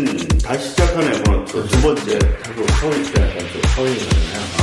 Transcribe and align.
음, 0.00 0.16
다시 0.42 0.70
시작하는 0.70 1.14
에버노트 1.14 1.68
두 1.68 1.80
번째. 1.82 2.18
하고 2.42 2.66
서울시가 2.80 3.20
약간 3.20 3.38
좀 3.52 3.60
서울이잖아요. 3.74 4.40
아, 4.56 4.60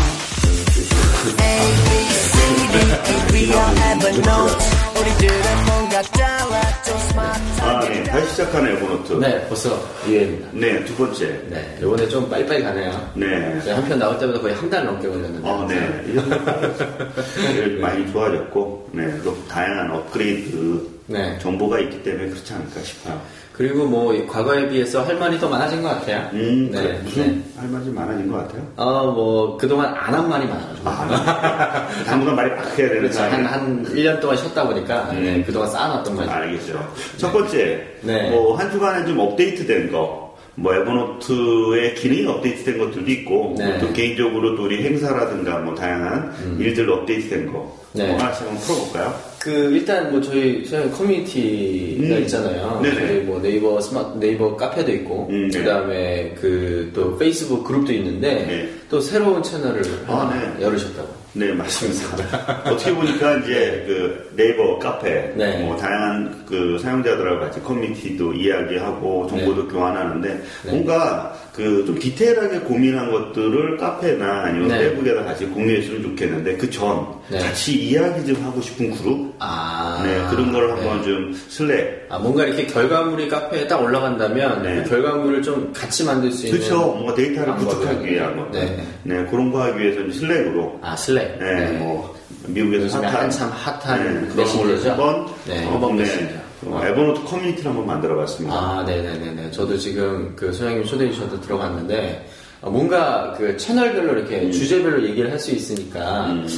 네. 7.87 8.03
다시 8.03 8.29
시작하는 8.31 8.75
에버노트. 8.77 9.13
네, 9.13 9.45
벌써 9.47 9.69
2회입니다. 10.05 10.45
네, 10.53 10.83
두 10.85 10.95
번째. 10.95 11.25
네, 11.49 11.77
이번에 11.81 12.07
좀 12.07 12.29
빨리빨리 12.29 12.63
가네요. 12.63 13.09
네. 13.13 13.59
저희 13.63 13.73
한편 13.73 13.99
나올 13.99 14.17
때보다 14.19 14.39
거의 14.39 14.53
한 14.55 14.67
달 14.69 14.85
넘게 14.85 15.07
걸렸는데. 15.07 15.47
어, 15.49 15.65
네. 15.67 16.03
이 16.07 16.15
정도 16.15 16.35
많이 17.81 18.11
좋아졌고, 18.11 18.89
네. 18.93 19.07
또 19.23 19.35
다양한 19.47 19.91
업그레이드 19.91 20.81
네. 21.07 21.37
정보가 21.39 21.79
있기 21.79 22.03
때문에 22.03 22.29
그렇지 22.29 22.53
않을까 22.53 22.81
싶어요. 22.81 23.21
그리고 23.53 23.85
뭐 23.87 24.13
과거에 24.27 24.69
비해서 24.69 25.01
할 25.03 25.15
말이 25.15 25.39
더 25.39 25.49
많아진 25.49 25.81
것 25.81 25.89
같아요. 25.89 26.29
음, 26.33 26.69
네. 26.71 26.79
그래. 26.79 26.99
무슨 27.03 27.23
네. 27.27 27.43
할 27.59 27.67
말이 27.69 27.85
많아진 27.89 28.31
것 28.31 28.37
같아요. 28.37 28.61
어, 28.75 29.11
뭐 29.11 29.57
그동안 29.57 29.95
안 29.95 30.13
한 30.13 30.29
말이 30.29 30.45
많아가지고. 30.45 30.87
아, 30.87 31.87
당분간 32.05 32.35
말이 32.35 32.51
막 32.51 32.59
해야 32.77 32.87
되는 32.87 33.01
그렇죠. 33.01 33.19
한, 33.21 33.31
사람이. 33.31 33.47
한 33.47 33.85
1년 33.95 34.19
동안 34.21 34.37
쉬었다 34.37 34.63
보니까 34.67 34.86
음. 35.11 35.23
네, 35.23 35.43
그동안 35.43 35.69
쌓아놨던 35.69 36.15
말이. 36.15 36.29
알겠죠. 36.29 36.93
첫 37.17 37.31
번째, 37.31 37.83
네. 38.01 38.29
뭐한 38.31 38.71
주간에 38.71 39.05
좀 39.05 39.19
업데이트된 39.19 39.91
거, 39.91 40.35
뭐 40.55 40.73
에버노트의 40.73 41.93
기능이 41.95 42.25
업데이트된 42.25 42.77
것들도 42.79 43.09
있고, 43.11 43.55
네. 43.57 43.65
음. 43.65 43.77
또 43.81 43.93
개인적으로 43.93 44.55
또 44.55 44.63
우리 44.63 44.83
행사라든가 44.83 45.59
뭐 45.59 45.75
다양한 45.75 46.57
일들로 46.59 46.95
업데이트된 46.95 47.51
거, 47.51 47.77
네. 47.93 48.07
뭐 48.07 48.17
하나씩 48.19 48.41
한번 48.47 48.57
풀어볼까요? 48.63 49.13
그 49.39 49.51
일단 49.71 50.11
뭐 50.11 50.19
저희 50.19 50.65
저희 50.67 50.89
커뮤니티가 50.91 52.15
음. 52.15 52.21
있잖아요. 52.23 52.79
네네. 52.83 52.95
저희 53.07 53.19
뭐 53.21 53.41
네이버 53.41 53.79
스마트 53.79 54.17
네이버 54.19 54.55
카페도 54.57 54.91
있고 54.91 55.27
음, 55.29 55.49
네. 55.49 55.59
그다음에 55.59 56.35
그 56.39 56.91
또 56.93 57.17
페이스북 57.17 57.63
그룹도 57.63 57.93
있는데 57.93 58.45
네. 58.45 58.69
또 58.89 58.99
새로운 58.99 59.41
채널을 59.43 59.81
아, 60.07 60.33
네. 60.57 60.63
열으셨다고. 60.65 61.07
네, 61.37 61.53
맞습니다. 61.53 62.63
어떻게 62.65 62.93
보니까 62.93 63.37
이제 63.37 63.83
그 63.85 64.31
네이버 64.35 64.79
카페, 64.79 65.33
네. 65.35 65.63
뭐 65.63 65.77
다양한 65.77 66.45
그 66.47 66.79
사용자들하고 66.81 67.39
같이 67.41 67.61
커뮤니티도 67.61 68.33
이야기하고 68.33 69.27
정보도 69.27 69.67
교환하는데 69.67 70.43
뭔가 70.65 71.37
그 71.57 71.87
좀 71.87 71.97
디테일하게 71.97 72.59
고민한 72.59 73.11
것들을 73.11 73.77
카페나 73.77 74.43
아니면 74.43 74.67
네. 74.67 74.77
페이북에다 74.79 75.23
같이 75.23 75.45
공유했으면 75.47 76.03
좋겠는데 76.03 76.57
그전 76.57 77.07
네. 77.29 77.39
같이 77.39 77.73
이야기 77.73 78.25
좀 78.25 78.43
하고 78.43 78.61
싶은 78.61 78.91
그룹, 78.91 79.33
아, 79.39 80.01
네 80.05 80.23
그런 80.29 80.51
걸 80.51 80.67
네. 80.67 80.73
한번 80.73 81.03
좀 81.03 81.33
슬랙, 81.49 82.05
아, 82.09 82.19
뭔가 82.19 82.45
이렇게 82.45 82.65
결과물이 82.67 83.27
카페에 83.27 83.67
딱 83.67 83.81
올라간다면 83.81 84.61
네. 84.61 84.83
그 84.83 84.89
결과물을 84.89 85.41
좀 85.41 85.73
같이 85.73 86.03
만들 86.03 86.31
수 86.31 86.45
있는 86.45 86.59
그렇죠. 86.59 86.77
뭔가 86.93 87.15
데이터를 87.15 87.55
구축하기 87.55 88.05
위한. 88.05 88.37
것, 88.37 88.51
네. 88.51 88.77
네. 89.03 89.25
그런 89.25 89.51
거 89.51 89.63
하기 89.63 89.79
위해서 89.79 90.01
이제 90.01 90.19
슬랙으로, 90.19 90.79
아 90.83 90.95
슬랙. 90.95 91.39
네, 91.39 91.71
뭐 91.79 92.15
미국에서 92.47 92.99
핫한 93.01 93.15
한참 93.23 93.49
핫한 93.49 94.03
네, 94.03 94.27
그런 94.35 94.57
걸? 94.57 94.89
한번 94.89 95.25
네, 95.45 95.65
어, 95.65 95.93
네. 95.95 96.36
어, 96.65 96.81
에버노트 96.83 97.23
커뮤니티를 97.25 97.69
한번 97.69 97.85
만들어봤습니다. 97.87 98.55
아, 98.55 98.83
네네네네. 98.83 99.51
저도 99.51 99.77
지금 99.77 100.33
그 100.35 100.51
소장님 100.51 100.83
초대해 100.85 101.11
주셔서 101.11 101.39
들어갔는데, 101.41 102.27
어, 102.61 102.71
뭔가 102.71 103.35
그 103.37 103.55
채널별로 103.55 104.17
이렇게 104.17 104.41
음. 104.41 104.51
주제별로 104.51 105.03
얘기를 105.03 105.29
할 105.31 105.37
수 105.39 105.51
있으니까 105.51 105.99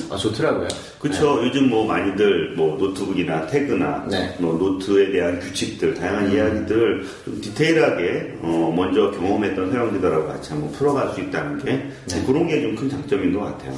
아, 0.10 0.16
좋더라고요. 0.16 0.70
그렇죠. 1.02 1.42
요즘 1.44 1.70
뭐 1.70 1.86
많이들 1.86 2.54
뭐 2.56 2.78
노트북이나 2.78 3.48
태그나 3.48 4.06
네. 4.10 4.34
뭐 4.40 4.54
노트에 4.58 5.12
대한 5.12 5.38
규칙들, 5.42 5.96
다양한 5.96 6.28
음. 6.28 6.32
이야기들을 6.34 7.06
좀 7.26 7.42
디테일하게 7.42 8.38
어, 8.42 8.74
먼저 8.74 9.12
경험했던 9.12 9.72
사용자들하고 9.74 10.28
같이 10.28 10.52
한번 10.54 10.72
풀어갈 10.72 11.14
수 11.14 11.20
있다는 11.20 11.58
게 11.64 11.72
네. 12.08 12.24
그런 12.26 12.48
게 12.48 12.62
좀 12.62 12.76
큰 12.78 12.90
장점인 12.90 13.34
것 13.34 13.42
같아요. 13.42 13.76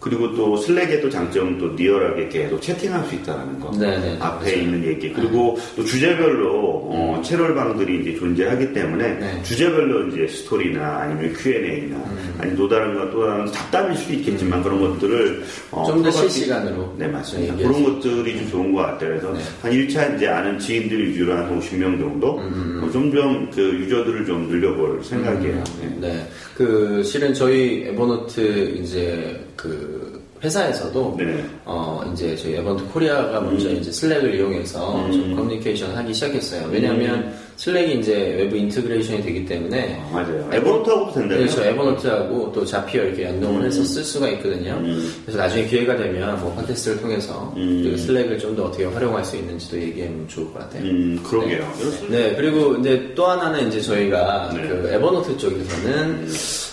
그리고 0.00 0.32
또 0.34 0.56
슬랙의 0.56 1.00
또 1.00 1.10
장점은 1.10 1.58
또 1.58 1.68
리얼하게 1.74 2.28
계속 2.28 2.60
채팅할 2.62 3.04
수 3.06 3.16
있다는 3.16 3.58
거. 3.58 3.70
네네. 3.72 4.18
앞에 4.20 4.44
그렇죠. 4.44 4.60
있는 4.60 4.84
얘기. 4.84 5.12
그리고 5.12 5.58
또 5.74 5.84
주제별로 5.84 6.88
어, 6.90 7.20
채널방들이 7.24 8.02
이제 8.02 8.18
존재하기 8.18 8.72
때문에 8.72 9.18
네. 9.18 9.42
주제별로 9.42 10.06
이제 10.08 10.28
스토리나 10.28 10.98
아니면 11.00 11.32
Q&A나 11.34 11.96
아니 12.38 12.56
또 12.56 12.68
다른 12.68 12.94
거또 12.94 13.26
다른 13.26 13.46
잡담일 13.50 13.96
수도 13.96 14.14
있겠지만 14.14 14.62
그런 14.62 14.80
것들을 14.80 15.42
어, 15.72 15.84
좀더 15.84 16.10
풀어갈 16.10 16.12
수 16.12 16.34
실시간으로. 16.36 16.94
네, 16.96 17.08
맞습니다. 17.08 17.56
네, 17.56 17.62
그런 17.64 17.82
것들이 17.82 18.38
좀 18.38 18.50
좋은 18.50 18.72
것 18.72 18.82
같아요. 18.82 19.10
그래서 19.10 19.32
네. 19.32 19.40
한 19.62 19.72
1차 19.72 20.16
이제 20.16 20.28
아는 20.28 20.58
지인들 20.60 21.08
위주로 21.08 21.34
한 21.34 21.58
50명 21.58 21.98
정도 21.98 22.38
음, 22.38 22.82
어, 22.84 22.90
점점 22.92 23.50
그 23.50 23.60
유저들을 23.60 24.26
좀 24.26 24.48
늘려볼 24.48 25.02
생각이에요. 25.02 25.64
네. 25.80 25.96
네. 26.00 26.28
그, 26.54 27.02
실은 27.04 27.32
저희 27.34 27.84
에버노트 27.88 28.76
이제 28.80 29.47
그 29.58 30.22
회사에서도 30.42 31.16
네. 31.18 31.44
어, 31.64 32.08
이제 32.12 32.36
저희 32.36 32.54
에버노트 32.54 32.84
코리아가 32.92 33.40
먼저 33.40 33.68
이제 33.70 33.90
슬랙을 33.90 34.36
이용해서 34.36 35.06
음. 35.06 35.12
좀 35.12 35.34
커뮤니케이션 35.36 35.94
하기 35.96 36.14
시작했어요. 36.14 36.68
왜냐하면 36.70 37.34
슬랙이 37.56 37.98
이제 37.98 38.36
외부 38.38 38.56
integration이 38.56 39.20
되기 39.20 39.44
때문에 39.44 40.00
아, 40.00 40.14
맞아요. 40.14 40.48
에버노트하고도 40.52 41.12
된다고요? 41.12 41.38
그렇죠. 41.44 41.64
에버노트하고 41.64 42.52
또 42.52 42.64
Zapier 42.64 43.02
이렇게 43.02 43.24
연동을 43.24 43.64
해서 43.64 43.82
쓸 43.82 44.04
수가 44.04 44.28
있거든요. 44.28 44.74
음. 44.74 45.12
그래서 45.24 45.40
나중에 45.40 45.66
기회가 45.66 45.96
되면 45.96 46.38
뭐 46.40 46.54
팟캐스트를 46.54 47.00
통해서 47.00 47.52
음. 47.56 47.82
그 47.82 47.96
슬랙을 47.98 48.38
좀 48.38 48.54
더 48.54 48.64
어떻게 48.66 48.84
활용할 48.84 49.24
수 49.24 49.36
있는지도 49.36 49.80
얘기하면 49.80 50.26
좋을 50.28 50.52
것 50.52 50.60
같아요. 50.60 50.82
음, 50.84 51.20
그러게요. 51.24 51.68
네, 52.08 52.34
그리고 52.36 52.74
이제 52.76 53.12
또 53.14 53.26
하나는 53.26 53.68
이제 53.68 53.80
저희가 53.80 54.52
네. 54.54 54.62
그 54.68 54.88
에버노트 54.94 55.36
쪽에서는 55.36 56.26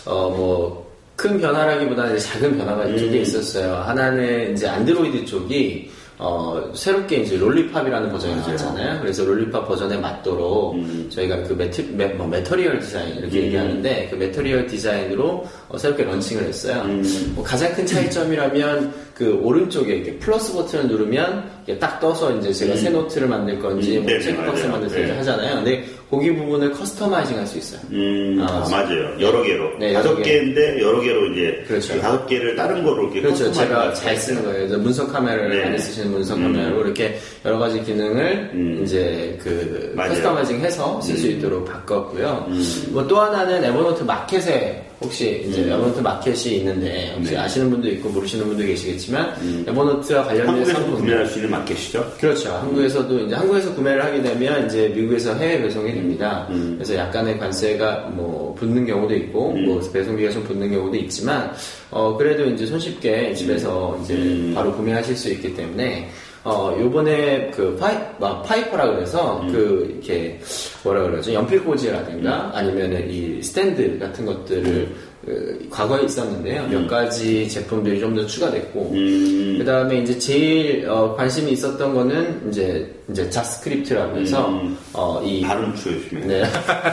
어뭐 0.05 0.84
큰 1.15 1.39
변화라기보다는 1.39 2.19
작은 2.19 2.57
변화가 2.57 2.85
음. 2.85 2.97
두개 2.97 3.19
있었어요. 3.19 3.75
하나는 3.75 4.53
이제 4.53 4.67
안드로이드 4.67 5.25
쪽이 5.25 5.89
어 6.17 6.71
새롭게 6.73 7.17
이제 7.17 7.37
Lollipop이라는 7.37 8.09
버전이. 8.09 8.35
나왔잖아요. 8.37 9.01
그래서 9.01 9.25
Lollipop 9.25 9.67
버전에 9.67 9.97
맞도록 9.97 10.75
음. 10.75 11.09
저희가 11.11 11.43
그 11.43 11.53
매트, 11.53 11.81
매, 11.91 12.07
뭐 12.07 12.25
material 12.27 12.79
design 12.79 13.17
이렇게 13.17 13.39
음. 13.39 13.43
얘기하는데 13.45 14.07
그 14.09 14.15
material 14.15 14.67
design으로 14.67 15.45
어, 15.67 15.77
새롭게 15.77 16.03
런칭을 16.03 16.43
했어요. 16.43 16.83
음. 16.85 17.33
뭐 17.35 17.43
가장 17.43 17.73
큰 17.73 17.85
차이점이라면 17.85 18.93
그 19.15 19.39
오른쪽에 19.41 19.95
이렇게 19.95 20.13
플러스 20.17 20.51
버튼을 20.53 20.87
누르면 20.89 21.49
딱 21.79 21.99
떠서 22.01 22.35
이제 22.37 22.51
제가 22.51 22.73
음. 22.73 22.77
새 22.77 22.89
노트를 22.89 23.27
만들 23.29 23.57
건지 23.59 23.95
음, 23.97 24.03
뭐 24.03 24.11
네네, 24.11 24.19
체크박스 24.21 24.59
맞아요. 24.63 24.71
만들 24.73 24.89
수 24.89 24.95
네. 24.97 25.11
하잖아요. 25.17 25.55
근데 25.55 25.85
거기 26.11 26.35
부분을 26.35 26.71
customizing 26.73 27.37
할 27.37 27.47
수 27.47 27.57
있어요. 27.57 27.79
음, 27.91 28.37
아, 28.41 28.65
아, 28.65 28.69
맞아요. 28.69 29.15
여러 29.21 29.41
개로. 29.41 29.77
네, 29.79 29.93
다섯 29.93 30.15
개. 30.17 30.23
개인데 30.23 30.81
여러 30.81 30.99
개로 30.99 31.25
이제 31.27 31.63
그렇죠. 31.65 31.93
그 31.93 32.01
다섯 32.01 32.25
개를 32.27 32.55
다른 32.57 32.83
거로 32.83 33.03
이렇게 33.03 33.21
그렇죠. 33.21 33.51
제가 33.53 33.87
할잘수 33.87 34.25
쓰는. 34.27 34.43
거예요. 34.43 34.57
그래서 34.57 34.77
문서 34.79 35.07
카메라를 35.07 35.49
네. 35.49 35.63
많이 35.63 35.79
쓰시는 35.79 36.11
문서 36.11 36.35
음. 36.35 36.43
카메라로 36.43 36.81
이렇게 36.85 37.17
여러 37.45 37.57
가지 37.57 37.81
기능을 37.83 38.51
음. 38.53 38.81
이제 38.83 39.39
그 39.41 39.93
맞아요. 39.95 40.09
customizing 40.09 40.59
해서 40.59 40.99
쓸수 41.01 41.27
음. 41.27 41.31
있도록 41.31 41.65
바꿨고요. 41.65 42.45
음. 42.49 42.87
뭐또 42.91 43.17
하나는 43.21 43.63
에버노트 43.63 44.03
마켓에 44.03 44.85
혹시 45.01 45.43
이제 45.47 45.63
음. 45.63 45.71
에버노트 45.71 45.99
마켓이 45.99 46.57
있는데 46.57 47.13
혹시 47.15 47.31
네. 47.31 47.37
아시는 47.37 47.69
분도 47.69 47.87
있고 47.89 48.09
모르시는 48.09 48.45
분도 48.47 48.63
계시겠지만 48.63 49.35
음. 49.41 49.65
에버노트와 49.67 50.23
관련된 50.23 50.47
한국에서 50.47 50.71
상품 50.71 50.95
구매할 50.95 51.25
수 51.25 51.39
있는 51.39 51.51
마켓이죠. 51.51 52.13
그렇죠. 52.19 52.53
한국에서도 52.53 53.19
이제 53.25 53.35
한국에서 53.35 53.75
구매를 53.75 54.03
하게 54.03 54.21
되면 54.21 54.65
이제 54.67 54.87
미국에서 54.89 55.33
해외 55.35 55.61
배송이 55.61 55.93
됩니다. 55.93 56.47
음. 56.49 56.75
그래서 56.77 56.95
약간의 56.95 57.37
관세가 57.37 58.11
뭐 58.13 58.55
붙는 58.55 58.85
경우도 58.85 59.15
있고 59.15 59.53
음. 59.53 59.65
뭐 59.65 59.81
배송비가 59.91 60.31
좀 60.31 60.43
붙는 60.43 60.71
경우도 60.71 60.95
있지만 60.97 61.51
어 61.91 62.15
그래도 62.17 62.45
이제 62.45 62.65
손쉽게 62.65 63.33
집에서 63.33 63.99
이제 64.03 64.13
음. 64.15 64.53
바로 64.55 64.73
구매하실 64.75 65.15
수 65.15 65.29
있기 65.31 65.55
때문에 65.55 66.09
어 66.45 66.77
요번에 66.79 67.49
그 67.49 67.75
파이 67.75 67.97
아, 68.21 68.41
파이퍼라 68.43 68.91
그래서 68.91 69.41
음. 69.41 69.51
그 69.51 69.89
이렇게 69.91 70.39
뭐라 70.83 71.01
그러죠 71.01 71.33
연필 71.33 71.63
꽂이라든가 71.65 72.51
아니면은 72.53 73.09
이 73.09 73.41
스탠드 73.41 73.97
같은 73.97 74.27
것들을 74.27 74.93
그 75.25 75.67
과거에 75.71 76.03
있었는데요. 76.05 76.67
몇 76.67 76.87
가지 76.87 77.49
제품들이 77.49 77.99
좀 77.99 78.15
더 78.15 78.25
추가됐고 78.25 78.91
음, 78.93 79.55
그 79.57 79.65
다음에 79.65 79.97
이제 79.99 80.17
제일 80.17 80.87
어, 80.87 81.15
관심이 81.15 81.51
있었던 81.51 81.93
거는 81.93 82.47
이제 82.49 82.89
이제 83.09 83.29
자스크립트라고 83.29 84.17
해서 84.17 84.47
음. 84.49 84.77
어, 84.93 85.21
이 85.23 85.41
발음 85.41 85.75
조심해. 85.75 86.25
네, 86.25 86.43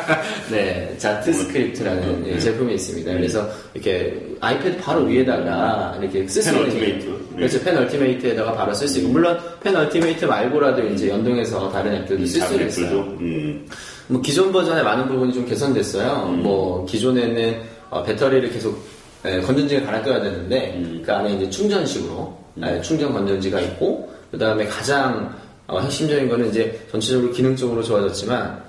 네, 0.51 0.95
Jot 0.99 1.33
Script라는 1.33 2.03
음, 2.03 2.25
예, 2.27 2.33
네. 2.33 2.39
제품이 2.41 2.75
있습니다. 2.75 3.13
그래서 3.13 3.49
이렇게 3.75 4.21
아이패드 4.41 4.79
바로 4.79 5.05
위에다가 5.05 5.97
이렇게 6.01 6.27
쓸 6.27 6.51
수 6.51 6.61
있는 6.61 6.75
Penultimate. 6.75 7.07
네. 7.07 7.37
그래서 7.37 7.61
Penultimate에다가 7.61 8.53
바로 8.53 8.75
쓸 8.75 8.89
수 8.89 8.99
있고 8.99 9.11
물론 9.11 9.39
Penultimate 9.63 10.25
말고라도 10.25 10.83
이제 10.89 11.09
연동해서 11.09 11.71
다른 11.71 11.95
앱들도 12.03 12.27
쓸 12.27 12.41
수 12.43 12.63
있어요. 12.63 13.01
음, 13.21 13.67
뭐 14.09 14.21
기존 14.21 14.53
버전의 14.53 14.83
많은 14.83 15.07
부분이 15.07 15.33
좀 15.33 15.47
개선됐어요. 15.47 16.31
음. 16.31 16.43
뭐 16.43 16.85
기존에는 16.87 17.72
어, 17.93 18.03
배터리를 18.03 18.51
계속 18.51 18.83
에, 19.23 19.39
건전지를 19.43 19.85
갈아 19.85 20.03
껴야 20.03 20.23
되는데 20.23 20.75
음. 20.77 21.03
그 21.05 21.13
안에 21.13 21.35
이제 21.35 21.51
충전식으로 21.51 22.39
에, 22.63 22.81
충전 22.81 23.13
건전지가 23.13 23.61
있고 23.61 24.11
그 24.31 24.39
다음에 24.39 24.65
가장 24.67 25.31
어, 25.67 25.79
핵심적인 25.79 26.27
거는 26.27 26.49
이제 26.49 26.81
전체적으로 26.91 27.31
기능적으로 27.31 27.83
좋아졌지만 27.83 28.63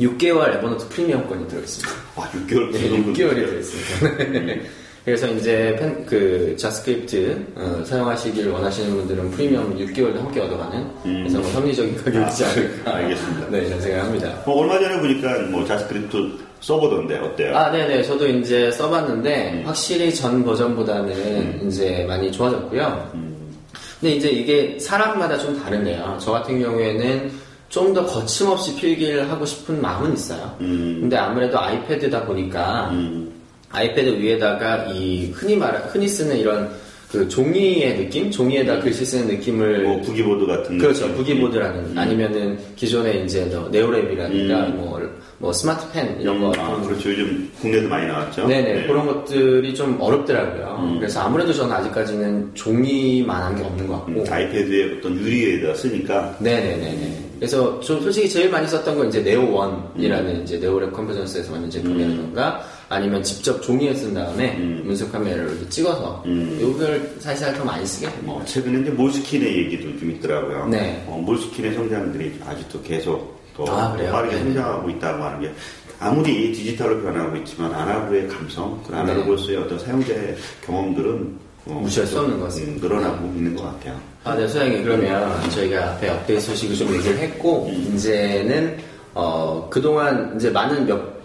6개월 0.00 0.54
에버노트 0.56 0.88
프리미엄권이 0.90 1.48
들어있습니다. 1.48 1.92
아, 2.16 2.30
6개월 2.30 2.72
네, 2.72 2.90
6개월이 2.90 3.34
들어있습니다. 3.34 4.62
그래서 5.04 5.26
이제 5.26 5.74
펜, 5.80 6.06
그 6.06 6.54
자스크립트 6.56 7.46
어, 7.56 7.82
사용하시기를 7.84 8.52
원하시는 8.52 8.94
분들은 8.94 9.30
프리미엄 9.32 9.76
6개월도 9.76 10.18
함께 10.18 10.38
얻어가는 10.40 10.88
그래서 11.02 11.40
뭐 11.40 11.50
합리적인 11.50 11.96
가격이지 11.96 12.44
아, 12.44 12.48
않을까. 12.48 12.94
알겠습니다. 12.94 13.50
네, 13.50 13.80
생각합니다. 13.80 14.42
어, 14.46 14.52
얼마 14.52 14.78
전에 14.78 15.00
보니까 15.00 15.40
뭐 15.50 15.64
자스크립트 15.64 16.51
써보던데 16.62 17.18
어때요? 17.18 17.56
아, 17.56 17.70
네네. 17.70 18.02
저도 18.04 18.26
이제 18.28 18.70
써봤는데, 18.70 19.52
음. 19.52 19.62
확실히 19.66 20.14
전 20.14 20.44
버전보다는 20.44 21.66
이제 21.68 22.04
많이 22.08 22.32
좋아졌고요. 22.32 23.10
음. 23.14 23.52
근데 24.00 24.14
이제 24.14 24.30
이게 24.30 24.78
사람마다 24.78 25.38
좀 25.38 25.60
다른데요. 25.60 26.18
저 26.20 26.32
같은 26.32 26.60
경우에는 26.60 27.30
좀 27.68 27.94
더 27.94 28.04
거침없이 28.04 28.76
필기를 28.76 29.30
하고 29.30 29.46
싶은 29.46 29.80
마음은 29.80 30.12
있어요. 30.14 30.56
음. 30.60 30.98
근데 31.00 31.16
아무래도 31.16 31.58
아이패드다 31.58 32.24
보니까, 32.24 32.90
음. 32.92 33.32
아이패드 33.70 34.20
위에다가 34.20 34.84
이 34.92 35.30
흔히 35.32 35.56
말 35.56 35.74
흔히 35.90 36.06
쓰는 36.06 36.36
이런 36.36 36.70
그 37.12 37.28
종이의 37.28 37.98
느낌, 37.98 38.30
종이에다 38.30 38.80
글씨 38.80 39.04
쓰는 39.04 39.26
느낌을 39.26 39.82
뭐 39.82 40.00
Boogie 40.00 40.25
Board 40.25 40.46
같은 40.46 40.78
그렇죠 40.78 41.06
느낌? 41.08 41.16
Boogie 41.18 41.41
Board라는 41.41 41.84
음. 41.84 41.98
아니면은 41.98 42.58
기존에 42.74 43.18
이제 43.18 43.44
뭐 43.44 43.70
네오랩이라든가 43.70 44.30
음. 44.30 44.76
뭐, 44.78 44.98
뭐 45.36 45.52
스마트펜 45.52 46.22
이런 46.22 46.40
거 46.40 46.54
아, 46.56 46.80
그렇죠. 46.80 47.10
요즘 47.10 47.50
국내도 47.60 47.86
많이 47.86 48.06
나왔죠. 48.06 48.46
네네 48.46 48.72
네. 48.72 48.86
그런 48.86 49.06
것들이 49.06 49.74
좀 49.74 50.00
어렵더라고요. 50.00 50.78
음. 50.80 50.98
그래서 50.98 51.20
아무래도 51.20 51.52
저는 51.52 51.76
아직까지는 51.76 52.54
종이만한 52.54 53.56
게 53.56 53.62
없는 53.62 53.86
것 53.86 53.94
같고. 53.96 54.12
음, 54.12 54.24
아이패드에 54.30 54.96
어떤 54.96 55.14
유리에다 55.18 55.74
쓰니까 55.74 56.34
네네네네. 56.38 57.32
그래서 57.38 57.78
저 57.80 58.00
솔직히 58.00 58.30
제일 58.30 58.48
많이 58.48 58.66
썼던 58.68 58.96
건 58.96 59.08
이제 59.08 59.20
네오원이라는 59.20 60.44
이제 60.44 60.58
네오랩 60.60 60.92
컨버전스에서 60.92 61.52
만든 61.52 61.68
제품이라던가 61.68 62.64
아니면 62.92 63.22
직접 63.22 63.62
종이에 63.62 63.94
쓴 63.94 64.12
다음에 64.12 64.54
음. 64.58 64.82
문서 64.84 65.10
카메라로 65.10 65.50
이렇게 65.50 65.68
찍어서 65.70 66.22
음. 66.26 66.58
이걸 66.60 67.14
사실 67.18 67.52
더 67.54 67.64
많이 67.64 67.86
쓰게 67.86 68.06
됩니다. 68.06 68.26
뭐 68.26 68.44
최근에 68.44 68.80
이제 68.80 68.90
몰스킨의 68.90 69.58
얘기도 69.58 69.98
좀 69.98 70.10
있더라고요. 70.10 70.66
네. 70.68 71.02
어, 71.06 71.16
몰스킨의 71.24 71.74
성장들이 71.74 72.40
아직도 72.46 72.82
계속 72.82 73.40
더 73.56 73.64
아? 73.64 73.96
빠르게 73.96 74.34
네. 74.36 74.42
성장하고 74.42 74.90
있다고 74.90 75.24
하는 75.24 75.40
게 75.40 75.52
아무리 75.98 76.52
디지털로 76.52 77.00
변하고 77.02 77.36
있지만 77.36 77.72
아날로그의 77.72 78.28
감성, 78.28 78.82
그 78.86 78.94
아날로그로서의 78.94 79.56
어떤 79.56 79.78
사용자의 79.78 80.36
경험들은 80.66 81.38
어, 81.64 81.74
네. 81.74 81.80
무시할 81.80 82.06
수 82.06 82.18
없는 82.18 82.38
것 82.40 82.46
같습니다. 82.46 82.72
음, 82.72 82.88
늘어나고 82.88 83.26
있는 83.26 83.56
것 83.56 83.62
같아요. 83.62 83.98
아, 84.24 84.34
네, 84.34 84.46
소장님, 84.48 84.82
그러면 84.82 85.50
저희가 85.50 85.92
앞에 85.92 86.10
업데이트 86.10 86.40
소식을 86.46 86.76
좀 86.76 86.94
얘기를 86.94 87.18
했고, 87.18 87.66
음. 87.68 87.92
이제는, 87.94 88.78
어, 89.14 89.68
그동안 89.70 90.34
이제 90.36 90.50
많은 90.50 90.86
몇 90.86 91.21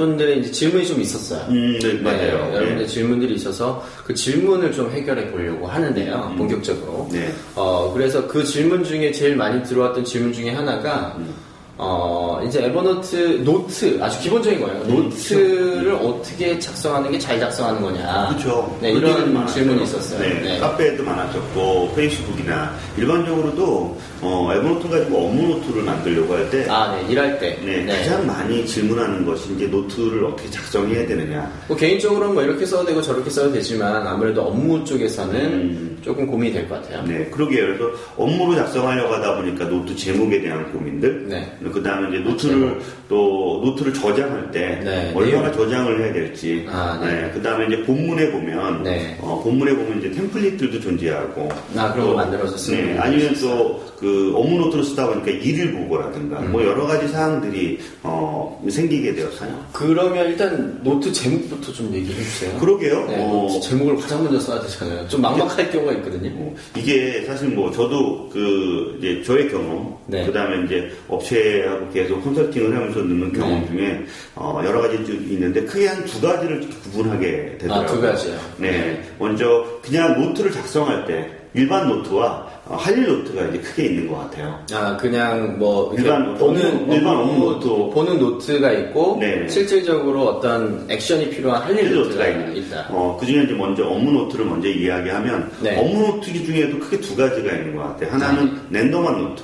분들의 0.00 0.40
이제 0.40 0.50
질문이 0.50 0.86
좀 0.86 1.00
있었어요. 1.00 1.44
음, 1.50 1.78
네, 1.78 1.92
맞아요. 2.00 2.50
여러분들 2.54 2.78
네. 2.78 2.86
질문들이 2.86 3.34
있어서 3.34 3.84
그 4.04 4.14
질문을 4.14 4.72
좀 4.72 4.90
해결해 4.90 5.30
보려고 5.30 5.66
하는데요, 5.66 6.30
음. 6.32 6.36
본격적으로. 6.38 7.08
네. 7.12 7.30
어, 7.54 7.92
그래서 7.92 8.26
그 8.26 8.42
질문 8.42 8.82
중에 8.82 9.12
제일 9.12 9.36
많이 9.36 9.62
들어왔던 9.62 10.04
질문 10.04 10.32
중에 10.32 10.50
하나가, 10.50 11.14
음. 11.18 11.32
어, 11.82 12.38
이제 12.46 12.62
에버노트 12.66 13.42
노트, 13.42 13.98
아주 14.02 14.20
기본적인 14.20 14.60
거예요. 14.60 14.84
노트를 14.84 15.94
어떻게 15.94 16.58
작성하는 16.58 17.10
게 17.10 17.18
잘 17.18 17.40
작성하는 17.40 17.80
거냐. 17.80 18.28
그렇죠. 18.28 18.76
네, 18.82 18.92
이런. 18.92 19.46
질문이 19.46 19.84
있었어요. 19.84 20.20
네, 20.20 20.40
네. 20.42 20.58
카페에도 20.58 21.02
많았었고 21.04 21.92
페이스북이나 21.96 22.74
일반적으로도 22.98 23.96
어, 24.20 24.50
에버노트 24.54 24.88
가지고 24.90 25.26
업무 25.28 25.48
노트를 25.54 25.82
만들려고 25.82 26.34
할 26.34 26.50
때 26.50 26.66
아, 26.68 26.94
네, 26.94 27.10
일할 27.12 27.38
때. 27.38 27.58
네, 27.64 27.86
가장 27.86 28.26
많이 28.26 28.66
질문하는 28.66 29.24
것이 29.24 29.52
이제 29.54 29.66
노트를 29.66 30.24
어떻게 30.26 30.50
작성해야 30.50 31.06
되느냐. 31.06 31.50
뭐 31.68 31.76
개인적으로는 31.76 32.34
뭐 32.34 32.42
이렇게 32.42 32.66
써도 32.66 32.84
되고 32.84 33.00
저렇게 33.00 33.30
써도 33.30 33.52
되지만 33.52 34.06
아무래도 34.06 34.42
업무 34.42 34.84
쪽에서는 34.84 35.34
음. 35.40 35.99
조금 36.02 36.26
고민이 36.26 36.52
될 36.52 36.68
것 36.68 36.82
같아요. 36.82 37.02
네, 37.06 37.26
그러게요. 37.26 37.66
그래서 37.66 37.90
업무로 38.16 38.54
작성하려고 38.56 39.14
하다 39.14 39.36
보니까 39.36 39.68
노트 39.68 39.94
제목에 39.96 40.40
대한 40.40 40.70
고민들. 40.72 41.26
네. 41.28 41.52
그 41.72 41.82
다음에 41.82 42.08
이제 42.08 42.18
노트를 42.28 42.80
또 43.08 43.60
노트를 43.64 43.92
저장할 43.94 44.50
때 44.50 44.80
네, 44.82 45.12
얼마나 45.14 45.50
저장을 45.52 46.02
해야 46.02 46.12
될지. 46.12 46.66
아, 46.70 46.98
네. 47.02 47.30
그 47.34 47.42
다음에 47.42 47.66
이제 47.66 47.82
본문에 47.84 48.30
보면 48.30 48.82
네. 48.82 49.16
어, 49.20 49.40
본문에 49.42 49.74
보면 49.74 49.98
이제 49.98 50.10
템플릿들도 50.10 50.80
존재하고. 50.80 51.48
아, 51.76 51.92
그런 51.92 52.06
거 52.06 52.12
또, 52.12 52.16
만들어서 52.16 52.56
쓰는 52.56 52.94
네, 52.94 52.98
아니면. 52.98 53.34
또 53.40 53.90
그 54.00 54.32
업무 54.34 54.58
노트를 54.58 54.82
쓰다 54.82 55.06
보니까 55.08 55.30
일일 55.30 55.74
보고라든가 55.74 56.40
음. 56.40 56.52
뭐 56.52 56.64
여러 56.64 56.86
가지 56.86 57.06
사항들이 57.08 57.78
어, 58.02 58.58
생기게 58.68 59.14
되었어요. 59.14 59.50
그러면 59.74 60.26
일단 60.26 60.80
노트 60.82 61.12
제목부터 61.12 61.70
좀 61.70 61.92
얘기해 61.92 62.18
주세요. 62.22 62.58
그러게요. 62.58 63.06
네, 63.08 63.16
어, 63.20 63.60
제목을 63.62 63.96
가장 63.96 64.24
먼저 64.24 64.40
써야 64.40 64.58
되잖아요. 64.62 65.06
좀 65.06 65.20
막막할 65.20 65.70
경우 65.70 65.89
가 65.90 65.98
있거든요. 65.98 66.30
어, 66.36 66.54
이게 66.76 67.22
사실 67.26 67.48
뭐 67.48 67.70
저도 67.70 68.28
그 68.32 68.96
이제 68.98 69.22
저의 69.22 69.48
경험, 69.50 69.96
네. 70.06 70.24
그 70.24 70.32
다음에 70.32 70.64
이제 70.64 70.90
업체하고 71.08 71.88
계속 71.90 72.22
컨설팅을 72.22 72.74
하면서 72.74 72.98
얻는 73.00 73.32
경험 73.32 73.60
네. 73.62 73.68
중에 73.68 74.04
어, 74.34 74.60
여러 74.64 74.80
가지 74.82 74.96
좀 75.04 75.14
있는데 75.30 75.62
크게 75.64 75.86
한 75.88 76.00
두 76.04 76.20
가지를 76.20 76.60
구분하게 76.82 77.56
되더라고요. 77.58 77.82
아, 77.82 77.86
두 77.86 78.00
가지요? 78.00 78.38
네. 78.58 79.02
먼저 79.18 79.64
그냥 79.82 80.20
노트를 80.20 80.50
작성할 80.50 81.04
때 81.06 81.30
일반 81.54 81.88
노트와 81.88 82.26
어, 82.26 82.49
할일 82.76 83.06
노트가 83.08 83.46
이제 83.46 83.58
크게 83.58 83.84
있는 83.86 84.08
것 84.08 84.18
같아요. 84.18 84.58
아, 84.72 84.96
그냥 84.96 85.58
뭐 85.58 85.92
일반 85.96 86.34
보는 86.36 86.66
업무, 86.76 86.94
일반 86.94 87.16
업무 87.16 87.44
노트. 87.50 87.68
보는 87.94 88.18
노트가 88.18 88.72
있고 88.72 89.18
네. 89.20 89.48
실질적으로 89.48 90.26
어떤 90.28 90.86
액션이 90.88 91.30
필요한 91.30 91.62
할일 91.62 91.76
할일 91.86 91.94
노트가 91.94 92.26
노트가. 92.28 92.52
있다. 92.52 92.86
어, 92.90 93.16
그 93.18 93.26
중에 93.26 93.42
이제 93.44 93.54
먼저 93.54 93.84
업무 93.86 94.12
노트를 94.12 94.44
먼저 94.44 94.68
이야기하면 94.68 95.50
네. 95.60 95.78
업무 95.78 96.06
노트 96.06 96.32
중에도 96.32 96.78
크게 96.78 97.00
두 97.00 97.16
가지가 97.16 97.52
있는 97.52 97.76
것 97.76 97.82
같아요. 97.82 98.12
하나는 98.12 98.58
랜덤한 98.70 99.18
노트. 99.18 99.42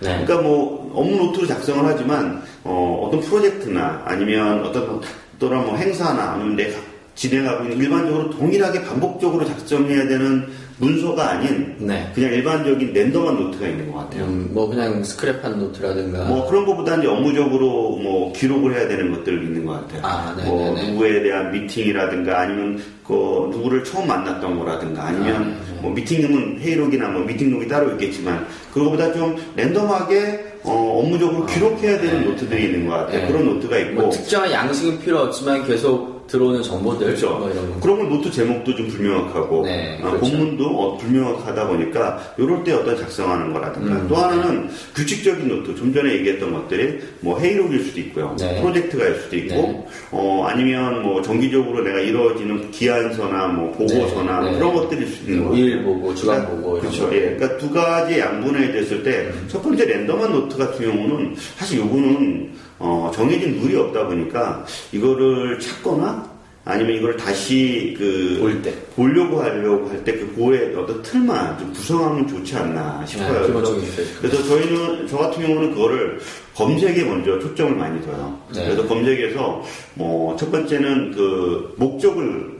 네. 0.00 0.24
그러니까 0.24 0.42
뭐 0.42 0.90
업무 0.94 1.16
노트로 1.16 1.46
작성을 1.46 1.84
하지만 1.84 2.42
어, 2.64 3.08
떤 3.10 3.20
프로젝트나 3.20 4.02
아니면 4.04 4.64
어떤 4.64 5.00
또는 5.38 5.64
뭐 5.64 5.76
행사나 5.76 6.32
아니면 6.32 6.56
내가 6.56 6.76
진행하고 7.14 7.64
있는 7.64 7.78
일반적으로 7.78 8.30
동일하게 8.30 8.82
반복적으로 8.82 9.44
작성해야 9.46 10.08
되는 10.08 10.48
문서가 10.78 11.30
아닌 11.32 11.76
네. 11.78 12.10
그냥 12.14 12.32
일반적인 12.32 12.92
랜덤한 12.92 13.36
노트가 13.36 13.66
있는 13.68 13.92
것 13.92 13.98
같아요. 13.98 14.24
음, 14.24 14.50
뭐 14.52 14.68
그냥 14.68 15.02
스크랩한 15.02 15.56
노트라든가 15.56 16.24
뭐 16.24 16.48
그런 16.48 16.66
것보다 16.66 16.96
이제 16.96 17.06
업무적으로 17.06 17.96
뭐 17.96 18.32
기록을 18.32 18.74
해야 18.74 18.88
되는 18.88 19.12
것들이 19.12 19.36
있는 19.46 19.64
것 19.64 19.72
같아요. 19.72 20.00
아, 20.02 20.34
네, 20.36 20.44
뭐 20.44 20.74
네, 20.74 20.82
네. 20.82 20.90
누구에 20.90 21.22
대한 21.22 21.52
미팅이라든가 21.52 22.40
아니면 22.40 22.82
그 23.06 23.12
누구를 23.52 23.84
처음 23.84 24.08
만났던 24.08 24.58
거라든가 24.58 25.04
아니면 25.04 25.36
아, 25.36 25.38
네. 25.74 25.80
뭐 25.80 25.92
미팅이면 25.92 26.58
회의록이나 26.58 27.08
뭐 27.08 27.22
미팅록이 27.22 27.68
따로 27.68 27.92
있겠지만 27.92 28.46
그거보다 28.72 29.12
좀 29.12 29.36
랜덤하게 29.54 30.54
어, 30.64 31.00
업무적으로 31.02 31.46
기록해야 31.46 32.00
되는 32.00 32.20
네, 32.20 32.26
노트들이 32.26 32.64
있는 32.64 32.88
것 32.88 32.94
같아요. 32.94 33.20
네. 33.20 33.26
그런 33.28 33.44
노트가 33.44 33.78
있고 33.78 34.00
뭐 34.02 34.10
특정한 34.10 34.50
양식은 34.50 35.00
필요 35.00 35.20
없지만 35.20 35.64
계속 35.66 36.13
들어오는 36.26 36.62
정보들 36.62 37.06
그렇죠. 37.06 37.38
뭐 37.38 37.50
이런 37.50 37.70
거. 37.74 37.80
그런 37.80 37.98
걸 37.98 38.08
노트 38.10 38.30
제목도 38.30 38.74
좀 38.76 38.88
불명확하고 38.88 39.62
네, 39.64 39.98
아, 40.02 40.10
그렇죠. 40.10 40.30
본문도 40.30 40.64
어, 40.66 40.96
불명확하다 40.98 41.66
보니까 41.68 42.34
이럴 42.38 42.64
때 42.64 42.72
어떤 42.72 42.98
작성하는 42.98 43.52
거라든가 43.52 43.94
음, 43.96 44.06
또 44.08 44.16
하나는 44.16 44.68
규칙적인 44.94 45.48
노트 45.48 45.74
좀 45.76 45.92
전에 45.92 46.12
얘기했던 46.14 46.52
것들이 46.52 46.98
뭐 47.20 47.38
회의록일 47.38 47.84
수도 47.84 48.00
있고요 48.00 48.34
네. 48.38 48.60
프로젝트가일 48.60 49.14
수도 49.16 49.36
있고 49.36 49.54
네. 49.54 49.86
어, 50.10 50.46
아니면 50.48 51.02
뭐 51.02 51.20
정기적으로 51.22 51.82
내가 51.84 52.00
이루어지는 52.00 52.70
기안서나 52.70 53.48
뭐 53.48 53.70
보고서나 53.72 54.40
네, 54.40 54.50
네. 54.52 54.58
그런 54.58 54.74
것들일 54.74 55.06
수 55.08 55.24
있는 55.30 55.48
거예요. 55.48 55.64
일 55.66 55.82
보고 55.82 56.14
주간 56.14 56.46
보고 56.46 56.78
이런 56.78 56.80
그렇죠. 56.90 57.08
거. 57.08 57.16
예. 57.16 57.20
그러니까 57.36 57.56
두 57.58 57.70
가지 57.70 58.18
양분이 58.18 58.72
됐을 58.72 59.02
때 59.02 59.24
첫 59.48 59.62
번째 59.62 59.84
랜덤한 59.84 60.32
노트 60.32 60.56
같은 60.56 60.84
경우는 60.84 61.34
사실 61.56 61.78
요거는 61.78 62.50
어, 62.78 63.10
정해진 63.14 63.60
룰이 63.60 63.76
없다 63.76 64.06
보니까 64.06 64.64
이거를 64.92 65.58
찾거나 65.60 66.32
아니면 66.66 66.96
이걸 66.96 67.14
다시 67.16 67.94
그 67.98 68.38
볼 68.40 68.62
때. 68.62 68.74
보려고 68.96 69.42
하려고 69.42 69.88
할 69.90 70.02
때 70.02 70.12
그 70.18 70.32
고의 70.34 70.74
어떤 70.74 71.02
틀만 71.02 71.58
좀 71.58 71.72
구성하면 71.74 72.26
좋지 72.26 72.56
않나 72.56 73.04
싶어요. 73.06 73.46
네, 73.46 73.52
그래서. 73.52 73.76
그래서 74.20 74.42
저희는 74.44 75.06
저 75.06 75.18
같은 75.18 75.42
경우는 75.46 75.74
그거를 75.74 76.18
검색에 76.54 77.04
먼저 77.04 77.38
초점을 77.38 77.74
많이 77.76 78.00
둬요. 78.02 78.38
네. 78.54 78.64
그래서 78.64 78.86
검색에서 78.86 79.62
뭐 79.94 80.36
첫 80.38 80.50
번째는 80.50 81.12
그 81.12 81.74
목적을 81.76 82.54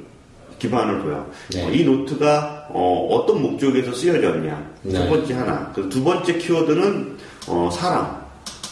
기반을 0.58 1.00
둬요. 1.02 1.26
네. 1.52 1.64
어, 1.66 1.70
이 1.70 1.82
노트가 1.84 2.66
어, 2.70 3.24
떤 3.26 3.40
목적에서 3.42 3.92
쓰여졌냐. 3.92 4.70
네. 4.82 4.92
첫 4.92 5.08
번째 5.08 5.34
하나. 5.34 5.72
그 5.72 5.88
두 5.88 6.04
번째 6.04 6.36
키워드는 6.38 7.16
어, 7.48 7.70
사람. 7.72 8.22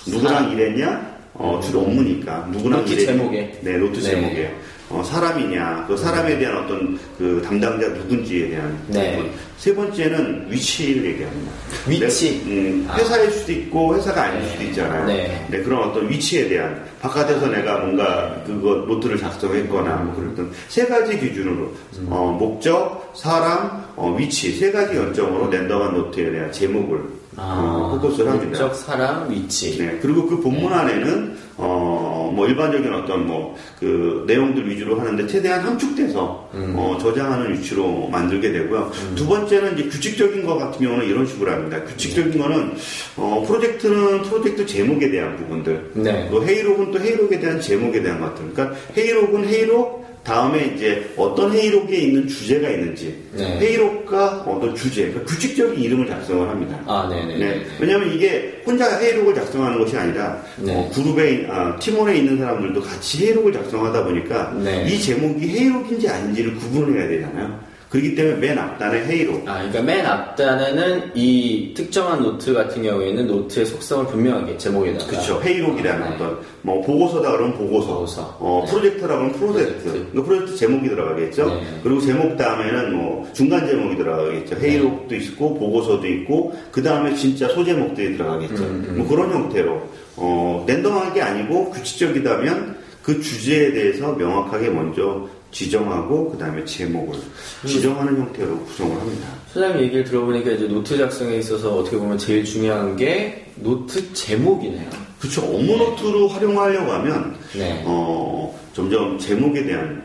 누구랑 0.06 0.34
사람. 0.34 0.52
일했냐? 0.52 1.11
어, 1.42 1.60
주로 1.60 1.80
업무니까. 1.80 2.48
누구랑 2.52 2.80
노트 2.80 2.92
일했냐. 2.92 3.12
제목에. 3.12 3.58
네, 3.62 3.76
노트 3.76 4.00
네. 4.00 4.10
제목에. 4.10 4.54
어, 4.88 5.02
사람이냐, 5.02 5.86
그 5.88 5.96
사람에 5.96 6.38
대한 6.38 6.64
어떤 6.64 6.98
그 7.16 7.42
담당자 7.44 7.88
누군지에 7.88 8.50
대한 8.50 8.78
네. 8.88 9.16
부분. 9.16 9.30
세 9.56 9.74
번째는 9.74 10.46
위치를 10.50 11.06
얘기합니다. 11.06 11.52
위치? 11.88 12.42
네, 12.44 12.52
음, 12.52 12.86
아. 12.88 12.96
회사일 12.96 13.30
수도 13.30 13.52
있고 13.52 13.96
회사가 13.96 14.24
아닐 14.24 14.46
수도 14.50 14.62
있잖아요. 14.64 15.06
네. 15.06 15.62
그런 15.62 15.88
어떤 15.88 16.08
위치에 16.10 16.46
대한 16.46 16.84
바깥에서 17.00 17.46
내가 17.48 17.78
뭔가 17.78 18.42
그거 18.46 18.84
노트를 18.86 19.16
작성했거나 19.16 19.96
뭐 19.96 20.14
그랬던 20.14 20.52
세 20.68 20.84
가지 20.86 21.18
기준으로 21.18 21.72
음. 21.98 22.06
어, 22.10 22.36
목적, 22.38 23.12
사람, 23.16 23.84
어, 23.96 24.14
위치 24.18 24.52
세 24.52 24.70
가지 24.70 24.94
연정으로 24.94 25.50
랜덤한 25.50 25.94
노트에 25.94 26.30
대한 26.32 26.52
제목을 26.52 27.21
어, 27.36 27.98
포커스를 28.00 28.30
합니다. 28.30 28.58
아, 28.58 28.62
목적, 28.66 28.74
사람, 28.74 29.30
위치. 29.30 29.78
네, 29.78 29.98
그리고 30.02 30.26
그 30.26 30.40
본문 30.40 30.72
안에는 30.72 31.36
어, 31.56 32.30
뭐 32.34 32.46
일반적인 32.46 32.92
어떤 32.92 33.26
뭐 33.26 33.54
그 33.82 34.22
내용들 34.28 34.70
위주로 34.70 34.98
하는데 35.00 35.26
최대한 35.26 35.60
함축돼서 35.62 36.48
음. 36.54 36.72
어, 36.76 36.96
저장하는 37.00 37.52
위치로 37.52 38.06
만들게 38.12 38.52
되고요. 38.52 38.92
두 39.16 39.26
번째는 39.26 39.76
이제 39.76 39.88
규칙적인 39.88 40.46
것 40.46 40.56
같은 40.56 40.86
경우는 40.86 41.04
이런 41.06 41.26
식으로 41.26 41.50
합니다. 41.50 41.82
규칙적인 41.82 42.38
거는 42.38 42.74
어, 43.16 43.44
프로젝트는 43.44 44.22
프로젝트 44.22 44.64
제목에 44.64 45.10
대한 45.10 45.36
부분들, 45.36 45.90
네. 45.94 46.28
또 46.30 46.44
회의록은 46.44 46.92
또 46.92 47.00
회의록에 47.00 47.40
대한 47.40 47.60
제목에 47.60 48.00
대한 48.02 48.20
것들. 48.20 48.52
그러니까 48.52 48.78
회의록은 48.96 49.44
회의록 49.46 50.02
다음에 50.24 50.72
이제 50.76 51.12
어떤 51.16 51.52
회의록에 51.52 51.96
있는 51.96 52.28
주제가 52.28 52.68
있는지 52.70 53.12
네. 53.32 53.58
회의록과 53.58 54.44
어떤 54.46 54.72
주제, 54.74 55.08
그러니까 55.08 55.24
규칙적인 55.24 55.82
이름을 55.82 56.06
작성을 56.06 56.48
합니다. 56.48 56.78
아, 56.86 57.08
네네. 57.10 57.38
네. 57.38 57.62
왜냐하면 57.80 58.14
이게 58.14 58.62
혼자 58.64 59.00
회의록을 59.00 59.34
작성하는 59.34 59.78
것이 59.80 59.96
아니라 59.96 60.40
네. 60.58 60.74
어, 60.76 60.88
그룹에 60.94 61.32
있- 61.32 61.50
아, 61.50 61.76
팀원에 61.80 62.18
있는 62.18 62.38
사람들도 62.38 62.80
같이 62.82 63.24
회의록을 63.26 63.52
작성하다 63.52 64.04
보니까 64.04 64.52
네. 64.62 64.86
이 64.86 65.00
제목이 65.00 65.48
회의록인지 65.48 66.08
아닌지를 66.08 66.54
구분을 66.56 67.00
해야 67.00 67.08
되잖아요. 67.08 67.71
그렇기 67.92 68.14
때문에 68.14 68.36
맨 68.36 68.58
앞단에 68.58 69.04
회의록. 69.04 69.46
아, 69.46 69.56
그러니까 69.58 69.82
맨 69.82 70.06
앞단에는 70.06 71.10
이 71.14 71.74
특정한 71.76 72.22
노트 72.22 72.54
같은 72.54 72.82
경우에는 72.82 73.26
노트의 73.26 73.66
속성을 73.66 74.06
분명하게 74.06 74.56
제목에다가. 74.56 75.06
그렇죠. 75.10 75.38
회의록이라는 75.42 76.02
아, 76.02 76.08
네. 76.08 76.14
어떤 76.14 76.38
뭐 76.62 76.80
보고서다 76.80 77.32
그러면 77.32 77.58
보고서, 77.58 77.92
보고서. 77.92 78.36
어, 78.40 78.62
네. 78.64 78.70
프로젝트라 78.70 79.08
그러면 79.08 79.32
프로젝트, 79.32 79.82
프로젝트. 79.82 80.12
그 80.14 80.24
프로젝트 80.24 80.56
제목이 80.56 80.88
들어가겠죠. 80.88 81.46
네. 81.48 81.80
그리고 81.82 82.00
제목 82.00 82.34
다음에는 82.38 82.96
뭐 82.96 83.30
중간 83.34 83.66
제목이 83.66 83.96
들어가겠죠. 83.96 84.56
회의록도 84.56 85.14
있고 85.14 85.58
보고서도 85.58 86.06
있고 86.06 86.54
그 86.70 86.82
다음에 86.82 87.14
진짜 87.14 87.46
소제목들이 87.48 88.16
들어가겠죠. 88.16 88.62
음, 88.62 88.86
음. 88.88 88.94
뭐 88.96 89.06
그런 89.06 89.30
형태로 89.30 89.82
어, 90.16 90.64
랜덤한 90.66 91.12
게 91.12 91.20
아니고 91.20 91.70
규칙적이다면 91.72 92.74
그 93.02 93.20
주제에 93.20 93.72
대해서 93.72 94.12
명확하게 94.14 94.70
먼저 94.70 95.28
지정하고 95.52 96.30
그 96.30 96.38
다음에 96.38 96.64
제목을 96.64 97.14
음. 97.14 97.68
지정하는 97.68 98.18
형태로 98.18 98.58
구성을 98.64 98.98
합니다. 98.98 99.28
소장님 99.52 99.82
얘기를 99.82 100.04
들어보니까 100.04 100.50
이제 100.52 100.66
노트 100.66 100.96
작성에 100.96 101.36
있어서 101.36 101.76
어떻게 101.76 101.96
보면 101.96 102.18
제일 102.18 102.44
중요한 102.44 102.96
게 102.96 103.46
노트 103.56 104.12
제목이네요. 104.14 104.88
그렇죠. 105.20 105.42
업무 105.42 105.76
노트로 105.76 106.26
활용하려고 106.28 106.90
하면 106.90 107.36
네. 107.54 107.82
어, 107.84 108.58
점점 108.72 109.18
제목에 109.18 109.62
대한 109.64 110.02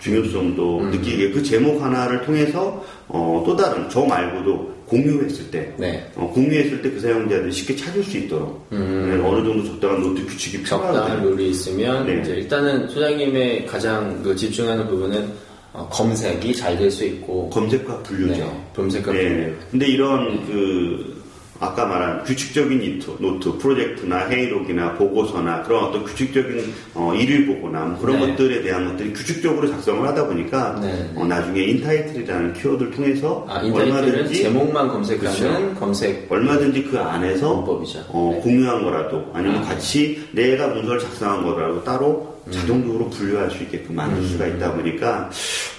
중요성도 0.00 0.78
음. 0.78 0.90
느끼게 0.90 1.32
그 1.32 1.42
제목 1.42 1.82
하나를 1.82 2.22
통해서 2.22 2.82
어, 3.08 3.42
또 3.44 3.56
다른 3.56 3.88
저 3.90 4.04
말고도 4.04 4.73
공유했을 4.86 5.50
때 5.50 5.72
네. 5.76 6.04
어, 6.16 6.30
공유했을 6.34 6.82
때 6.82 6.90
그 6.90 7.00
사용자들이 7.00 7.50
쉽게 7.52 7.74
찾을 7.76 8.02
수 8.04 8.18
있도록 8.18 8.66
음. 8.72 9.08
네, 9.10 9.26
어느 9.28 9.44
정도 9.46 9.64
적당한 9.64 10.02
노트 10.02 10.24
규칙이 10.26 10.64
적당한 10.64 10.92
필요하거든요. 10.92 11.30
룰이 11.30 11.50
있으면 11.50 12.06
네. 12.06 12.20
이제 12.20 12.32
일단은 12.34 12.88
소장님의 12.88 13.66
가장 13.66 14.22
그 14.22 14.34
집중하는 14.36 14.86
부분은 14.86 15.28
어, 15.72 15.88
검색이 15.90 16.54
잘 16.54 16.78
될 16.78 16.88
수 16.90 17.04
있고 17.04 17.50
검색과 17.50 18.02
분류죠. 18.04 18.44
네, 18.44 18.64
검색과 18.76 19.12
네. 19.12 19.28
분류. 19.28 19.52
근데 19.72 19.86
이런 19.88 20.46
그 20.46 21.23
아까 21.60 21.86
말한 21.86 22.24
규칙적인 22.24 22.98
노트, 22.98 23.22
노트, 23.22 23.58
프로젝트나 23.58 24.28
회의록이나 24.28 24.94
보고서나 24.94 25.62
그런 25.62 25.84
어떤 25.84 26.04
규칙적인 26.04 26.74
어, 26.94 27.14
일일 27.14 27.46
보고나 27.46 27.84
뭐 27.84 27.98
그런 28.00 28.20
네. 28.20 28.26
것들에 28.28 28.62
대한 28.62 28.88
것들이 28.88 29.12
규칙적으로 29.12 29.68
작성을 29.70 30.06
하다 30.06 30.26
보니까 30.26 30.78
네. 30.80 31.10
어, 31.14 31.24
나중에 31.24 31.62
intitle이라는 31.62 32.52
키워드를 32.54 32.90
통해서 32.90 33.46
아, 33.48 33.60
얼마든지 33.60 34.42
제목만 34.42 34.88
검색하는 34.88 35.38
그렇죠. 35.38 35.74
검색 35.78 36.30
얼마든지 36.30 36.84
그 36.84 36.98
안에서 36.98 37.54
방법이죠. 37.54 38.04
어, 38.08 38.32
네. 38.34 38.40
공유한 38.40 38.82
거라도 38.82 39.30
아니면 39.32 39.58
아. 39.58 39.68
같이 39.68 40.26
내가 40.32 40.68
문서를 40.68 41.00
작성한 41.00 41.44
거라도 41.44 41.84
따로 41.84 42.34
음. 42.46 42.52
자동적으로 42.52 43.08
분류할 43.10 43.50
수 43.50 43.62
있게끔 43.62 43.94
만들 43.94 44.22
수가 44.24 44.46
있다 44.48 44.74
보니까 44.74 45.30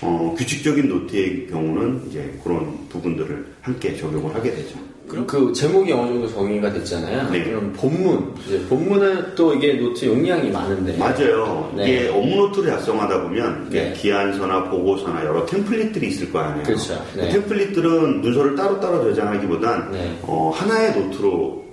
어, 0.01 0.34
규칙적인 0.38 0.88
노트의 0.88 1.48
경우는 1.48 2.08
이제 2.10 2.39
그런 2.44 2.88
부분들을 2.89 3.46
함께 3.62 3.96
적용을 3.96 4.34
하게 4.34 4.51
되죠. 4.51 4.79
그럼 5.07 5.27
그 5.27 5.53
제목이 5.53 5.91
어느 5.91 6.07
정도 6.07 6.27
정의가 6.27 6.74
됐잖아요. 6.74 7.29
네. 7.31 7.43
그럼 7.43 7.74
본문 7.74 8.33
이제 8.45 8.59
본문은 8.67 9.35
또 9.35 9.53
이게 9.53 9.74
노트 9.74 10.05
용량이 10.05 10.50
많은데 10.50 10.97
맞아요. 10.97 11.71
네. 11.75 11.83
이게 11.83 12.09
업무 12.09 12.35
노트를 12.35 12.71
작성하다 12.71 13.21
보면 13.24 13.69
네. 13.69 13.93
기안서나 13.94 14.70
보고서나 14.69 15.24
여러 15.25 15.45
템플릿들이 15.45 16.07
있을 16.07 16.31
거 16.31 16.39
아니에요. 16.39 16.63
그렇죠. 16.63 16.93
네. 17.15 17.27
그 17.27 17.33
템플릿들은 17.33 18.21
문서를 18.21 18.55
따로따로 18.55 19.03
저장하기보단 19.03 19.91
네. 19.91 20.19
어, 20.24 20.51
하나의 20.53 20.95
노트로 20.95 21.63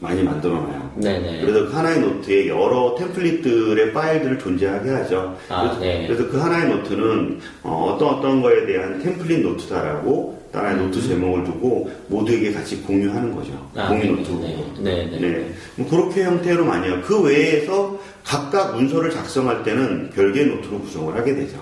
많이 0.00 0.20
만들어놔요. 0.20 0.92
네네. 0.96 1.40
그래서 1.42 1.66
그 1.66 1.72
하나의 1.72 2.00
노트에 2.00 2.48
여러 2.48 2.96
템플릿들의 2.98 3.92
파일들을 3.92 4.38
존재하게 4.40 4.90
하죠. 4.90 5.36
아, 5.48 5.62
그래서, 5.62 5.80
네. 5.80 6.06
그래서 6.08 6.28
그 6.28 6.38
하나의 6.38 6.68
노트는 6.68 7.38
어, 7.62 7.96
떤 8.00 8.16
어떤 8.16 8.42
거에 8.42 8.66
대한 8.66 9.00
템플릿 9.00 9.40
노트다라고 9.46 10.41
따라의 10.52 10.76
노트 10.76 11.00
제목을 11.00 11.44
두고 11.44 11.90
모두에게 12.08 12.52
같이 12.52 12.76
공유하는 12.82 13.34
거죠. 13.34 13.52
음. 13.52 13.80
아, 13.80 13.88
공유 13.88 14.02
네, 14.02 14.10
노트로. 14.10 14.38
네, 14.80 15.08
네, 15.10 15.18
네. 15.18 15.52
뭐 15.76 15.88
그렇게 15.88 16.24
형태로 16.24 16.64
많이 16.64 16.86
해요. 16.86 17.00
그 17.04 17.20
외에서 17.22 17.98
각각 18.22 18.76
문서를 18.76 19.10
작성할 19.10 19.62
때는 19.64 20.10
별개의 20.10 20.46
노트로 20.46 20.80
구성을 20.80 21.16
하게 21.16 21.34
되죠. 21.34 21.58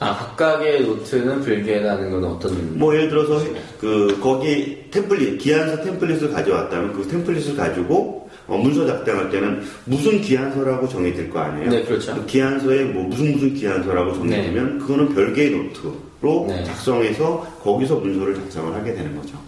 아 0.00 0.16
각각의 0.16 0.82
노트는 0.82 1.40
별개라는 1.42 2.10
건 2.10 2.24
어떤 2.24 2.76
뭐 2.76 2.94
예를 2.94 3.08
들어서 3.08 3.40
그 3.80 4.18
거기 4.20 4.90
템플릿 4.90 5.38
기안서 5.38 5.82
템플릿을 5.82 6.32
가져왔다면 6.32 6.92
그 6.92 7.06
템플릿을 7.06 7.56
가지고 7.56 8.28
어, 8.46 8.58
문서 8.58 8.86
작성할 8.86 9.30
때는 9.30 9.62
무슨 9.84 10.20
기안서라고 10.20 10.88
정해질 10.88 11.30
거 11.30 11.38
아니에요. 11.38 11.70
네, 11.70 11.84
그렇죠. 11.84 12.14
그 12.14 12.26
기안서에 12.26 12.84
뭐 12.84 13.04
무슨 13.04 13.32
무슨 13.32 13.54
기안서라고 13.54 14.12
정해지면 14.14 14.80
그거는 14.80 15.14
별개의 15.14 15.50
노트 15.52 15.80
로 16.24 16.46
네. 16.48 16.64
작성해서 16.64 17.46
거기서 17.62 17.96
문서를 17.96 18.34
작성을 18.34 18.74
하게 18.74 18.94
되는 18.94 19.14
거죠. 19.14 19.38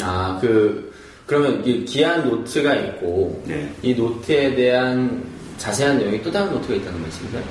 아 0.00 0.38
그 0.40 0.92
그러면 1.26 1.64
이 1.66 1.84
기안 1.84 2.28
노트가 2.28 2.74
있고 2.74 3.42
네. 3.46 3.70
이 3.82 3.94
노트에 3.94 4.54
대한 4.54 5.22
자세한 5.58 5.98
내용이 5.98 6.22
또 6.22 6.30
다른 6.30 6.50
노트가 6.52 6.74
있다는 6.74 7.00
말씀이세요? 7.00 7.42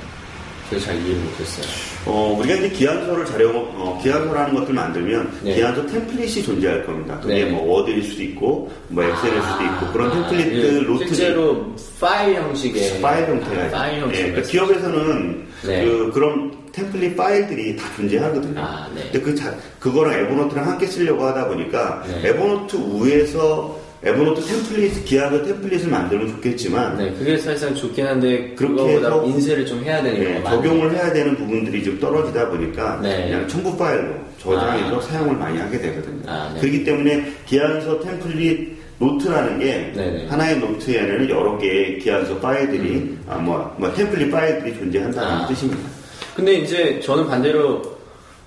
제가 0.70 0.82
잘 0.82 0.96
이해 1.06 1.14
못했어요. 1.16 1.66
어, 2.06 2.36
우리가 2.38 2.54
이제 2.56 2.68
기안서를 2.70 3.24
자료, 3.26 3.50
어, 3.50 3.98
기안서라는 4.02 4.54
것들 4.54 4.74
만들면 4.74 5.40
네. 5.42 5.54
기안서 5.54 5.86
템플릿이 5.86 6.42
존재할 6.42 6.84
겁니다. 6.86 7.18
그게 7.20 7.44
네. 7.44 7.50
뭐 7.50 7.76
워드일 7.78 8.02
수도 8.02 8.22
있고, 8.22 8.70
뭐 8.88 9.04
엑셀일 9.04 9.42
수도 9.42 9.64
있고, 9.64 9.92
그런 9.92 10.10
아, 10.10 10.14
템플릿들, 10.14 10.74
예, 10.74 10.80
노트 10.80 11.06
실제로 11.06 11.74
파일 12.00 12.36
형식의 12.36 13.00
파일 13.00 13.26
형태가 13.26 13.62
아, 13.62 13.70
파일 13.70 13.96
예, 13.96 14.00
형식 14.00 14.22
그러니까 14.22 14.42
기업에서는 14.42 15.46
네. 15.66 15.84
그, 15.84 16.10
그런 16.12 16.63
템플릿 16.74 17.16
파일들이 17.16 17.76
다 17.76 17.84
존재하거든요. 17.96 18.60
아, 18.60 18.88
네. 18.94 19.02
근데 19.12 19.20
그 19.20 19.34
자, 19.34 19.54
그거랑 19.78 20.14
에버노트랑 20.20 20.68
함께 20.68 20.86
쓰려고 20.86 21.24
하다 21.24 21.48
보니까 21.48 22.04
네. 22.06 22.30
에버노트 22.30 22.76
위에서 23.02 23.80
에버노트 24.02 24.42
template, 24.42 25.04
기안서 25.06 25.42
template을 25.44 25.88
만들면 25.88 26.28
좋겠지만 26.28 26.98
네, 26.98 27.10
그게 27.12 27.38
사실상 27.38 27.74
좋긴 27.74 28.06
한데 28.06 28.54
그렇게 28.54 28.96
해서 28.96 29.24
인쇄를 29.24 29.64
좀 29.64 29.82
해야 29.82 30.02
되는 30.02 30.18
예, 30.20 30.24
경우가 30.24 30.50
많아요. 30.50 30.62
적용을 30.62 30.92
해야 30.92 31.12
되는 31.12 31.34
부분들이 31.36 31.82
좀 31.82 31.98
떨어지다 31.98 32.50
보니까 32.50 33.00
네. 33.02 33.28
그냥 33.30 33.48
첨부 33.48 33.74
파일로 33.78 34.14
저장해서 34.38 34.98
아. 34.98 35.00
사용을 35.00 35.36
많이 35.36 35.58
하게 35.58 35.78
되거든요. 35.78 36.22
아, 36.26 36.50
네. 36.52 36.60
그렇기 36.60 36.84
때문에 36.84 37.32
기안서 37.46 37.98
template 38.00 38.76
노트라는 38.98 39.58
게 39.58 39.92
네네. 39.94 40.26
하나의 40.26 40.58
노트에는 40.58 41.30
여러 41.30 41.56
개의 41.56 41.98
기안서 41.98 42.38
파일들이 42.40 43.16
아, 43.26 43.36
뭐, 43.36 43.74
뭐 43.78 43.90
template 43.94 44.30
파일들이 44.30 44.76
존재한다는 44.76 45.28
음. 45.28 45.34
아. 45.34 45.46
뜻입니다. 45.46 46.03
근데 46.34 46.54
이제 46.54 47.00
저는 47.00 47.26
반대로 47.28 47.82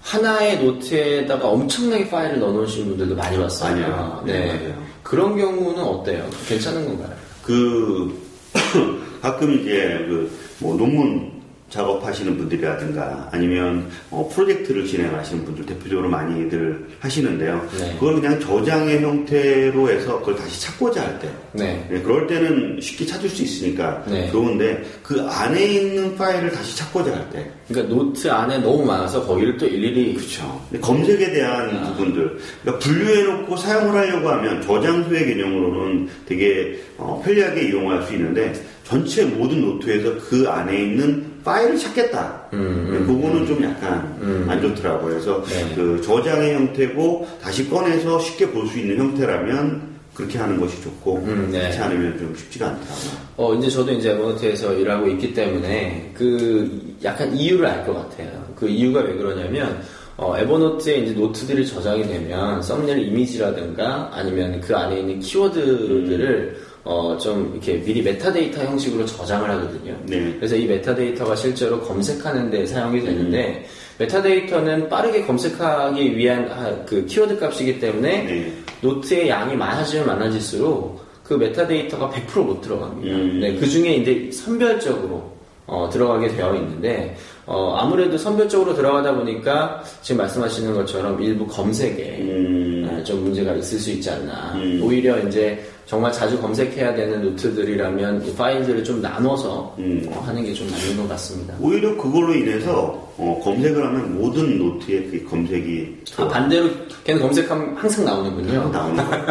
하나의 0.01 0.63
노트에다가 0.63 1.50
엄청나게 1.50 2.10
파일을 2.10 2.39
넣어놓으신 2.39 2.88
분들도 2.89 3.15
많이 3.15 3.38
봤어요. 3.38 3.72
아니요. 3.74 4.24
네. 4.25 4.34
네. 4.53 4.75
그런 5.03 5.38
경우는 5.38 5.82
어때요? 5.82 6.29
괜찮은 6.48 6.86
건가요? 6.86 7.15
그 7.44 8.13
가끔 9.22 9.60
이제 9.60 10.06
그 10.08 10.48
뭐 10.60 10.75
논문 10.75 11.37
작업하시는 11.69 12.38
분들이라든가 12.38 13.29
아니면 13.31 13.88
어, 14.09 14.29
프로젝트를 14.33 14.86
진행하시는 14.86 15.43
분들 15.43 15.65
대표적으로 15.65 16.09
많이들 16.09 16.88
하시는데요. 17.00 17.69
네. 17.77 17.93
그걸 18.00 18.15
그냥 18.15 18.39
저장의 18.39 19.01
형태로 19.01 19.89
해서 19.89 20.19
그걸 20.19 20.36
다시 20.36 20.62
찾고자 20.62 21.01
할 21.01 21.19
때, 21.19 21.29
네. 21.51 21.86
네, 21.89 22.01
그럴 22.01 22.25
때는 22.25 22.79
쉽게 22.79 23.05
찾을 23.05 23.29
수 23.29 23.43
있으니까 23.43 24.03
네. 24.07 24.31
좋은데 24.31 24.83
그 25.03 25.21
안에 25.21 25.65
있는 25.65 26.15
파일을 26.15 26.51
다시 26.51 26.77
찾고자 26.77 27.12
할 27.12 27.29
때, 27.29 27.51
그러니까 27.67 27.93
노트 27.93 28.31
안에 28.31 28.59
너무 28.59 28.86
많아서 28.86 29.25
거기를 29.25 29.57
또 29.57 29.67
일일이 29.67 30.13
그렇죠. 30.13 30.62
검색에 30.81 31.31
대한 31.31 31.69
아. 31.77 31.91
부분들, 31.91 32.38
그러니까 32.63 32.88
분류해놓고 32.88 33.57
사용을 33.57 33.93
하려고 33.93 34.29
하면 34.29 34.62
저장소의 34.62 35.25
개념으로는 35.25 36.07
되게 36.25 36.79
어, 36.97 37.21
편리하게 37.24 37.69
이용할 37.69 38.03
수 38.03 38.13
있는데 38.13 38.53
전체 38.83 39.25
모든 39.25 39.62
노트에서 39.62 40.15
그 40.29 40.47
안에 40.47 40.81
있는 40.81 41.37
파일을 41.48 41.77
찾겠다. 41.77 42.44
음, 42.51 42.89
네, 42.92 43.00
그거는 43.00 43.48
좀 43.48 43.63
약간 43.63 44.46
안 44.50 44.62
좋더라고요. 44.62 45.12
그래서 45.13 45.42
네. 45.46 45.74
그 45.75 46.01
저장의 46.01 46.54
형태고 46.56 47.25
다시 47.42 47.70
꺼내서 47.70 48.20
쉽게 48.20 48.51
볼 48.51 48.68
수 48.68 48.77
있는 48.80 48.98
형태라면 48.98 49.96
그렇게 50.13 50.38
하는 50.38 50.60
것이 50.60 50.82
좋고 50.82 51.24
음, 51.25 51.48
네. 51.51 51.60
그렇지 51.60 51.77
않으면 51.80 52.18
좀 52.18 52.36
쉽지가 52.36 52.66
않더라고요. 52.68 53.12
어, 53.38 53.54
이제 53.56 53.70
저도 53.70 53.94
이제 53.94 54.12
에버노트에서 54.12 54.74
일하고 54.74 55.08
있기 55.08 55.34
때문에 55.34 56.12
그 56.13 56.96
약간 57.06 57.34
이유를 57.34 57.66
알 57.66 57.86
것 57.86 57.94
같아요. 57.94 58.30
그 58.58 58.68
이유가 58.68 59.00
왜 59.00 59.13
그러냐면 59.16 59.82
어, 60.18 60.36
에버노트에 60.38 60.98
이제 60.98 61.13
노트들이 61.13 61.66
저장이 61.66 62.04
되면 62.08 62.62
썸네일 62.62 63.08
이미지라든가 63.08 64.10
아니면 64.12 64.60
그 64.60 64.75
안에 64.75 65.00
있는 65.00 65.20
키워드들을 65.22 66.58
어, 66.89 67.17
좀 67.17 67.51
이렇게 67.53 67.84
미리 67.84 68.01
메타데이터 68.01 68.63
형식으로 68.63 69.06
저장을 69.06 69.50
하거든요. 69.50 69.94
네. 70.06 70.34
그래서 70.38 70.56
이 70.56 70.65
metadata가 70.65 71.36
실제로 71.36 71.82
검색하는 71.82 72.50
데 72.50 72.65
사용이 72.65 73.03
되는데 73.03 73.65
metadata는 73.98 74.88
빠르게 74.88 75.25
검색하기 75.25 76.15
위한 76.15 76.50
아, 76.50 76.74
그 76.86 77.06
키워드 77.06 77.39
값이기 77.39 77.82
때문에 77.82 78.24
네. 78.24 78.53
노트의 78.79 79.27
양이 79.27 79.53
많아지면 79.58 80.08
많아질수록 80.08 81.06
그 81.25 81.34
metadata가 81.34 82.10
100%못 82.10 82.62
들어갑니다. 82.62 83.15
음. 83.17 83.39
네, 83.41 83.56
그 83.56 83.67
중에 83.67 83.96
이제 83.96 84.32
선별적으로 84.32 85.36
어, 85.65 85.89
들어가게 85.91 86.29
되어 86.29 86.56
있는데 86.56 87.17
어, 87.46 87.75
아무래도 87.77 88.17
선별적으로 88.17 88.74
들어가다 88.74 89.13
보니까 89.13 89.84
지금 90.01 90.20
말씀하시는 90.20 90.74
것처럼 90.74 91.22
일부 91.22 91.46
검색에 91.46 92.20
음, 92.22 92.89
아, 92.89 93.03
좀 93.03 93.25
문제가 93.25 93.53
있을 93.56 93.77
수 93.77 93.91
있지 93.91 94.10
않나. 94.10 94.53
음. 94.56 94.79
오히려 94.82 95.20
이제 95.27 95.62
정말 95.88 96.12
자주 96.12 96.38
검색해야 96.41 96.94
되는 96.94 97.22
노트들이라면 97.22 98.25
이 98.27 98.36
파일들을 98.36 98.84
좀 98.84 99.01
나눠서 99.01 99.74
음. 99.79 100.06
어, 100.10 100.22
하는 100.27 100.44
게 100.44 100.53
좀 100.53 100.67
맞는 100.70 100.98
것 100.98 101.08
같습니다. 101.10 101.53
오히려 101.62 101.96
그걸로 101.96 102.34
인해서 102.36 103.08
어, 103.17 103.39
검색을 103.44 103.84
하면 103.86 104.17
모든 104.20 104.58
노트에 104.60 105.03
그 105.03 105.25
검색이 105.29 105.98
아, 106.17 106.27
반대로 106.27 106.70
걔는 107.06 107.22
검색하면 107.22 107.75
항상 107.77 108.03
나오는군요. 108.06 108.70
나오는 108.70 108.96
거예요. 108.98 109.25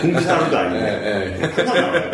공지사항도 0.00 0.56
아니고 0.56 0.84
네, 0.84 1.00
네. 1.38 1.46
항상 1.56 1.74
나와요. 1.76 2.10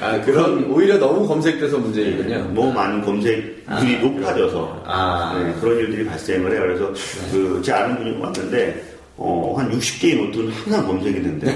아, 0.00 0.20
그런 0.22 0.64
오히려 0.70 0.98
너무 0.98 1.26
검색돼서 1.28 1.78
문제이군요. 1.78 2.38
너무 2.52 2.72
많은 2.72 3.00
검색률이 3.02 4.00
높아져서 4.02 4.82
아. 4.86 5.40
네, 5.40 5.54
그런 5.60 5.78
일들이 5.78 6.04
발생을 6.06 6.50
해요. 6.52 6.60
그래서 6.62 6.92
그 7.30 7.62
제 7.62 7.70
아는 7.72 7.96
분이 7.96 8.18
왔는데 8.20 8.91
어, 9.24 9.54
한 9.56 9.70
60개의 9.70 10.16
노트는 10.16 10.50
항상 10.50 10.86
검색이 10.86 11.22
된대. 11.22 11.54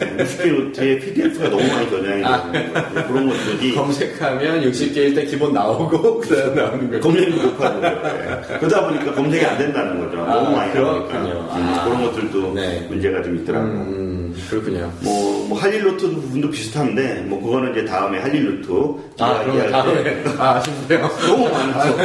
60개 0.00 0.52
노트에 0.52 0.98
PDF가 0.98 1.48
너무 1.48 1.62
많이 1.68 1.88
저장이 1.88 2.22
되는 2.22 2.52
거예요. 2.52 3.06
그런 3.06 3.28
것들이 3.28 3.74
검색하면 3.74 4.62
60개일 4.62 5.14
때 5.14 5.24
기본 5.24 5.52
나오고 5.52 6.18
그 6.20 6.28
다음 6.36 6.54
나오는 6.56 6.88
거예요. 6.88 7.00
검색이 7.00 7.30
높아지고 7.30 7.80
네. 7.80 8.58
그러다 8.58 8.86
보니까 8.88 9.14
검색이 9.14 9.46
안 9.46 9.58
된다는 9.58 10.00
거죠. 10.00 10.22
아, 10.22 10.34
너무 10.34 10.56
많이 10.56 10.74
나오니까 10.74 11.06
그렇군요. 11.06 11.32
음, 11.40 11.46
아. 11.50 11.84
그런 11.84 12.04
것들도 12.04 12.54
네. 12.54 12.86
문제가 12.88 13.22
좀 13.22 13.36
있더라고요. 13.36 13.70
음, 13.72 14.23
그렇군요. 14.48 14.92
뭐, 15.00 15.46
뭐, 15.48 15.58
할일 15.58 15.84
노트 15.84 16.10
부분도 16.10 16.50
비슷한데, 16.50 17.22
뭐, 17.26 17.40
그거는 17.42 17.72
이제 17.72 17.84
다음에 17.84 18.18
할일 18.18 18.60
노트. 18.62 19.22
아, 19.22 19.42
그럼 19.44 19.70
다음에 19.70 20.22
아, 20.38 20.56
아쉽네요. 20.56 21.08
너무 21.26 21.48
많죠. 21.48 21.96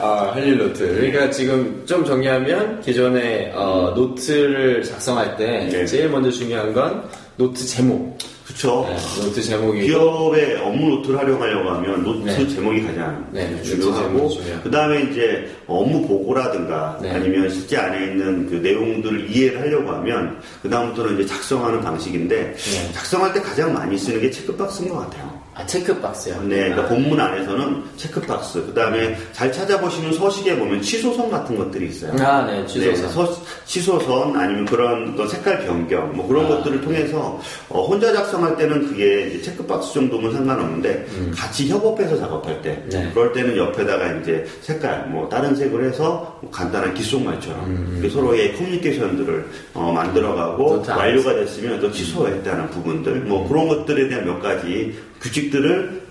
아, 0.00 0.30
할일 0.34 0.58
노트. 0.58 0.86
그러니까 0.94 1.30
지금 1.30 1.82
좀 1.86 2.04
정리하면 2.04 2.80
기존에 2.80 3.52
어, 3.54 3.92
노트를 3.94 4.82
작성할 4.82 5.36
때 5.36 5.68
네. 5.70 5.84
제일 5.86 6.08
먼저 6.08 6.30
중요한 6.30 6.72
건 6.72 7.04
노트 7.36 7.64
제목. 7.66 8.18
그쵸. 8.50 8.86
네, 8.88 9.22
노트 9.22 9.40
제목이 9.42 9.82
기업의 9.86 10.56
업무 10.56 10.90
노트를 10.96 11.18
활용하려고 11.18 11.70
하면 11.70 12.02
노트 12.02 12.24
네. 12.26 12.48
제목이 12.48 12.82
가장 12.82 13.26
네, 13.32 13.62
중요하고. 13.62 14.30
그 14.62 14.70
다음에 14.70 15.02
이제 15.02 15.48
업무 15.66 16.06
보고라든가 16.06 16.98
네. 17.00 17.10
아니면 17.12 17.48
실제 17.48 17.76
안에 17.76 18.06
있는 18.06 18.48
그 18.48 18.56
내용들을 18.56 19.30
이해를 19.30 19.60
하려고 19.60 19.90
하면, 19.92 20.40
그 20.62 20.68
다음부터는 20.68 21.14
이제 21.14 21.26
작성하는 21.26 21.80
방식인데, 21.80 22.54
네. 22.56 22.92
작성할 22.92 23.32
때 23.32 23.40
가장 23.40 23.72
많이 23.72 23.96
쓰는 23.96 24.20
게 24.20 24.30
checkbox인 24.30 24.88
것 24.88 24.98
같아요. 24.98 25.29
아, 25.60 25.66
체크박스요. 25.66 26.42
네, 26.42 26.56
그러니까 26.70 26.82
아, 26.82 26.88
본문 26.88 27.20
안에서는 27.20 27.82
체크박스, 27.96 28.64
그 28.66 28.74
다음에 28.74 29.16
잘 29.32 29.52
찾아보시면 29.52 30.14
서식에 30.14 30.56
보면 30.58 30.80
취소선 30.82 31.30
같은 31.30 31.56
것들이 31.56 31.88
있어요. 31.88 32.12
아, 32.24 32.42
네, 32.46 32.64
취소선. 32.66 33.02
네, 33.06 33.08
서- 33.12 33.42
취소선 33.66 34.36
아니면 34.36 34.64
그런 34.64 35.14
또 35.16 35.26
색깔 35.26 35.64
변경 35.64 36.14
뭐 36.16 36.26
그런 36.26 36.46
아. 36.46 36.48
것들을 36.48 36.80
통해서 36.80 37.40
어, 37.68 37.84
혼자 37.86 38.12
작성할 38.12 38.56
때는 38.56 38.88
그게 38.88 39.28
이제 39.28 39.42
체크박스 39.42 39.92
정도면 39.94 40.32
상관없는데 40.32 41.06
같이 41.36 41.68
협업해서 41.68 42.18
작업할 42.18 42.62
때 42.62 42.70
음. 42.84 42.88
네. 42.90 43.10
그럴 43.14 43.32
때는 43.32 43.56
옆에다가 43.56 44.12
이제 44.14 44.46
색깔 44.62 45.08
뭐 45.08 45.28
다른 45.28 45.54
색을 45.54 45.84
해서 45.84 46.38
뭐 46.40 46.50
간단한 46.50 46.94
귓속말처럼 46.94 47.92
이렇게 47.94 48.08
서로의 48.08 48.56
커뮤니케이션들을 48.56 49.46
어, 49.74 49.92
만들어가고 49.92 50.74
음. 50.74 50.78
안에서. 50.80 50.96
완료가 50.96 51.34
됐으면 51.34 51.80
또 51.80 51.90
취소했다는 51.90 52.70
부분들 52.70 53.20
뭐 53.20 53.46
그런 53.48 53.68
것들에 53.68 54.08
대한 54.08 54.24
몇 54.24 54.40
가지 54.40 54.94
규칙들을 55.20 56.02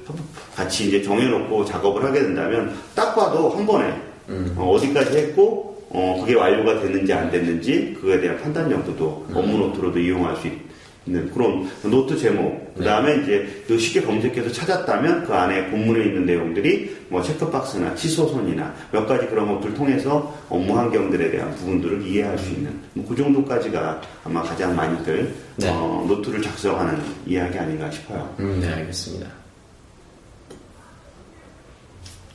같이 0.56 0.88
이제 0.88 1.02
정해놓고 1.02 1.66
작업을 1.66 2.04
하게 2.04 2.22
된다면 2.22 2.76
딱 2.96 3.16
봐도 3.16 3.50
한 3.50 3.66
번에 3.66 3.94
음. 4.30 4.54
어, 4.58 4.72
어디까지 4.72 5.18
했고 5.18 5.88
어, 5.90 6.18
그게 6.22 6.36
완료가 6.36 6.82
됐는지 6.82 7.12
안 7.14 7.32
됐는지 7.32 7.96
그거에 8.00 8.20
대한 8.20 8.38
판단 8.40 8.70
정도도 8.70 9.26
음. 9.30 9.36
업무 9.36 9.58
노트로도 9.58 10.00
이용할 10.00 10.36
수 10.38 10.48
있 10.48 10.69
는 11.10 11.32
그런 11.32 11.68
노트 11.84 12.18
제목 12.18 12.74
그 12.76 12.84
다음에 12.84 13.18
이제 13.24 13.64
그 13.68 13.78
쉽게 13.78 14.02
검색해서 14.02 14.52
찾았다면 14.52 15.26
그 15.26 15.34
안에 15.34 15.70
본문에 15.72 16.06
있는 16.06 16.26
내용들이 16.26 16.98
뭐 17.10 17.22
checkbox나 17.22 17.96
취소선이나 17.96 18.74
몇 18.92 19.08
가지 19.08 19.26
그런 19.28 19.48
것들을 19.54 19.74
통해서 19.74 20.34
업무 20.50 20.78
환경들에 20.78 21.32
대한 21.32 21.54
부분들을 21.56 22.06
이해할 22.06 22.38
수 22.38 22.52
있는 22.52 22.72
뭐 22.94 23.10
그 23.10 23.16
정도까지가 23.16 24.02
아마 24.24 24.44
가장 24.44 24.76
많이들 24.76 25.34
네. 25.56 25.68
어, 25.70 26.06
노트를 26.08 26.42
작성하는 26.44 27.02
이야기 27.26 27.58
아닌가 27.58 27.90
싶어요. 27.90 28.34
음, 28.40 28.60
네, 28.62 28.72
알겠습니다. 28.72 29.28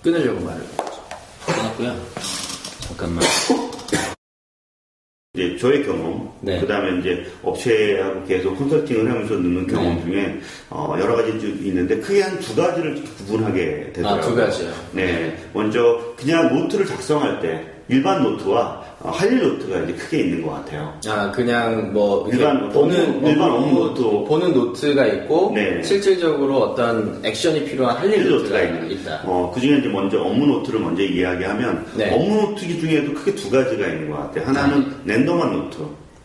끊으려고 0.03 0.41
말을 0.45 0.63
끊었고요. 1.47 1.97
잠깐만. 2.81 3.25
이제 5.55 5.59
저의 5.59 5.85
경험, 5.85 6.29
네. 6.41 6.61
그 6.61 6.67
다음에 6.67 6.99
이제 7.01 7.25
업체하고 7.43 8.25
계속 8.25 8.57
컨설팅을 8.59 9.11
하면서 9.11 9.35
얻는 9.35 9.67
경험 9.67 9.97
네. 9.97 10.05
중에 10.05 10.41
어, 10.71 10.97
여러 10.99 11.17
가지 11.17 11.31
좀 11.39 11.49
있는데 11.63 11.97
크게 11.99 12.23
한 12.23 12.35
두 12.39 12.55
가지를 12.57 13.03
구분하게 13.27 13.93
되더라고요. 13.95 14.21
아, 14.21 14.21
두 14.21 14.35
가지요. 14.37 14.71
네, 14.93 15.37
먼저 15.53 16.15
그냥 16.17 16.55
노트를 16.55 16.85
작성할 16.87 17.41
때 17.41 17.65
일반 17.89 18.23
노트와 18.23 18.61
어, 18.63 18.84
할일 19.11 19.43
노트가 19.43 19.81
이제 19.81 19.93
크게 19.95 20.19
있는 20.21 20.43
것 20.47 20.53
같아요. 20.53 20.93
아, 21.09 21.31
그냥 21.31 21.93
뭐 21.93 22.27
일반 22.33 22.69
보는 22.71 23.01
업무, 23.17 23.29
일반 23.29 23.51
업무 23.51 23.79
노트. 23.81 24.03
보는 24.29 24.53
노트가 24.55 25.07
있고 25.07 25.53
네. 25.55 25.83
실질적으로 25.83 26.59
어떤 26.61 27.21
액션이 27.25 27.65
필요한 27.67 27.97
할 27.99 28.07
일 28.11 28.29
노트가 28.31 28.39
노트가 28.39 28.63
있는. 28.63 28.91
있다. 28.93 29.21
어, 29.25 29.53
그 29.55 29.61
중에 29.61 29.79
이제 29.79 29.89
먼저 29.89 30.21
업무 30.23 30.47
노트를 30.47 30.81
먼저 30.81 31.03
이야기하면 31.03 31.87
네. 31.97 32.15
업무 32.15 32.41
노트 32.43 32.67
중에도 32.81 33.13
크게 33.15 33.35
두 33.35 33.51
가지가 33.51 33.87
있는 33.87 34.11
것 34.11 34.17
같아요. 34.19 34.47
하나는 34.47 34.93
random한 35.05 35.53
노트. 35.53 35.79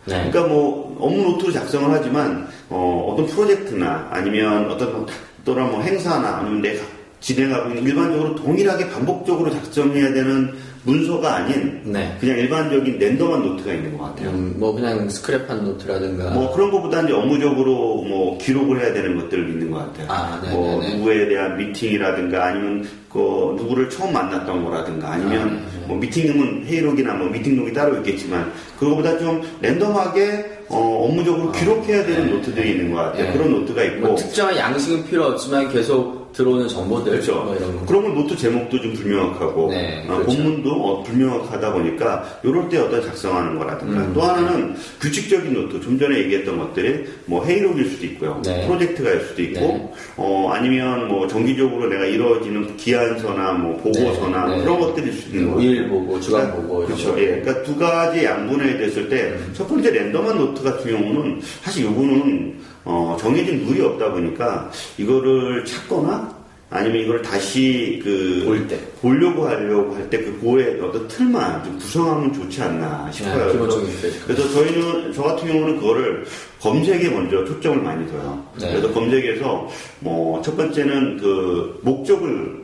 네. 0.05 0.29
그러니까 0.31 0.47
뭐 0.47 0.95
업무 0.99 1.21
노트로 1.31 1.51
작성을 1.51 1.89
하지만 1.91 2.47
어떤 2.69 3.25
프로젝트나 3.27 4.07
아니면 4.11 4.71
어떤 4.71 5.05
또는 5.45 5.69
뭐 5.71 5.81
행사나 5.81 6.37
아니면 6.37 6.61
내가 6.61 6.81
진행하고 7.19 7.69
있는 7.69 7.83
일반적으로 7.83 8.35
동일하게 8.35 8.89
반복적으로 8.89 9.51
작성해야 9.51 10.13
되는 10.13 10.53
문서가 10.83 11.35
아닌 11.35 11.81
네. 11.83 12.15
그냥 12.19 12.37
일반적인 12.37 12.97
random한 12.97 13.41
노트가 13.43 13.73
있는 13.73 13.97
것 13.97 14.05
같아요. 14.05 14.29
음, 14.29 14.55
뭐 14.57 14.73
그냥 14.73 15.07
스크랩한 15.07 15.61
노트라든가 15.61 16.31
뭐 16.31 16.53
그런 16.53 16.71
것보다 16.71 17.01
이제 17.01 17.13
업무적으로 17.13 18.03
뭐 18.03 18.37
기록을 18.37 18.79
해야 18.79 18.93
되는 18.93 19.17
것들이 19.17 19.41
있는 19.51 19.71
것 19.71 19.79
같아요. 19.79 20.07
아, 20.09 20.41
네, 20.41 20.51
뭐 20.51 20.79
네, 20.79 20.87
네. 20.87 20.95
누구에 20.95 21.27
대한 21.27 21.57
미팅이라든가 21.57 22.45
아니면 22.45 22.87
그 23.11 23.55
누구를 23.57 23.89
처음 23.89 24.13
만났던 24.13 24.63
거라든가 24.63 25.11
아니면 25.11 25.65
아. 25.83 25.87
뭐 25.87 25.97
미팅은 25.97 26.65
회의록이나 26.65 27.13
뭐 27.15 27.27
미팅록이 27.27 27.73
따로 27.73 27.97
있겠지만 27.97 28.51
그거보다 28.79 29.17
좀 29.17 29.41
random하게 29.61 30.59
어, 30.69 31.07
업무적으로 31.09 31.51
기록해야 31.51 32.05
되는 32.05 32.27
네, 32.27 32.31
노트들이 32.31 32.71
있는 32.71 32.93
것 32.93 33.01
같아요. 33.01 33.25
네. 33.25 33.33
그런 33.33 33.51
노트가 33.51 33.83
있고 33.83 34.07
뭐 34.07 34.15
특정한 34.15 34.55
양식은 34.55 35.07
필요 35.07 35.25
없지만 35.25 35.69
계속 35.71 36.18
들어오는 36.39 36.69
정보들 36.69 37.11
그렇죠. 37.11 37.43
뭐 37.43 37.53
이런 37.53 37.77
거. 37.77 37.85
그런 37.85 38.03
건 38.03 38.15
노트 38.15 38.37
제목도 38.37 38.79
좀 38.81 38.93
불명확하고 38.93 39.69
네, 39.71 40.05
어, 40.07 40.15
그렇죠. 40.19 40.37
본문도 40.37 40.71
어, 40.71 41.03
불명확하다 41.03 41.73
보니까 41.73 42.39
이럴 42.43 42.69
때 42.69 42.77
어떤 42.77 43.03
작성하는 43.03 43.59
거라든가 43.59 43.99
음. 43.99 44.11
또 44.13 44.21
하나는 44.21 44.73
규칙적인 45.01 45.53
노트 45.53 45.81
좀 45.81 45.99
전에 45.99 46.17
얘기했던 46.19 46.57
것들이 46.57 47.03
뭐 47.25 47.43
회의록일 47.45 47.89
수도 47.89 48.05
있고요 48.05 48.41
네. 48.45 48.65
프로젝트가일 48.65 49.19
수도 49.21 49.41
있고 49.41 49.59
네. 49.59 49.91
어, 50.15 50.49
아니면 50.53 51.09
뭐 51.09 51.27
정기적으로 51.27 51.89
내가 51.89 52.05
이루어지는 52.05 52.77
기안서나 52.77 53.51
뭐 53.53 53.75
보고서나 53.77 54.47
네, 54.47 54.55
네. 54.57 54.63
그런 54.63 54.79
것들일 54.79 55.11
수도 55.11 55.31
있는 55.35 55.45
뭐 55.49 55.55
거예요. 55.57 55.71
일 55.71 55.89
보고 55.89 56.19
주간 56.21 56.51
보고 56.53 56.83
이런 56.83 56.85
그렇죠. 56.87 57.15
거. 57.15 57.19
예. 57.21 57.25
그러니까 57.41 57.63
두 57.63 57.75
가지 57.75 58.23
양분이 58.23 58.77
됐을 58.77 59.09
때 59.09 59.19
첫 59.53 59.67
번째 59.67 59.91
random한 59.91 60.37
노트 60.37 60.63
같은 60.63 60.89
경우는 60.89 61.41
사실 61.61 61.83
요거는 61.83 62.53
어, 62.91 63.15
정해진 63.19 63.63
룰이 63.67 63.81
없다 63.81 64.11
보니까 64.11 64.71
이거를 64.97 65.63
찾거나 65.63 66.39
아니면 66.71 67.01
이걸 67.03 67.21
다시 67.21 67.99
그 68.03 68.43
볼 68.45 68.67
때. 68.67 68.79
보려고 69.01 69.47
하려고 69.47 69.93
할 69.95 70.09
때 70.09 70.17
그 70.23 70.39
고의 70.41 70.79
어떤 70.81 71.07
틀만 71.07 71.63
좀 71.63 71.77
구성하면 71.77 72.33
좋지 72.33 72.61
않나 72.63 73.11
싶어요. 73.11 73.51
네, 73.53 73.59
그래서, 73.59 73.79
때. 74.01 74.11
그래서 74.25 74.49
저희는 74.53 75.13
저 75.13 75.21
같은 75.23 75.47
경우는 75.47 75.79
그거를 75.79 76.25
검색에 76.59 77.09
먼저 77.09 77.43
초점을 77.45 77.81
많이 77.83 78.07
둬요. 78.09 78.43
네. 78.59 78.69
그래서 78.71 78.91
검색에서 78.91 79.67
뭐 79.99 80.41
첫 80.41 80.57
번째는 80.57 81.17
그 81.17 81.79
목적을 81.83 82.59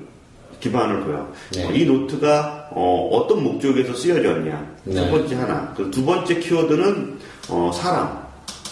기반을 0.60 1.04
둬요. 1.04 1.32
네. 1.54 1.66
어, 1.68 1.72
이 1.72 1.86
노트가 1.86 2.70
어떤 2.72 3.44
목적에서 3.44 3.94
쓰여졌냐. 3.94 4.76
네. 4.86 4.96
첫 4.96 5.12
번째 5.12 5.36
하나. 5.36 5.74
그 5.76 5.90
두 5.92 6.04
번째 6.06 6.40
키워드는 6.40 7.18
어, 7.50 7.72
사람. 7.74 8.26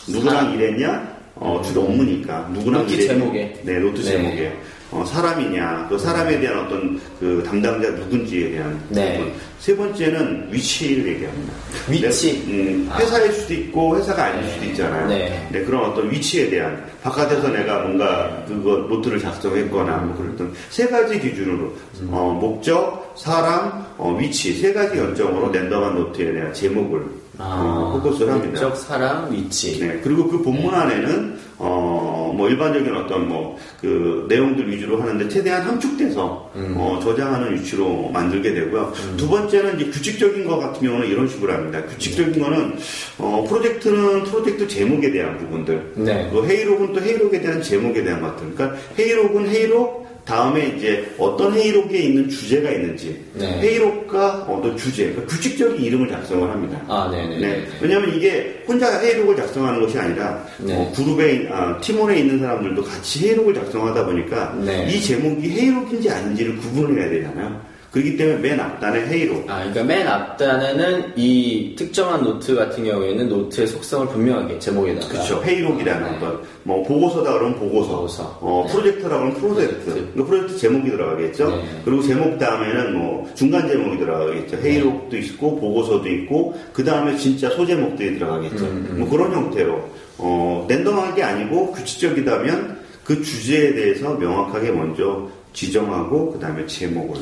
누구랑. 0.08 0.54
일했냐? 0.54 1.13
어, 1.36 1.62
주로 1.66 1.82
업무니까. 1.84 2.50
누구랑 2.54 2.82
노트 2.84 2.94
일했냐? 2.94 3.14
제목에. 3.14 3.62
네, 3.64 3.80
노트 3.80 4.02
네. 4.02 4.04
제목에. 4.04 4.54
어, 4.94 5.04
사람이냐, 5.04 5.88
그 5.90 5.98
사람에 5.98 6.40
대한 6.40 6.60
어떤 6.60 7.02
그 7.20 7.44
담당자 7.44 7.90
누군지에 7.90 8.52
대한 8.52 8.80
네. 8.90 9.18
부분. 9.18 9.34
세 9.58 9.76
번째는 9.76 10.50
위치를 10.52 11.08
얘기합니다. 11.14 11.54
위치. 11.90 12.34
네, 12.46 12.54
음, 12.54 12.90
아. 12.92 13.00
회사일 13.00 13.32
수도 13.32 13.54
있고 13.56 13.98
회사가 13.98 14.26
아닐 14.26 14.48
수도 14.52 14.66
있잖아요. 14.66 15.08
네. 15.08 15.64
그런 15.66 15.90
어떤 15.90 16.12
위치에 16.12 16.48
대한 16.48 16.86
바깥에서 17.02 17.48
내가 17.48 17.80
뭔가 17.80 18.44
그거 18.48 18.78
노트를 18.88 19.20
작성했거나 19.20 19.98
뭐 19.98 20.16
그랬던 20.18 20.54
세 20.70 20.86
가지 20.88 21.20
기준으로 21.20 21.74
음. 22.02 22.10
어, 22.12 22.32
목적, 22.40 23.16
사람, 23.18 23.84
어, 23.98 24.16
위치 24.20 24.54
세 24.54 24.74
가지 24.74 25.00
연정으로 25.00 25.52
랜덤한 25.52 25.96
노트에 25.96 26.34
대한 26.34 26.54
제목을 26.54 27.23
어, 27.44 27.92
포커스를 27.94 28.32
합니다. 28.32 28.60
아, 28.60 28.64
목적, 28.70 28.78
사람, 28.78 29.32
위치. 29.32 29.80
네, 29.80 30.00
그리고 30.04 30.28
그 30.28 30.42
본문 30.42 30.74
안에는 30.74 31.38
어, 31.58 32.34
뭐 32.36 32.50
일반적인 32.50 32.96
어떤 32.96 33.28
뭐 33.28 33.58
그 33.84 34.26
내용들 34.30 34.72
위주로 34.72 35.02
하는데 35.02 35.28
최대한 35.28 35.64
함축돼서 35.64 36.50
음. 36.56 36.74
어, 36.78 36.98
저장하는 37.04 37.54
위치로 37.54 38.10
만들게 38.14 38.54
되고요. 38.54 38.94
두 39.18 39.28
번째는 39.28 39.78
이제 39.78 39.92
규칙적인 39.92 40.46
것 40.46 40.58
같은 40.58 40.88
경우는 40.88 41.06
이런 41.06 41.28
식으로 41.28 41.52
합니다. 41.52 41.84
규칙적인 41.84 42.42
거는 42.42 42.78
어, 43.18 43.46
프로젝트는 43.50 44.24
프로젝트 44.24 44.66
제목에 44.70 45.12
대한 45.12 45.38
부분들, 45.38 45.94
네. 45.96 46.30
또 46.32 46.46
회의록은 46.46 46.94
또 46.94 47.02
회의록에 47.02 47.42
대한 47.42 47.62
제목에 47.62 48.04
대한 48.06 48.22
것들. 48.22 48.54
그러니까 48.56 48.80
회의록은 48.98 49.48
회의록 49.50 50.03
다음에 50.26 50.68
이제 50.78 51.06
어떤 51.18 51.54
회의록에 51.54 51.98
있는 51.98 52.30
주제가 52.30 52.72
있는지 52.72 53.20
네. 53.34 53.60
회의록과 53.60 54.46
어떤 54.50 54.78
주제, 54.78 55.08
그러니까 55.10 55.28
규칙적인 55.36 55.82
이름을 55.84 56.08
작성을 56.08 56.50
합니다. 56.50 56.82
아, 56.88 57.10
네네. 57.12 57.40
네. 57.40 57.64
왜냐하면 57.82 58.16
이게 58.16 58.64
혼자 58.66 59.02
회의록을 59.02 59.36
작성하는 59.36 59.82
것이 59.82 60.00
아니라 60.00 60.46
네. 60.60 60.74
어, 60.76 60.92
그룹에 60.96 61.34
있- 61.34 61.52
아, 61.52 61.78
팀원에 61.82 62.20
있는 62.20 62.40
사람들도 62.40 62.84
같이 62.84 63.26
회의록을 63.28 63.54
작성하다 63.54 64.06
보니까 64.06 64.58
네. 64.64 64.88
이 64.90 65.02
제목이 65.02 65.50
회의록인지 65.50 66.10
아닌지를 66.10 66.56
구분을 66.58 67.02
해야 67.02 67.10
되잖아요. 67.10 67.73
그렇기 67.94 68.18
때문에 68.18 68.40
맨 68.40 68.60
앞단에 68.60 69.02
회의록. 69.02 69.48
아, 69.48 69.60
그러니까 69.60 69.84
맨 69.84 70.08
앞단에는 70.08 71.14
이 71.16 71.76
특정한 71.78 72.24
노트 72.24 72.56
같은 72.56 72.84
경우에는 72.84 73.30
노트의 73.30 73.68
속성을 73.68 74.08
분명하게 74.08 74.58
제목에다가. 74.58 75.08
그렇죠. 75.10 75.44
회의록이라는 75.44 76.04
아, 76.04 76.10
네. 76.10 76.18
어떤 76.18 76.42
뭐 76.64 76.82
보고서다 76.82 77.34
그러면 77.34 77.60
보고서, 77.60 77.98
보고서. 77.98 78.38
어, 78.42 78.64
네. 78.66 78.74
프로젝트라 78.74 79.10
그러면 79.10 79.34
프로젝트, 79.36 79.80
프로젝트. 79.82 80.14
그 80.16 80.26
프로젝트 80.26 80.58
제목이 80.58 80.90
들어가겠죠. 80.90 81.50
네. 81.50 81.64
그리고 81.86 82.02
제목 82.02 82.40
다음에는 82.40 82.98
뭐 82.98 83.32
중간 83.36 83.68
제목이 83.68 84.00
들어가겠죠. 84.00 84.58
회의록도 84.58 85.16
있고 85.16 85.60
보고서도 85.60 86.10
있고 86.10 86.56
그 86.74 86.84
다음에 86.84 87.16
진짜 87.18 87.48
소제목들이 87.52 88.18
들어가겠죠. 88.18 88.66
음, 88.66 88.88
음. 88.90 89.00
뭐 89.02 89.10
그런 89.10 89.32
형태로 89.32 89.90
어, 90.18 90.66
랜덤한 90.68 91.14
게 91.14 91.22
아니고 91.22 91.74
규칙적이다면 91.74 92.82
그 93.04 93.22
주제에 93.22 93.76
대해서 93.76 94.16
명확하게 94.16 94.72
먼저 94.72 95.30
지정하고 95.54 96.34
그 96.34 96.40
다음에 96.40 96.66
제목을 96.66 97.16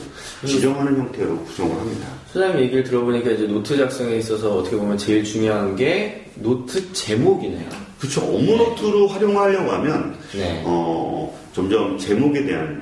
지정하는 0.46 0.98
형태로 0.98 1.38
구성을 1.44 1.78
합니다. 1.78 2.08
소장님 2.32 2.62
얘기를 2.62 2.84
들어보니까 2.84 3.32
이제 3.32 3.46
노트 3.46 3.78
작성에 3.78 4.16
있어서 4.16 4.58
어떻게 4.58 4.78
보면 4.78 4.98
제일 4.98 5.24
중요한 5.24 5.76
게 5.76 6.26
노트 6.36 6.92
제목이네요. 6.94 7.70
그렇죠. 8.00 8.22
업무 8.22 8.56
노트로 8.56 9.08
활용하려고 9.08 9.72
하면 9.72 10.16
네. 10.34 10.64
어, 10.66 11.38
점점 11.54 11.98
제목에 11.98 12.46
대한 12.46 12.82